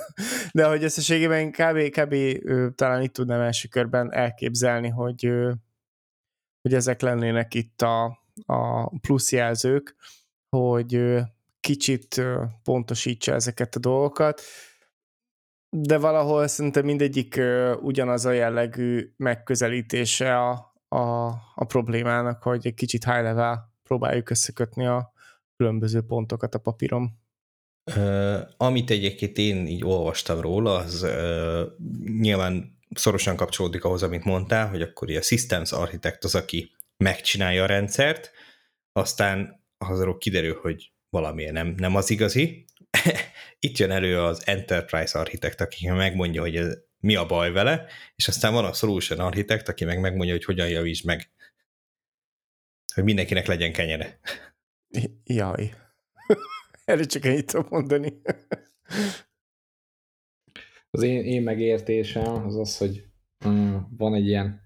de 0.52 0.68
hogy 0.68 0.84
összességében 0.84 1.52
kb, 1.52 1.90
kb 1.90 2.16
talán 2.76 3.02
itt 3.02 3.14
tudnám 3.14 3.42
első 3.42 3.68
körben 3.68 4.14
elképzelni, 4.14 4.90
hogy, 4.90 5.32
hogy 6.62 6.74
ezek 6.74 7.02
lennének 7.02 7.54
itt 7.54 7.82
a, 7.82 8.20
a 8.46 8.90
pluszjelzők, 9.00 9.96
hogy 10.50 11.20
kicsit 11.60 12.22
pontosítsa 12.64 13.34
ezeket 13.34 13.76
a 13.76 13.80
dolgokat, 13.80 14.42
de 15.70 15.98
valahol 15.98 16.48
szerintem 16.48 16.86
mindegyik 16.86 17.42
ugyanaz 17.82 18.26
a 18.26 18.32
jellegű 18.32 19.14
megközelítése 19.18 20.38
a, 20.38 20.74
a, 20.88 21.26
a 21.56 21.66
problémának, 21.68 22.44
hogy 22.44 22.68
egy 22.68 22.74
kicsit 22.74 23.04
high 23.04 23.22
level 23.22 23.74
próbáljuk 23.84 24.30
összekötni 24.30 24.86
a, 24.86 25.13
különböző 25.64 26.02
pontokat 26.02 26.56
a 26.56 26.60
papírom. 26.60 27.22
Uh, 27.96 28.40
amit 28.58 28.90
egyébként 28.90 29.38
én 29.38 29.68
így 29.68 29.84
olvastam 29.84 30.42
róla, 30.42 30.76
az 30.76 31.04
uh, 31.04 31.62
nyilván 32.20 32.78
szorosan 32.96 33.36
kapcsolódik 33.36 33.84
ahhoz, 33.84 34.04
amit 34.04 34.24
mondtál, 34.24 34.70
hogy 34.70 34.82
akkor 34.82 35.12
a 35.12 35.22
Systems 35.22 35.72
Architect 35.72 36.24
az, 36.24 36.36
aki 36.36 36.72
megcsinálja 36.98 37.64
a 37.64 37.66
rendszert, 37.66 38.32
aztán 38.92 39.64
azról 39.78 40.18
kiderül, 40.18 40.60
hogy 40.62 40.92
valamilyen 41.10 41.54
nem, 41.54 41.74
nem 41.78 41.96
az 41.96 42.10
igazi. 42.10 42.66
Itt 43.60 43.78
jön 43.78 43.92
elő 43.92 44.22
az 44.22 44.48
Enterprise 44.48 45.20
Architect, 45.20 45.62
aki 45.62 45.90
megmondja, 45.90 46.42
hogy 46.42 46.56
ez, 46.56 46.78
mi 47.00 47.16
a 47.16 47.26
baj 47.26 47.52
vele, 47.52 47.86
és 48.16 48.28
aztán 48.28 48.54
van 48.54 48.66
a 48.66 48.74
Solution 48.74 49.20
Architect, 49.20 49.68
aki 49.68 49.86
meg 49.86 50.00
megmondja, 50.00 50.34
hogy 50.34 50.46
hogyan 50.46 50.70
javítsd 50.70 51.06
meg. 51.06 51.32
Hogy 52.94 53.04
mindenkinek 53.04 53.46
legyen 53.48 53.72
kenyere. 53.72 54.20
Jaj. 55.24 55.74
Erre 56.86 57.04
csak 57.04 57.26
ennyit 57.26 57.46
tudom 57.46 57.68
mondani. 57.70 58.22
az 60.92 61.02
én, 61.02 61.24
én 61.24 61.42
megértésem 61.42 62.46
az 62.46 62.56
az, 62.56 62.78
hogy 62.78 63.06
um, 63.46 63.94
van 63.98 64.14
egy 64.14 64.28
ilyen 64.28 64.62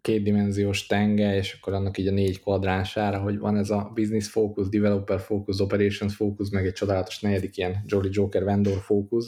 kétdimenziós 0.00 0.86
tenge, 0.86 1.36
és 1.36 1.52
akkor 1.52 1.72
annak 1.72 1.98
így 1.98 2.06
a 2.06 2.12
négy 2.12 2.40
kvadránsára, 2.40 3.20
hogy 3.20 3.38
van 3.38 3.56
ez 3.56 3.70
a 3.70 3.90
business 3.94 4.28
focus, 4.28 4.68
developer 4.68 5.20
focus, 5.20 5.60
operations 5.60 6.14
focus, 6.14 6.50
meg 6.50 6.66
egy 6.66 6.72
csodálatos 6.72 7.20
negyedik 7.20 7.56
ilyen 7.56 7.84
Jolly 7.86 8.08
Joker 8.12 8.44
vendor 8.44 8.78
focus, 8.78 9.26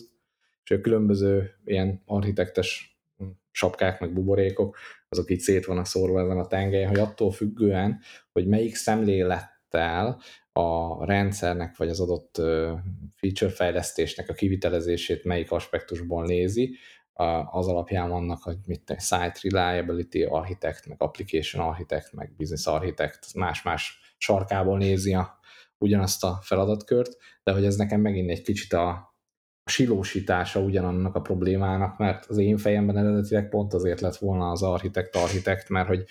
és 0.65 0.71
a 0.71 0.81
különböző 0.81 1.51
ilyen 1.65 2.03
architektes 2.07 2.99
sapkák, 3.51 4.01
meg 4.01 4.13
buborékok, 4.13 4.77
azok 5.11 5.31
így 5.31 5.41
szét 5.41 5.65
vannak 5.67 5.87
szórva 5.87 6.21
ezen 6.21 6.39
a 6.39 6.47
tengelyen, 6.47 6.89
hogy 6.89 6.99
attól 6.99 7.31
függően, 7.31 8.01
hogy 8.33 8.47
melyik 8.47 8.75
szemlélettel 8.75 10.21
a 10.53 11.05
rendszernek, 11.05 11.77
vagy 11.77 11.89
az 11.89 12.01
adott 12.01 12.35
feature 13.15 13.51
fejlesztésnek 13.51 14.29
a 14.29 14.33
kivitelezését 14.35 15.25
melyik 15.25 15.51
aspektusból 15.51 16.25
nézi, 16.25 16.77
az 17.51 17.69
alapján 17.69 18.09
vannak, 18.09 18.43
hogy 18.43 18.57
mit 18.67 18.85
te, 18.85 18.99
site 18.99 19.39
reliability 19.43 20.23
architect, 20.23 20.87
meg 20.87 21.03
application 21.03 21.67
architect, 21.67 22.13
meg 22.13 22.35
business 22.37 22.67
architect, 22.67 23.35
más-más 23.35 24.01
sarkából 24.19 24.79
nézi 24.79 25.15
a, 25.15 25.39
ugyanazt 25.79 26.25
a 26.25 26.39
feladatkört, 26.43 27.17
de 27.43 27.53
hogy 27.53 27.65
ez 27.65 27.77
nekem 27.77 28.01
megint 28.01 28.31
egy 28.31 28.43
kicsit 28.43 28.73
a, 28.73 29.10
silósítása 29.71 30.61
ugyanannak 30.61 31.15
a 31.15 31.21
problémának, 31.21 31.99
mert 31.99 32.27
az 32.27 32.39
én 32.39 32.57
fejemben 32.57 32.97
eredetileg 32.97 33.49
pont 33.49 33.75
azért 33.75 34.01
lett 34.01 34.17
volna 34.17 34.51
az 34.51 34.63
architekt 34.63 35.17
architekt, 35.17 35.69
mert 35.69 35.89
hogy 35.89 36.05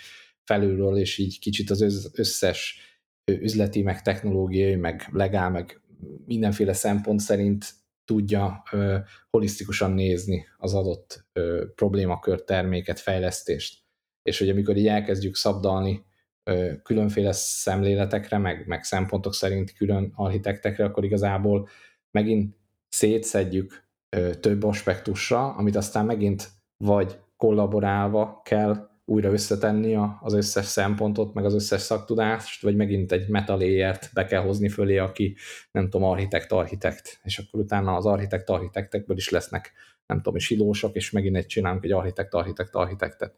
felülről 0.43 0.97
és 0.97 1.17
így 1.17 1.39
kicsit 1.39 1.69
az 1.69 2.09
összes 2.13 2.79
üzleti, 3.25 3.81
meg 3.81 4.01
technológiai, 4.01 4.75
meg 4.75 5.09
legál, 5.11 5.49
meg 5.49 5.81
mindenféle 6.25 6.73
szempont 6.73 7.19
szerint 7.19 7.65
tudja 8.05 8.63
ö, 8.71 8.97
holisztikusan 9.29 9.91
nézni 9.91 10.45
az 10.57 10.73
adott 10.73 11.25
ö, 11.33 11.65
problémakör 11.75 12.43
terméket, 12.43 12.99
fejlesztést. 12.99 13.83
És 14.21 14.39
hogy 14.39 14.49
amikor 14.49 14.77
így 14.77 14.87
elkezdjük 14.87 15.35
szabdalni 15.35 16.05
ö, 16.43 16.71
különféle 16.83 17.31
szemléletekre, 17.31 18.37
meg, 18.37 18.67
meg 18.67 18.83
szempontok 18.83 19.33
szerint 19.33 19.73
külön 19.73 20.11
architektekre, 20.15 20.83
akkor 20.85 21.03
igazából 21.03 21.67
megint 22.11 22.58
szétszedjük 22.89 23.87
ö, 24.09 24.35
több 24.35 24.63
aspektusra, 24.63 25.53
amit 25.53 25.75
aztán 25.75 26.05
megint 26.05 26.49
vagy 26.77 27.19
kollaborálva 27.37 28.41
kell 28.43 28.89
újra 29.05 29.31
összetenni 29.31 29.95
az 30.21 30.33
összes 30.33 30.65
szempontot, 30.65 31.33
meg 31.33 31.45
az 31.45 31.53
összes 31.53 31.81
szaktudást, 31.81 32.61
vagy 32.61 32.75
megint 32.75 33.11
egy 33.11 33.27
metaléjert 33.27 34.09
be 34.13 34.25
kell 34.25 34.41
hozni 34.41 34.69
fölé, 34.69 34.97
aki 34.97 35.35
nem 35.71 35.89
tudom, 35.89 36.09
architekt-architekt, 36.09 37.19
és 37.23 37.37
akkor 37.37 37.59
utána 37.59 37.95
az 37.95 38.05
architekt-architektekből 38.05 39.17
is 39.17 39.29
lesznek, 39.29 39.71
nem 40.05 40.21
tudom, 40.21 40.39
silósok, 40.39 40.95
és 40.95 41.11
megint 41.11 41.35
egy 41.35 41.45
csinálunk 41.45 41.83
egy 41.83 41.91
architekt-architekt-architektet. 41.91 43.35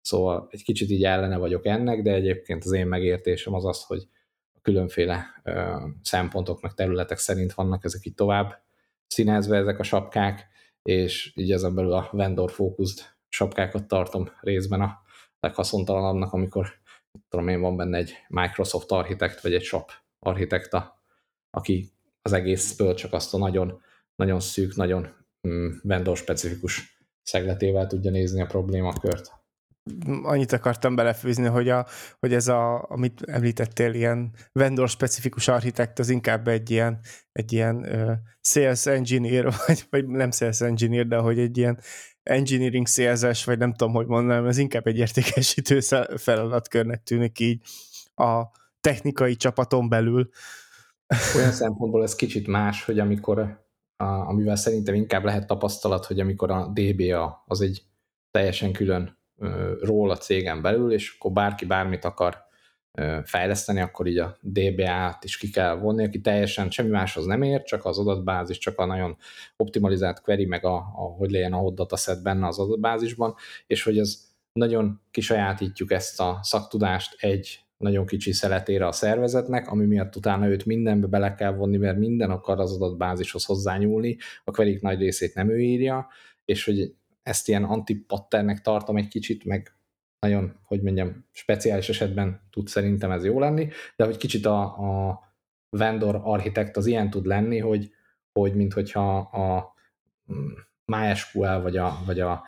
Szóval 0.00 0.48
egy 0.50 0.62
kicsit 0.62 0.90
így 0.90 1.04
ellene 1.04 1.36
vagyok 1.36 1.66
ennek, 1.66 2.02
de 2.02 2.12
egyébként 2.12 2.64
az 2.64 2.72
én 2.72 2.86
megértésem 2.86 3.54
az 3.54 3.66
az, 3.66 3.82
hogy 3.82 4.08
különféle 4.62 5.26
ö, 5.42 5.76
szempontok 6.02 6.60
meg 6.60 6.74
területek 6.74 7.18
szerint 7.18 7.52
vannak 7.52 7.84
ezek 7.84 8.04
itt 8.04 8.16
tovább 8.16 8.66
színezve 9.08 9.56
ezek 9.56 9.78
a 9.78 9.82
sapkák, 9.82 10.46
és 10.82 11.32
így 11.34 11.52
ezen 11.52 11.74
belül 11.74 11.92
a 11.92 12.08
vendor 12.12 12.50
focused 12.50 13.16
sapkákat 13.28 13.88
tartom 13.88 14.30
részben 14.40 14.80
a 14.80 15.00
leghaszontalanabbnak, 15.40 16.32
amikor 16.32 16.68
tudom 17.28 17.48
én, 17.48 17.60
van 17.60 17.76
benne 17.76 17.96
egy 17.96 18.12
Microsoft 18.28 18.90
architekt, 18.90 19.40
vagy 19.40 19.54
egy 19.54 19.62
shop 19.62 19.92
architekta, 20.18 21.02
aki 21.50 21.90
az 22.22 22.32
egészből 22.32 22.94
csak 22.94 23.12
azt 23.12 23.34
a 23.34 23.38
nagyon, 23.38 23.82
nagyon 24.14 24.40
szűk, 24.40 24.76
nagyon 24.76 25.14
mm, 25.48 25.68
vendor-specifikus 25.82 27.02
szegletével 27.22 27.86
tudja 27.86 28.10
nézni 28.10 28.40
a 28.40 28.46
problémakört. 28.46 29.37
Annyit 30.22 30.52
akartam 30.52 30.94
belefűzni, 30.94 31.46
hogy, 31.46 31.68
a, 31.68 31.86
hogy 32.18 32.34
ez, 32.34 32.48
a, 32.48 32.84
amit 32.88 33.22
említettél, 33.22 33.94
ilyen 33.94 34.34
vendor-specifikus 34.52 35.48
architekt, 35.48 35.98
az 35.98 36.08
inkább 36.08 36.48
egy 36.48 36.70
ilyen, 36.70 37.00
egy 37.32 37.52
ilyen 37.52 37.76
uh, 37.76 38.12
sales 38.40 38.86
engineer, 38.86 39.44
vagy, 39.66 39.86
vagy 39.90 40.06
nem 40.06 40.30
sales 40.30 40.60
engineer, 40.60 41.06
de 41.06 41.16
hogy 41.16 41.38
egy 41.38 41.58
ilyen 41.58 41.80
engineering 42.22 42.86
CSS, 42.86 43.44
vagy 43.44 43.58
nem 43.58 43.74
tudom, 43.74 43.92
hogy 43.92 44.06
mondanám, 44.06 44.46
ez 44.46 44.58
inkább 44.58 44.86
egy 44.86 44.98
értékesítő 44.98 45.80
feladatkörnek 46.16 47.02
tűnik 47.02 47.38
így 47.38 47.62
a 48.14 48.42
technikai 48.80 49.36
csapaton 49.36 49.88
belül. 49.88 50.28
Olyan 51.36 51.52
szempontból 51.52 52.02
ez 52.02 52.14
kicsit 52.14 52.46
más, 52.46 52.84
hogy 52.84 52.98
amikor, 52.98 53.38
a, 53.96 54.04
amivel 54.04 54.56
szerintem 54.56 54.94
inkább 54.94 55.24
lehet 55.24 55.46
tapasztalat, 55.46 56.04
hogy 56.04 56.20
amikor 56.20 56.50
a 56.50 56.72
DBA 56.74 57.44
az 57.46 57.60
egy 57.60 57.82
teljesen 58.30 58.72
külön 58.72 59.17
ról 59.80 60.10
a 60.10 60.16
cégen 60.16 60.62
belül, 60.62 60.92
és 60.92 61.14
akkor 61.18 61.32
bárki 61.32 61.64
bármit 61.64 62.04
akar 62.04 62.46
fejleszteni, 63.24 63.80
akkor 63.80 64.06
így 64.06 64.18
a 64.18 64.36
DBA-t 64.42 65.24
is 65.24 65.38
ki 65.38 65.50
kell 65.50 65.74
vonni, 65.74 66.04
aki 66.04 66.20
teljesen 66.20 66.70
semmi 66.70 66.88
máshoz 66.88 67.24
nem 67.24 67.42
ér, 67.42 67.62
csak 67.62 67.84
az 67.84 67.98
adatbázis, 67.98 68.58
csak 68.58 68.78
a 68.78 68.86
nagyon 68.86 69.16
optimalizált 69.56 70.20
query, 70.20 70.44
meg 70.44 70.64
a, 70.64 70.76
a 70.76 71.14
hogy 71.18 71.30
legyen 71.30 71.52
a 71.52 71.56
hot 71.56 71.74
dataset 71.74 72.22
benne 72.22 72.46
az 72.46 72.58
adatbázisban, 72.58 73.34
és 73.66 73.82
hogy 73.82 73.98
ez 73.98 74.26
nagyon 74.52 75.00
kisajátítjuk 75.10 75.92
ezt 75.92 76.20
a 76.20 76.38
szaktudást 76.42 77.16
egy 77.18 77.60
nagyon 77.76 78.06
kicsi 78.06 78.32
szeletére 78.32 78.86
a 78.86 78.92
szervezetnek, 78.92 79.68
ami 79.68 79.86
miatt 79.86 80.16
utána 80.16 80.46
őt 80.46 80.64
mindenbe 80.64 81.06
bele 81.06 81.34
kell 81.34 81.52
vonni, 81.52 81.76
mert 81.76 81.98
minden 81.98 82.30
akar 82.30 82.60
az 82.60 82.72
adatbázishoz 82.72 83.44
hozzányúlni, 83.44 84.16
a 84.44 84.50
query 84.50 84.78
nagy 84.80 84.98
részét 84.98 85.34
nem 85.34 85.50
ő 85.50 85.60
írja, 85.60 86.08
és 86.44 86.64
hogy 86.64 86.94
ezt 87.28 87.48
ilyen 87.48 87.64
antipatternek 87.64 88.60
tartom 88.60 88.96
egy 88.96 89.08
kicsit, 89.08 89.44
meg 89.44 89.72
nagyon, 90.18 90.58
hogy 90.62 90.82
mondjam, 90.82 91.26
speciális 91.32 91.88
esetben 91.88 92.40
tud 92.50 92.68
szerintem 92.68 93.10
ez 93.10 93.24
jó 93.24 93.38
lenni, 93.38 93.68
de 93.96 94.04
hogy 94.04 94.16
kicsit 94.16 94.46
a, 94.46 94.62
a 94.62 95.20
vendor 95.70 96.20
architekt 96.22 96.76
az 96.76 96.86
ilyen 96.86 97.10
tud 97.10 97.26
lenni, 97.26 97.58
hogy, 97.58 97.90
hogy 98.32 98.54
mint 98.54 98.72
hogyha 98.72 99.18
a 99.18 99.74
mm, 100.32 100.48
MySQL 100.84 101.60
vagy 101.60 101.76
a, 101.76 102.02
vagy 102.06 102.20
a 102.20 102.44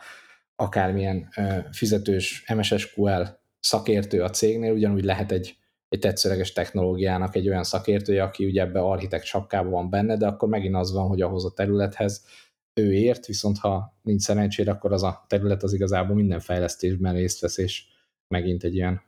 akármilyen 0.55 1.29
fizetős 1.71 2.45
MSSQL 2.55 3.23
szakértő 3.59 4.23
a 4.23 4.29
cégnél, 4.29 4.73
ugyanúgy 4.73 5.03
lehet 5.03 5.31
egy, 5.31 5.57
egy 5.89 5.99
tetszőleges 5.99 6.53
technológiának 6.53 7.35
egy 7.35 7.47
olyan 7.47 7.63
szakértője, 7.63 8.23
aki 8.23 8.45
ugye 8.45 8.61
ebbe 8.61 8.79
architekt 8.79 9.23
sapkában 9.23 9.71
van 9.71 9.89
benne, 9.89 10.17
de 10.17 10.27
akkor 10.27 10.49
megint 10.49 10.75
az 10.75 10.93
van, 10.93 11.07
hogy 11.07 11.21
ahhoz 11.21 11.45
a 11.45 11.53
területhez 11.53 12.25
ő 12.73 12.93
ért, 12.93 13.25
viszont 13.25 13.57
ha 13.57 13.99
nincs 14.01 14.21
szerencsére, 14.21 14.71
akkor 14.71 14.93
az 14.93 15.03
a 15.03 15.25
terület 15.27 15.63
az 15.63 15.73
igazából 15.73 16.15
minden 16.15 16.39
fejlesztésben 16.39 17.13
részt 17.13 17.39
vesz, 17.39 17.57
és 17.57 17.83
megint 18.27 18.63
egy 18.63 18.75
ilyen, 18.75 19.01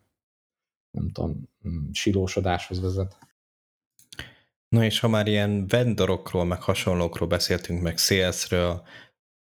nem 0.91 1.11
tudom, 1.11 1.49
mm, 1.67 1.91
silósodáshoz 1.91 2.81
vezet. 2.81 3.17
Na 4.67 4.83
és 4.83 4.99
ha 4.99 5.07
már 5.07 5.27
ilyen 5.27 5.67
vendorokról, 5.67 6.45
meg 6.45 6.61
hasonlókról 6.61 7.27
beszéltünk, 7.27 7.81
meg 7.81 7.97
salesről, 7.97 8.87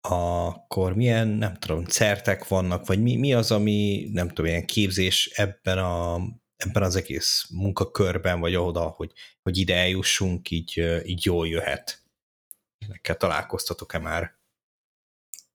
akkor 0.08 0.94
milyen, 0.94 1.28
nem 1.28 1.54
tudom, 1.54 1.84
certek 1.84 2.48
vannak, 2.48 2.86
vagy 2.86 3.02
mi, 3.02 3.16
mi 3.16 3.34
az, 3.34 3.50
ami, 3.50 4.08
nem 4.12 4.28
tudom, 4.28 4.46
ilyen 4.46 4.66
képzés 4.66 5.26
ebben, 5.26 5.78
a, 5.78 6.20
ebben 6.56 6.82
az 6.82 6.96
egész 6.96 7.46
munkakörben, 7.50 8.40
vagy 8.40 8.56
oda, 8.56 8.80
hogy, 8.80 9.12
hogy 9.42 9.58
ide 9.58 9.76
eljussunk, 9.76 10.50
így, 10.50 10.82
így 11.04 11.24
jól 11.24 11.48
jöhet? 11.48 12.03
Nekkel 12.88 13.16
találkoztatok-e 13.16 13.98
már? 13.98 14.42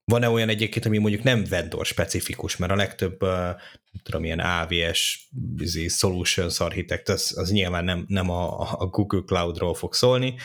Van-e 0.03 0.29
olyan 0.29 0.49
egyébként, 0.49 0.85
ami 0.85 0.97
mondjuk 0.97 1.23
nem 1.23 1.43
vendor 1.49 1.85
specifikus, 1.85 2.57
mert 2.57 2.71
a 2.71 2.75
legtöbb, 2.75 3.21
nem 3.21 4.01
tudom, 4.03 4.23
ilyen 4.23 4.39
AVS 4.39 5.29
izé, 5.57 5.87
Solutions 5.87 6.59
Architect, 6.59 7.09
az, 7.09 7.37
az 7.37 7.51
nyilván 7.51 7.83
nem, 7.83 8.05
nem 8.07 8.29
a, 8.29 8.71
a 8.81 8.87
Google 8.87 9.21
Cloudról 9.25 9.73
fog 9.73 9.93
szólni. 9.93 10.35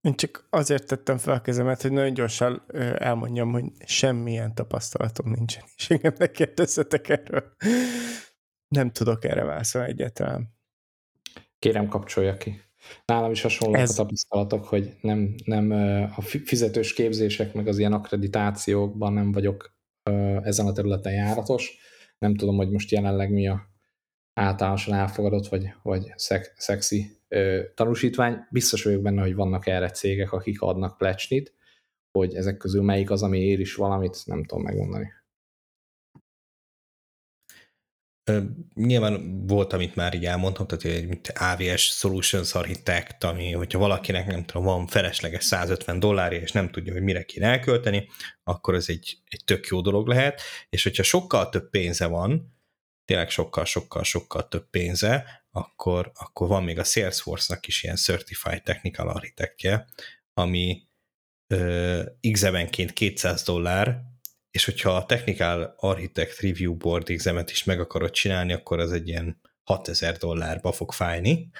Én 0.00 0.16
csak 0.16 0.46
azért 0.50 0.86
tettem 0.86 1.18
fel 1.18 1.34
a 1.34 1.40
kezemet, 1.40 1.82
hogy 1.82 1.92
nagyon 1.92 2.14
gyorsan 2.14 2.62
elmondjam, 2.98 3.52
hogy 3.52 3.64
semmilyen 3.86 4.54
tapasztalatom 4.54 5.30
nincsen, 5.30 5.64
és 5.76 5.90
engem 5.90 6.14
ne 6.18 6.30
kérdezzetek 6.30 7.08
erről. 7.08 7.56
Nem 8.68 8.90
tudok 8.90 9.24
erre 9.24 9.44
válaszolni 9.44 9.88
egyáltalán. 9.88 10.56
Kérem, 11.58 11.88
kapcsolja 11.88 12.36
ki. 12.36 12.67
Nálam 13.04 13.30
is 13.30 13.42
hasonlók 13.42 13.76
Ez... 13.76 13.90
a 13.90 13.94
tapasztalatok, 13.94 14.64
hogy 14.64 14.96
nem, 15.00 15.34
nem 15.44 15.70
a 16.16 16.20
fizetős 16.20 16.92
képzések, 16.92 17.54
meg 17.54 17.66
az 17.66 17.78
ilyen 17.78 17.92
akkreditációkban 17.92 19.12
nem 19.12 19.32
vagyok 19.32 19.76
ezen 20.42 20.66
a 20.66 20.72
területen 20.72 21.12
járatos. 21.12 21.78
Nem 22.18 22.34
tudom, 22.34 22.56
hogy 22.56 22.70
most 22.70 22.90
jelenleg 22.90 23.32
mi 23.32 23.48
a 23.48 23.68
általánosan 24.34 24.94
elfogadott, 24.94 25.48
vagy, 25.48 25.72
vagy 25.82 26.12
szex, 26.16 26.52
szexi 26.56 27.16
tanúsítvány. 27.74 28.36
Biztos 28.50 28.84
vagyok 28.84 29.02
benne, 29.02 29.22
hogy 29.22 29.34
vannak 29.34 29.66
erre 29.66 29.90
cégek, 29.90 30.32
akik 30.32 30.60
adnak 30.60 30.96
plecsnit, 30.96 31.54
hogy 32.10 32.34
ezek 32.34 32.56
közül 32.56 32.82
melyik 32.82 33.10
az, 33.10 33.22
ami 33.22 33.38
ér 33.38 33.60
is 33.60 33.74
valamit, 33.74 34.16
nem 34.24 34.44
tudom 34.44 34.64
megmondani. 34.64 35.12
Nyilván 38.74 39.46
volt, 39.46 39.72
amit 39.72 39.94
már 39.94 40.14
így 40.14 40.24
elmondtam, 40.24 40.66
tehát 40.66 40.84
egy 40.84 41.20
AVS 41.34 41.82
Solutions 41.82 42.54
Architect, 42.54 43.24
ami, 43.24 43.52
hogyha 43.52 43.78
valakinek 43.78 44.26
nem 44.26 44.44
tudom, 44.44 44.64
van 44.64 44.86
felesleges 44.86 45.44
150 45.44 46.00
dollárja, 46.00 46.40
és 46.40 46.52
nem 46.52 46.70
tudja, 46.70 46.92
hogy 46.92 47.02
mire 47.02 47.22
kéne 47.22 47.46
elkölteni, 47.46 48.08
akkor 48.44 48.74
ez 48.74 48.88
egy, 48.88 49.18
egy 49.24 49.44
tök 49.44 49.66
jó 49.66 49.80
dolog 49.80 50.08
lehet, 50.08 50.40
és 50.68 50.82
hogyha 50.82 51.02
sokkal 51.02 51.48
több 51.48 51.70
pénze 51.70 52.06
van, 52.06 52.56
tényleg 53.04 53.30
sokkal, 53.30 53.64
sokkal, 53.64 54.02
sokkal 54.02 54.48
több 54.48 54.70
pénze, 54.70 55.44
akkor, 55.50 56.12
akkor 56.14 56.48
van 56.48 56.64
még 56.64 56.78
a 56.78 56.84
Salesforce-nak 56.84 57.66
is 57.66 57.82
ilyen 57.82 57.96
Certified 57.96 58.62
Technical 58.62 59.08
Architectje, 59.08 59.86
ami 60.34 60.82
ö, 61.54 62.02
x 62.30 62.44
200 62.92 63.42
dollár, 63.42 64.02
és 64.50 64.64
hogyha 64.64 64.96
a 64.96 65.06
Technical 65.06 65.74
Architect 65.76 66.40
Review 66.40 66.76
Board 66.76 67.10
examet 67.10 67.50
is 67.50 67.64
meg 67.64 67.80
akarod 67.80 68.10
csinálni, 68.10 68.52
akkor 68.52 68.78
az 68.78 68.92
egy 68.92 69.08
ilyen 69.08 69.40
6000 69.64 70.16
dollárba 70.16 70.72
fog 70.72 70.92
fájni. 70.92 71.50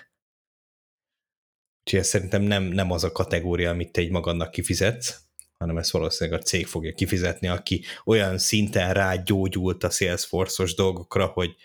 Úgyhogy 1.85 1.99
ez 2.01 2.09
szerintem 2.09 2.43
nem, 2.43 2.63
nem 2.63 2.91
az 2.91 3.05
a 3.05 3.13
kategória, 3.13 3.71
amit 3.71 3.93
te 3.93 4.01
egy 4.01 4.11
magadnak 4.11 4.51
kifizetsz, 4.51 5.21
hanem 5.59 5.79
ezt 5.79 5.91
valószínűleg 5.91 6.41
a 6.41 6.43
cég 6.43 6.67
fogja 6.67 6.95
kifizetni, 6.95 7.49
aki 7.49 7.85
olyan 8.05 8.39
szinten 8.39 8.93
rágyógyult 8.93 9.85
a 9.85 9.91
Salesforce-os 9.91 10.75
dolgokra, 10.75 11.27
hogy 11.27 11.57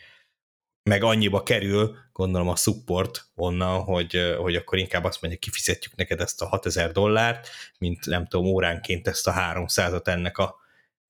meg 0.89 1.03
annyiba 1.03 1.43
kerül, 1.43 1.95
gondolom 2.13 2.47
a 2.47 2.55
support 2.55 3.25
onnan, 3.35 3.81
hogy, 3.81 4.35
hogy 4.37 4.55
akkor 4.55 4.77
inkább 4.77 5.03
azt 5.03 5.21
mondja, 5.21 5.39
kifizetjük 5.39 5.95
neked 5.95 6.21
ezt 6.21 6.41
a 6.41 6.47
6000 6.47 6.91
dollárt, 6.91 7.49
mint 7.77 8.05
nem 8.05 8.27
tudom, 8.27 8.45
óránként 8.45 9.07
ezt 9.07 9.27
a 9.27 9.33
300-at 9.33 10.07
ennek 10.07 10.37
a 10.37 10.62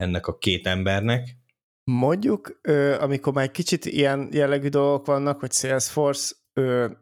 ennek 0.04 0.28
a 0.28 0.38
két 0.38 0.68
embernek. 0.68 1.38
Mondjuk, 1.84 2.60
amikor 3.00 3.34
már 3.34 3.52
kicsit 3.52 3.86
ilyen 3.86 4.30
jellegű 4.32 4.68
dolgok 4.68 5.06
vannak, 5.06 5.40
hogy 5.40 5.52
Salesforce, 5.52 6.36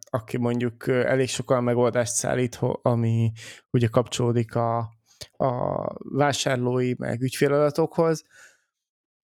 aki 0.09 0.37
mondjuk 0.37 0.87
elég 0.87 1.27
sokan 1.27 1.63
megoldást 1.63 2.13
szállít, 2.13 2.59
ami 2.81 3.31
ugye 3.71 3.87
kapcsolódik 3.87 4.55
a, 4.55 4.77
a 5.31 5.83
vásárlói 6.17 6.93
meg 6.97 7.21
ügyféladatokhoz. 7.21 8.23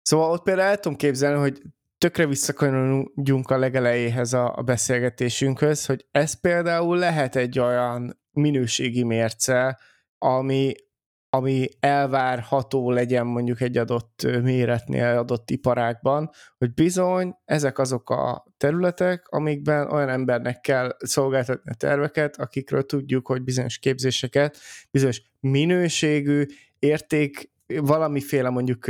Szóval 0.01 0.31
ott 0.31 0.43
például 0.43 0.69
el 0.69 0.79
tudom 0.79 0.97
képzelni, 0.97 1.39
hogy 1.39 1.61
tökre 1.97 2.25
visszakanyarodjunk 2.25 3.49
a 3.49 3.57
legelejéhez 3.57 4.33
a, 4.33 4.55
a 4.55 4.61
beszélgetésünkhöz, 4.61 5.85
hogy 5.85 6.05
ez 6.11 6.39
például 6.39 6.97
lehet 6.97 7.35
egy 7.35 7.59
olyan 7.59 8.19
minőségi 8.31 9.03
mérce, 9.03 9.79
ami, 10.17 10.73
ami 11.35 11.67
elvárható 11.79 12.91
legyen 12.91 13.25
mondjuk 13.25 13.61
egy 13.61 13.77
adott 13.77 14.27
méretnél, 14.41 15.17
adott 15.17 15.49
iparágban, 15.49 16.29
hogy 16.57 16.73
bizony 16.73 17.35
ezek 17.45 17.79
azok 17.79 18.09
a 18.09 18.45
területek, 18.57 19.27
amikben 19.27 19.91
olyan 19.91 20.09
embernek 20.09 20.61
kell 20.61 20.95
szolgáltatni 20.99 21.71
a 21.71 21.75
terveket, 21.75 22.37
akikről 22.37 22.85
tudjuk, 22.85 23.27
hogy 23.27 23.43
bizonyos 23.43 23.77
képzéseket, 23.77 24.57
bizonyos 24.91 25.21
minőségű, 25.39 26.45
érték, 26.79 27.51
valamiféle 27.67 28.49
mondjuk 28.49 28.85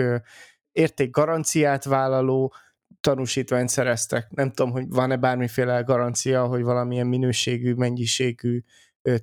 érték 0.71 1.11
garanciát 1.11 1.83
vállaló 1.83 2.53
tanúsítványt 3.01 3.69
szereztek. 3.69 4.29
Nem 4.29 4.51
tudom, 4.51 4.71
hogy 4.71 4.85
van-e 4.89 5.15
bármiféle 5.15 5.81
garancia, 5.81 6.45
hogy 6.45 6.61
valamilyen 6.61 7.07
minőségű, 7.07 7.73
mennyiségű, 7.73 8.63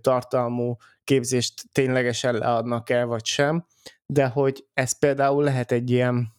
tartalmú 0.00 0.76
képzést 1.04 1.62
ténylegesen 1.72 2.34
leadnak 2.34 2.90
el, 2.90 3.06
vagy 3.06 3.24
sem, 3.24 3.66
de 4.06 4.26
hogy 4.26 4.66
ez 4.74 4.98
például 4.98 5.44
lehet 5.44 5.72
egy 5.72 5.90
ilyen 5.90 6.38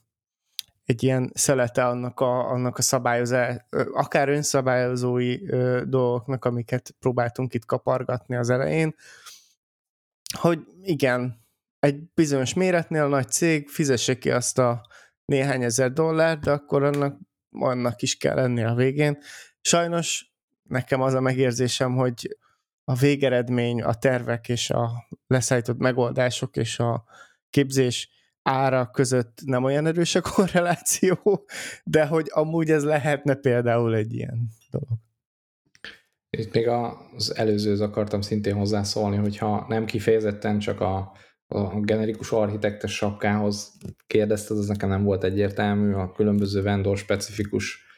egy 0.85 1.03
ilyen 1.03 1.31
szelete 1.33 1.85
annak 1.85 2.19
a, 2.19 2.49
annak 2.49 2.77
a 2.77 2.81
szabályozás, 2.81 3.55
akár 3.93 4.29
önszabályozói 4.29 5.37
dolgoknak, 5.85 6.45
amiket 6.45 6.95
próbáltunk 6.99 7.53
itt 7.53 7.65
kapargatni 7.65 8.35
az 8.35 8.49
elején, 8.49 8.95
hogy 10.39 10.59
igen, 10.81 11.45
egy 11.79 12.03
bizonyos 12.13 12.53
méretnél 12.53 13.07
nagy 13.07 13.29
cég 13.29 13.69
fizesse 13.69 14.17
ki 14.17 14.31
azt 14.31 14.57
a 14.57 14.81
néhány 15.25 15.63
ezer 15.63 15.91
dollárt, 15.91 16.39
de 16.39 16.51
akkor 16.51 16.83
annak, 16.83 17.19
annak 17.49 18.01
is 18.01 18.17
kell 18.17 18.35
lenni 18.35 18.63
a 18.63 18.73
végén. 18.73 19.17
Sajnos 19.61 20.33
nekem 20.63 21.01
az 21.01 21.13
a 21.13 21.19
megérzésem, 21.19 21.95
hogy 21.95 22.37
a 22.83 22.95
végeredmény, 22.95 23.81
a 23.81 23.93
tervek 23.93 24.49
és 24.49 24.69
a 24.69 25.07
leszállított 25.27 25.77
megoldások 25.77 26.57
és 26.57 26.79
a 26.79 27.03
képzés 27.49 28.09
ára 28.43 28.89
között 28.89 29.39
nem 29.45 29.63
olyan 29.63 29.85
erős 29.85 30.15
a 30.15 30.21
korreláció, 30.31 31.45
de 31.83 32.05
hogy 32.05 32.27
amúgy 32.29 32.69
ez 32.69 32.83
lehetne 32.83 33.35
például 33.35 33.95
egy 33.95 34.13
ilyen 34.13 34.49
dolog. 34.69 34.99
Itt 36.37 36.53
még 36.53 36.67
az 36.67 37.35
előzőhöz 37.35 37.81
akartam 37.81 38.21
szintén 38.21 38.55
hozzászólni, 38.55 39.15
hogyha 39.15 39.65
nem 39.67 39.85
kifejezetten 39.85 40.59
csak 40.59 40.79
a, 40.81 41.11
a 41.47 41.79
generikus 41.79 42.31
architektes 42.31 42.95
sapkához 42.95 43.77
kérdezted, 44.07 44.57
az 44.57 44.67
nekem 44.67 44.89
nem 44.89 45.03
volt 45.03 45.23
egyértelmű, 45.23 45.93
a 45.93 46.11
különböző 46.11 46.61
vendor 46.61 46.97
specifikus 46.97 47.90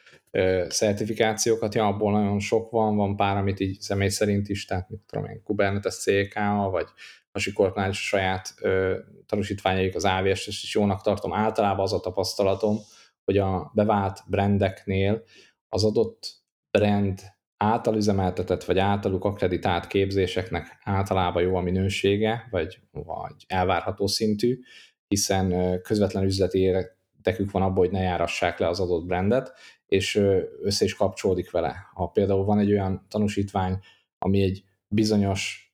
szertifikációkat, 0.68 1.74
ja, 1.74 1.86
abból 1.86 2.12
nagyon 2.12 2.38
sok 2.38 2.70
van, 2.70 2.96
van 2.96 3.16
pár, 3.16 3.36
amit 3.36 3.60
így 3.60 3.80
személy 3.80 4.08
szerint 4.08 4.48
is, 4.48 4.64
tehát 4.64 4.88
mit 4.88 5.00
tudom 5.06 5.24
én, 5.24 5.42
Kubernetes 5.42 5.94
CK, 5.94 6.34
vagy 6.70 6.86
a 7.32 7.38
Sikortnál 7.38 7.90
is 7.90 7.98
a 7.98 8.16
saját 8.16 8.54
ö, 8.60 8.98
tanúsítványaik, 9.26 9.94
az 9.94 10.04
AWS-es 10.04 10.62
is 10.62 10.74
jónak 10.74 11.02
tartom. 11.02 11.32
Általában 11.32 11.84
az 11.84 11.92
a 11.92 12.00
tapasztalatom, 12.00 12.76
hogy 13.24 13.38
a 13.38 13.70
bevált 13.74 14.20
brandeknél 14.26 15.22
az 15.68 15.84
adott 15.84 16.32
brand 16.70 17.20
által 17.56 17.96
üzemeltetett, 17.96 18.64
vagy 18.64 18.78
általuk 18.78 19.24
akreditált 19.24 19.86
képzéseknek 19.86 20.78
általában 20.82 21.42
jó 21.42 21.56
a 21.56 21.60
minősége, 21.60 22.48
vagy, 22.50 22.78
vagy 22.90 23.34
elvárható 23.46 24.06
szintű, 24.06 24.60
hiszen 25.08 25.80
közvetlen 25.82 26.24
üzleti 26.24 26.58
érdekük 26.58 27.50
van 27.50 27.62
abban, 27.62 27.76
hogy 27.76 27.90
ne 27.90 28.00
járassák 28.00 28.58
le 28.58 28.68
az 28.68 28.80
adott 28.80 29.06
brandet, 29.06 29.52
és 29.86 30.16
össze 30.62 30.84
is 30.84 30.94
kapcsolódik 30.94 31.50
vele. 31.50 31.90
Ha 31.94 32.06
például 32.06 32.44
van 32.44 32.58
egy 32.58 32.70
olyan 32.72 33.06
tanúsítvány, 33.08 33.78
ami 34.18 34.42
egy 34.42 34.64
bizonyos 34.88 35.72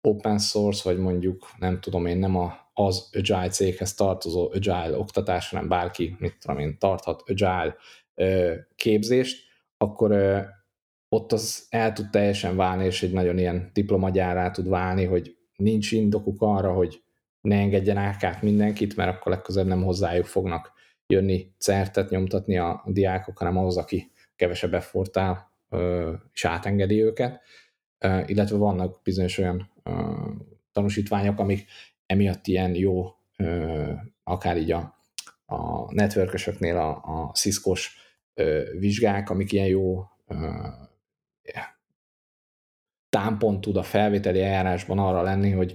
open 0.00 0.38
source, 0.38 0.80
vagy 0.84 0.98
mondjuk 0.98 1.50
nem 1.58 1.80
tudom 1.80 2.06
én, 2.06 2.18
nem 2.18 2.36
a, 2.36 2.70
az 2.74 3.08
Agile 3.12 3.48
céghez 3.48 3.94
tartozó 3.94 4.50
Agile 4.52 4.98
oktatás, 4.98 5.50
hanem 5.50 5.68
bárki, 5.68 6.16
mit 6.18 6.38
tudom 6.40 6.58
én, 6.58 6.78
tarthat 6.78 7.22
Agile 7.26 7.76
ö, 8.14 8.54
képzést, 8.74 9.44
akkor 9.76 10.10
ö, 10.10 10.40
ott 11.08 11.32
az 11.32 11.66
el 11.68 11.92
tud 11.92 12.10
teljesen 12.10 12.56
válni, 12.56 12.84
és 12.84 13.02
egy 13.02 13.12
nagyon 13.12 13.38
ilyen 13.38 13.70
diplomagyárá 13.72 14.50
tud 14.50 14.68
válni, 14.68 15.04
hogy 15.04 15.36
nincs 15.56 15.92
indokuk 15.92 16.42
arra, 16.42 16.72
hogy 16.72 17.02
ne 17.40 17.56
engedjenek 17.56 18.22
át 18.22 18.42
mindenkit, 18.42 18.96
mert 18.96 19.16
akkor 19.16 19.32
legközelebb 19.32 19.68
nem 19.68 19.82
hozzájuk 19.82 20.26
fognak 20.26 20.72
jönni 21.06 21.52
certet 21.58 22.10
nyomtatni 22.10 22.58
a 22.58 22.82
diákok, 22.86 23.38
hanem 23.38 23.56
ahhoz, 23.56 23.76
aki 23.76 24.10
kevesebb 24.36 24.74
effortál 24.74 25.50
és 26.32 26.44
átengedi 26.44 27.02
őket, 27.02 27.40
illetve 28.26 28.56
vannak 28.56 29.00
bizonyos 29.02 29.38
olyan 29.38 29.70
tanúsítványok, 30.72 31.38
amik 31.38 31.64
emiatt 32.06 32.46
ilyen 32.46 32.74
jó, 32.74 33.14
akár 34.24 34.56
így 34.56 34.72
a, 34.72 34.94
a 35.46 35.92
networkösöknél 35.94 36.76
a, 36.76 36.88
a 36.88 37.32
Cisco-s 37.32 37.96
vizsgák, 38.78 39.30
amik 39.30 39.52
ilyen 39.52 39.66
jó 39.66 40.04
támpont 43.08 43.60
tud 43.60 43.76
a 43.76 43.82
felvételi 43.82 44.40
eljárásban 44.40 44.98
arra 44.98 45.22
lenni, 45.22 45.50
hogy 45.50 45.74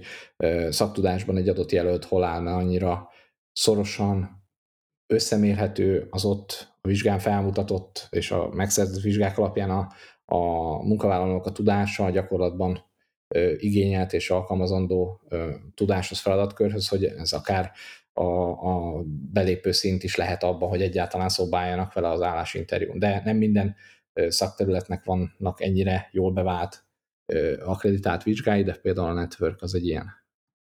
szaktudásban 0.68 1.36
egy 1.36 1.48
adott 1.48 1.70
jelölt 1.70 2.04
hol 2.04 2.24
áll, 2.24 2.40
mert 2.40 2.56
annyira 2.56 3.08
szorosan 3.52 4.41
összemérhető 5.12 6.06
az 6.10 6.24
ott 6.24 6.72
a 6.80 6.88
vizsgán 6.88 7.18
felmutatott 7.18 8.06
és 8.10 8.30
a 8.30 8.48
megszerzett 8.48 9.02
vizsgák 9.02 9.38
alapján 9.38 9.70
a, 9.70 9.88
a 10.24 10.38
munkavállalók 10.82 11.46
a 11.46 11.52
tudása 11.52 12.04
a 12.04 12.10
gyakorlatban 12.10 12.84
ö, 13.34 13.52
igényelt 13.56 14.12
és 14.12 14.30
alkalmazandó 14.30 15.20
ö, 15.28 15.50
tudáshoz, 15.74 16.18
feladatkörhöz, 16.18 16.88
hogy 16.88 17.04
ez 17.04 17.32
akár 17.32 17.70
a, 18.12 18.24
a 18.50 19.02
belépő 19.32 19.72
szint 19.72 20.02
is 20.02 20.16
lehet 20.16 20.42
abban, 20.42 20.68
hogy 20.68 20.82
egyáltalán 20.82 21.28
szobáljanak 21.28 21.92
vele 21.92 22.08
az 22.08 22.22
állásinterjún. 22.22 22.98
De 22.98 23.22
nem 23.24 23.36
minden 23.36 23.74
szakterületnek 24.28 25.04
vannak 25.04 25.62
ennyire 25.62 26.08
jól 26.12 26.32
bevált 26.32 26.84
ö, 27.26 27.62
akreditált 27.64 28.22
vizsgái, 28.22 28.62
de 28.62 28.74
például 28.74 29.08
a 29.08 29.12
network 29.12 29.62
az 29.62 29.74
egy 29.74 29.86
ilyen 29.86 30.21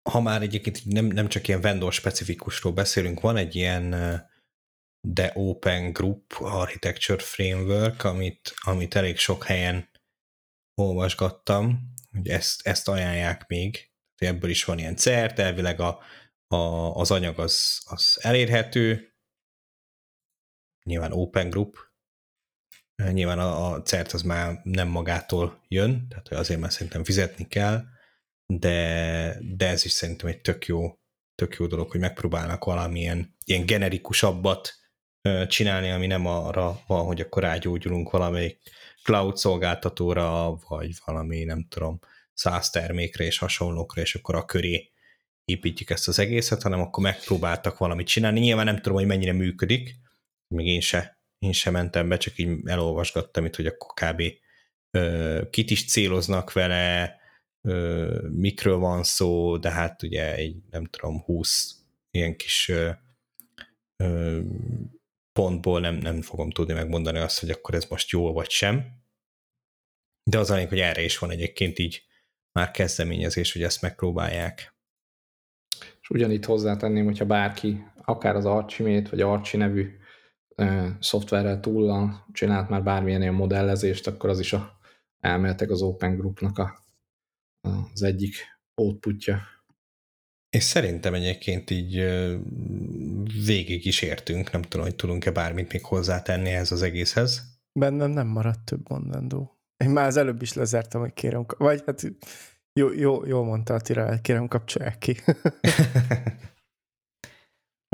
ha 0.09 0.21
már 0.21 0.41
egyébként 0.41 0.85
nem, 0.85 1.05
nem 1.05 1.27
csak 1.27 1.47
ilyen 1.47 1.61
vendor 1.61 1.93
specifikusról 1.93 2.73
beszélünk, 2.73 3.19
van 3.19 3.37
egy 3.37 3.55
ilyen 3.55 3.89
The 5.13 5.31
Open 5.33 5.91
Group 5.93 6.35
Architecture 6.39 7.23
Framework, 7.23 8.03
amit, 8.03 8.53
amit 8.61 8.95
elég 8.95 9.17
sok 9.17 9.43
helyen 9.43 9.89
olvasgattam, 10.81 11.93
hogy 12.11 12.29
ezt, 12.29 12.67
ezt 12.67 12.87
ajánlják 12.87 13.47
még, 13.47 13.91
ebből 14.15 14.49
is 14.49 14.65
van 14.65 14.79
ilyen 14.79 14.95
cert, 14.95 15.39
elvileg 15.39 15.79
a, 15.79 15.99
a, 16.47 16.55
az 16.95 17.11
anyag 17.11 17.39
az, 17.39 17.81
az 17.85 18.17
elérhető, 18.21 19.13
nyilván 20.85 21.11
Open 21.11 21.49
Group, 21.49 21.77
nyilván 23.11 23.39
a, 23.39 23.71
a 23.71 23.81
cert 23.81 24.11
az 24.11 24.21
már 24.21 24.59
nem 24.63 24.87
magától 24.87 25.63
jön, 25.67 26.07
tehát 26.07 26.27
azért 26.31 26.59
már 26.59 26.71
szerintem 26.71 27.03
fizetni 27.03 27.47
kell, 27.47 27.83
de, 28.45 29.37
de 29.41 29.67
ez 29.67 29.85
is 29.85 29.91
szerintem 29.91 30.27
egy 30.27 30.41
tök 30.41 30.65
jó, 30.65 30.97
tök 31.35 31.55
jó 31.55 31.67
dolog, 31.67 31.91
hogy 31.91 31.99
megpróbálnak 31.99 32.63
valamilyen 32.63 33.35
ilyen 33.45 33.65
generikusabbat 33.65 34.73
csinálni, 35.47 35.89
ami 35.89 36.07
nem 36.07 36.25
arra 36.25 36.81
van, 36.87 37.05
hogy 37.05 37.21
akkor 37.21 37.41
rágyógyulunk 37.41 38.09
valamelyik 38.09 38.59
cloud 39.03 39.37
szolgáltatóra, 39.37 40.55
vagy 40.67 40.91
valami, 41.05 41.43
nem 41.43 41.65
tudom, 41.69 41.99
száz 42.33 42.69
termékre 42.69 43.23
és 43.23 43.37
hasonlókra, 43.37 44.01
és 44.01 44.15
akkor 44.15 44.35
a 44.35 44.45
köré 44.45 44.91
építjük 45.45 45.89
ezt 45.89 46.07
az 46.07 46.19
egészet, 46.19 46.61
hanem 46.61 46.81
akkor 46.81 47.03
megpróbáltak 47.03 47.77
valamit 47.77 48.07
csinálni. 48.07 48.39
Nyilván 48.39 48.65
nem 48.65 48.75
tudom, 48.75 48.93
hogy 48.93 49.05
mennyire 49.05 49.33
működik, 49.33 49.95
még 50.47 50.67
én 50.67 50.81
se, 50.81 51.17
én 51.39 51.51
se 51.51 51.69
mentem 51.69 52.09
be, 52.09 52.17
csak 52.17 52.37
így 52.37 52.59
elolvasgattam 52.65 53.45
itt, 53.45 53.55
hogy 53.55 53.65
akkor 53.65 54.09
kb. 54.09 54.21
kit 55.49 55.71
is 55.71 55.85
céloznak 55.85 56.53
vele, 56.53 57.15
mikről 58.29 58.77
van 58.77 59.03
szó, 59.03 59.57
de 59.57 59.71
hát 59.71 60.03
ugye 60.03 60.35
egy, 60.35 60.55
nem 60.69 60.85
tudom, 60.85 61.21
20 61.21 61.75
ilyen 62.11 62.35
kis 62.35 62.69
ö, 62.69 62.89
ö, 64.03 64.39
pontból 65.31 65.79
nem, 65.79 65.95
nem 65.95 66.21
fogom 66.21 66.49
tudni 66.49 66.73
megmondani 66.73 67.17
azt, 67.19 67.39
hogy 67.39 67.49
akkor 67.49 67.75
ez 67.75 67.85
most 67.85 68.09
jó 68.09 68.33
vagy 68.33 68.49
sem. 68.49 68.85
De 70.23 70.37
az 70.39 70.49
a 70.49 70.67
hogy 70.67 70.79
erre 70.79 71.03
is 71.03 71.17
van 71.17 71.31
egyébként 71.31 71.79
így 71.79 72.03
már 72.51 72.71
kezdeményezés, 72.71 73.53
hogy 73.53 73.63
ezt 73.63 73.81
megpróbálják. 73.81 74.75
És 76.01 76.09
ugyanitt 76.09 76.45
hozzátenném, 76.45 77.05
hogyha 77.05 77.25
bárki, 77.25 77.83
akár 78.05 78.35
az 78.35 78.45
Archimate, 78.45 79.09
vagy 79.09 79.21
Archi 79.21 79.57
nevű 79.57 79.97
ö, 80.55 80.87
szoftverrel 80.99 81.59
túl 81.59 82.13
csinált 82.31 82.69
már 82.69 82.83
bármilyen 82.83 83.21
ilyen 83.21 83.33
modellezést, 83.33 84.07
akkor 84.07 84.29
az 84.29 84.39
is 84.39 84.53
a 84.53 84.77
elméletek 85.19 85.69
az 85.69 85.81
Open 85.81 86.17
Groupnak 86.17 86.57
a, 86.57 86.82
az 87.63 88.01
egyik 88.01 88.35
outputja. 88.81 89.41
És 90.49 90.63
szerintem 90.63 91.13
egyébként 91.13 91.69
így 91.69 91.95
végig 93.45 93.85
is 93.85 94.01
értünk, 94.01 94.51
nem 94.51 94.61
tudom, 94.61 94.85
hogy 94.85 94.95
tudunk-e 94.95 95.31
bármit 95.31 95.71
még 95.71 95.85
hozzátenni 95.85 96.49
ez 96.49 96.71
az 96.71 96.81
egészhez. 96.81 97.41
Bennem 97.79 98.09
nem 98.09 98.27
maradt 98.27 98.65
több 98.65 98.89
mondandó. 98.89 99.57
Én 99.83 99.89
már 99.89 100.07
az 100.07 100.17
előbb 100.17 100.41
is 100.41 100.53
lezártam, 100.53 101.01
hogy 101.01 101.13
kérem, 101.13 101.45
vagy 101.57 101.83
hát 101.85 102.01
jó, 102.79 102.91
jó, 102.91 103.25
jó 103.25 103.43
mondta 103.43 103.73
Attila, 103.73 104.21
kérem 104.21 104.47
kapcsolják 104.47 104.97
ki. 104.97 105.15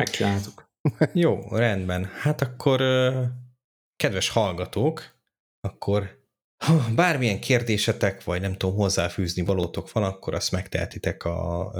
Megcsináltuk. 0.02 0.70
jó, 1.14 1.48
rendben. 1.50 2.06
Hát 2.06 2.42
akkor 2.42 2.82
kedves 3.96 4.30
hallgatók, 4.30 5.16
akkor 5.60 6.19
ha 6.60 6.94
bármilyen 6.96 7.40
kérdésetek, 7.40 8.24
vagy 8.24 8.42
nem 8.42 8.58
tudom, 8.58 8.76
hozzáfűzni 8.76 9.42
valótok 9.42 9.92
van, 9.92 10.04
akkor 10.04 10.34
azt 10.34 10.52
megtehetitek 10.52 11.24
a 11.24 11.72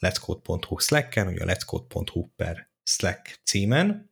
let'scode.hu 0.00 0.78
Slack-en, 0.78 1.26
ugye 1.26 1.42
a 1.44 1.54
let'scode.hu 1.54 2.28
per 2.36 2.70
Slack 2.82 3.40
címen. 3.44 4.10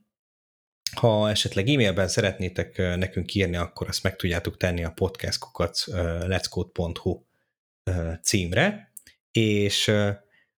Ha 0.94 1.30
esetleg 1.30 1.68
e-mailben 1.68 2.08
szeretnétek 2.08 2.76
nekünk 2.76 3.34
írni, 3.34 3.56
akkor 3.56 3.88
azt 3.88 4.02
meg 4.02 4.16
tudjátok 4.16 4.56
tenni 4.56 4.84
a 4.84 4.90
podcastkukat 4.90 5.84
let'scode.hu 5.86 7.22
címre, 8.22 8.92
és 9.32 9.84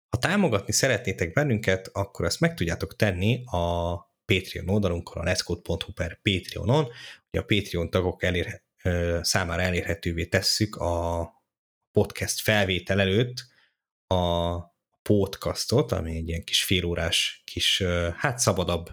ha 0.08 0.18
támogatni 0.18 0.72
szeretnétek 0.72 1.32
bennünket, 1.32 1.88
akkor 1.92 2.24
azt 2.24 2.40
meg 2.40 2.54
tudjátok 2.54 2.96
tenni 2.96 3.44
a 3.44 3.94
Patreon 4.24 4.68
oldalunkon, 4.68 5.26
a 5.26 5.32
let'scode.hu 5.32 5.92
per 5.92 6.20
Patreonon. 6.22 6.84
Ugye 7.30 7.40
a 7.40 7.44
Patreon 7.44 7.90
tagok 7.90 8.22
elérhet, 8.22 8.64
számára 9.22 9.62
elérhetővé 9.62 10.26
tesszük 10.26 10.76
a 10.76 11.30
podcast 11.92 12.40
felvétel 12.40 13.00
előtt 13.00 13.46
a 14.06 14.56
podcastot, 15.02 15.92
ami 15.92 16.16
egy 16.16 16.28
ilyen 16.28 16.44
kis 16.44 16.64
félórás, 16.64 17.42
kis, 17.44 17.82
hát 18.16 18.38
szabadabb, 18.38 18.90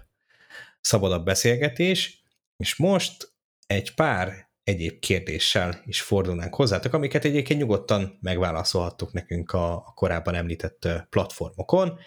szabadabb 0.81 1.25
beszélgetés, 1.25 2.23
és 2.57 2.75
most 2.75 3.33
egy 3.67 3.93
pár 3.93 4.51
egyéb 4.63 4.99
kérdéssel 4.99 5.81
is 5.85 6.01
fordulnánk 6.01 6.55
hozzátok, 6.55 6.93
amiket 6.93 7.25
egyébként 7.25 7.59
nyugodtan 7.59 8.17
megválaszolhattok 8.21 9.11
nekünk 9.11 9.51
a, 9.51 9.91
korábban 9.95 10.35
említett 10.35 10.87
platformokon, 11.09 11.99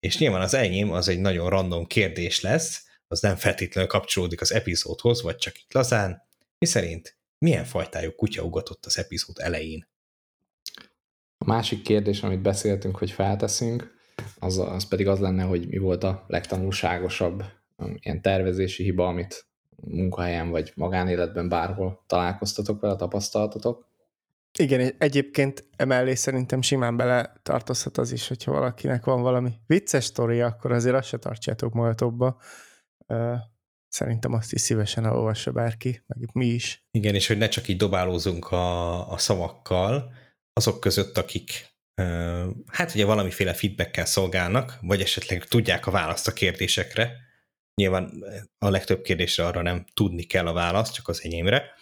és 0.00 0.18
nyilván 0.18 0.40
az 0.40 0.54
enyém 0.54 0.90
az 0.92 1.08
egy 1.08 1.20
nagyon 1.20 1.50
random 1.50 1.86
kérdés 1.86 2.40
lesz, 2.40 2.84
az 3.08 3.20
nem 3.20 3.36
feltétlenül 3.36 3.90
kapcsolódik 3.90 4.40
az 4.40 4.52
epizódhoz, 4.52 5.22
vagy 5.22 5.36
csak 5.36 5.58
itt 5.58 5.72
lazán, 5.72 6.22
mi 6.58 6.66
szerint 6.66 7.19
milyen 7.40 7.64
fajtájú 7.64 8.10
kutya 8.10 8.42
ugatott 8.42 8.86
az 8.86 8.98
epizód 8.98 9.36
elején? 9.38 9.88
A 11.38 11.44
másik 11.44 11.82
kérdés, 11.82 12.22
amit 12.22 12.42
beszéltünk, 12.42 12.96
hogy 12.96 13.10
felteszünk, 13.10 13.98
az, 14.38 14.58
az 14.58 14.88
pedig 14.88 15.08
az 15.08 15.18
lenne, 15.18 15.42
hogy 15.42 15.68
mi 15.68 15.78
volt 15.78 16.04
a 16.04 16.24
legtanulságosabb 16.26 17.44
um, 17.76 17.96
ilyen 18.00 18.22
tervezési 18.22 18.82
hiba, 18.82 19.06
amit 19.06 19.46
munkahelyen 19.76 20.50
vagy 20.50 20.72
magánéletben 20.74 21.48
bárhol 21.48 22.04
találkoztatok 22.06 22.80
vele, 22.80 22.96
tapasztaltatok. 22.96 23.88
Igen, 24.58 24.94
egyébként 24.98 25.64
emellé 25.76 26.14
szerintem 26.14 26.62
simán 26.62 26.96
bele 26.96 27.40
tartozhat 27.42 27.98
az 27.98 28.12
is, 28.12 28.28
hogyha 28.28 28.52
valakinek 28.52 29.04
van 29.04 29.22
valami 29.22 29.52
vicces 29.66 30.04
sztoria, 30.04 30.46
akkor 30.46 30.72
azért 30.72 30.94
azt 30.94 31.08
se 31.08 31.16
tartsátok 31.16 31.72
magatokba. 31.72 32.40
Szerintem 33.90 34.32
azt 34.32 34.52
is 34.52 34.60
szívesen 34.60 35.04
olvassa 35.04 35.52
bárki, 35.52 36.02
meg 36.06 36.28
mi 36.32 36.46
is. 36.46 36.84
Igen, 36.90 37.14
és 37.14 37.26
hogy 37.26 37.38
ne 37.38 37.48
csak 37.48 37.68
így 37.68 37.76
dobálózunk 37.76 38.50
a, 38.50 39.10
a 39.12 39.18
szavakkal, 39.18 40.12
azok 40.52 40.80
között, 40.80 41.18
akik 41.18 41.68
hát 42.66 42.94
ugye 42.94 43.04
valamiféle 43.04 43.54
feedbackkel 43.54 44.04
szolgálnak, 44.04 44.78
vagy 44.80 45.00
esetleg 45.00 45.44
tudják 45.44 45.86
a 45.86 45.90
választ 45.90 46.28
a 46.28 46.32
kérdésekre. 46.32 47.16
Nyilván 47.74 48.24
a 48.58 48.68
legtöbb 48.68 49.02
kérdésre 49.02 49.46
arra 49.46 49.62
nem 49.62 49.84
tudni 49.94 50.22
kell 50.22 50.46
a 50.46 50.52
választ, 50.52 50.94
csak 50.94 51.08
az 51.08 51.24
enyémre. 51.24 51.74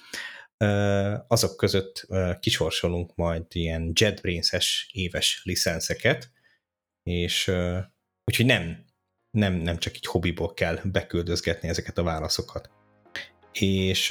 Azok 1.28 1.56
között 1.56 2.06
kisorsolunk 2.40 3.14
majd 3.14 3.44
ilyen 3.48 3.92
JetBrains-es 3.94 4.90
éves 4.92 5.40
licenszeket, 5.44 6.30
és 7.02 7.48
úgyhogy 8.24 8.46
nem, 8.46 8.84
nem, 9.38 9.54
nem 9.54 9.78
csak 9.78 9.96
így 9.96 10.06
hobbiból 10.06 10.54
kell 10.54 10.78
beküldözgetni 10.84 11.68
ezeket 11.68 11.98
a 11.98 12.02
válaszokat. 12.02 12.70
És 13.52 14.10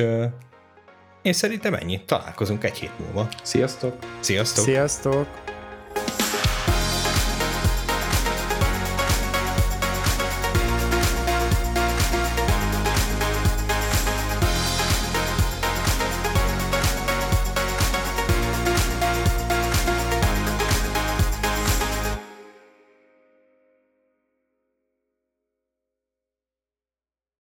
én 1.21 1.33
szerintem 1.33 1.73
ennyi. 1.73 2.03
Találkozunk 2.05 2.63
egy 2.63 2.77
hét 2.77 2.99
múlva. 2.99 3.27
Sziasztok! 3.43 3.97
Sziasztok! 4.19 4.63
Sziasztok! 4.63 5.56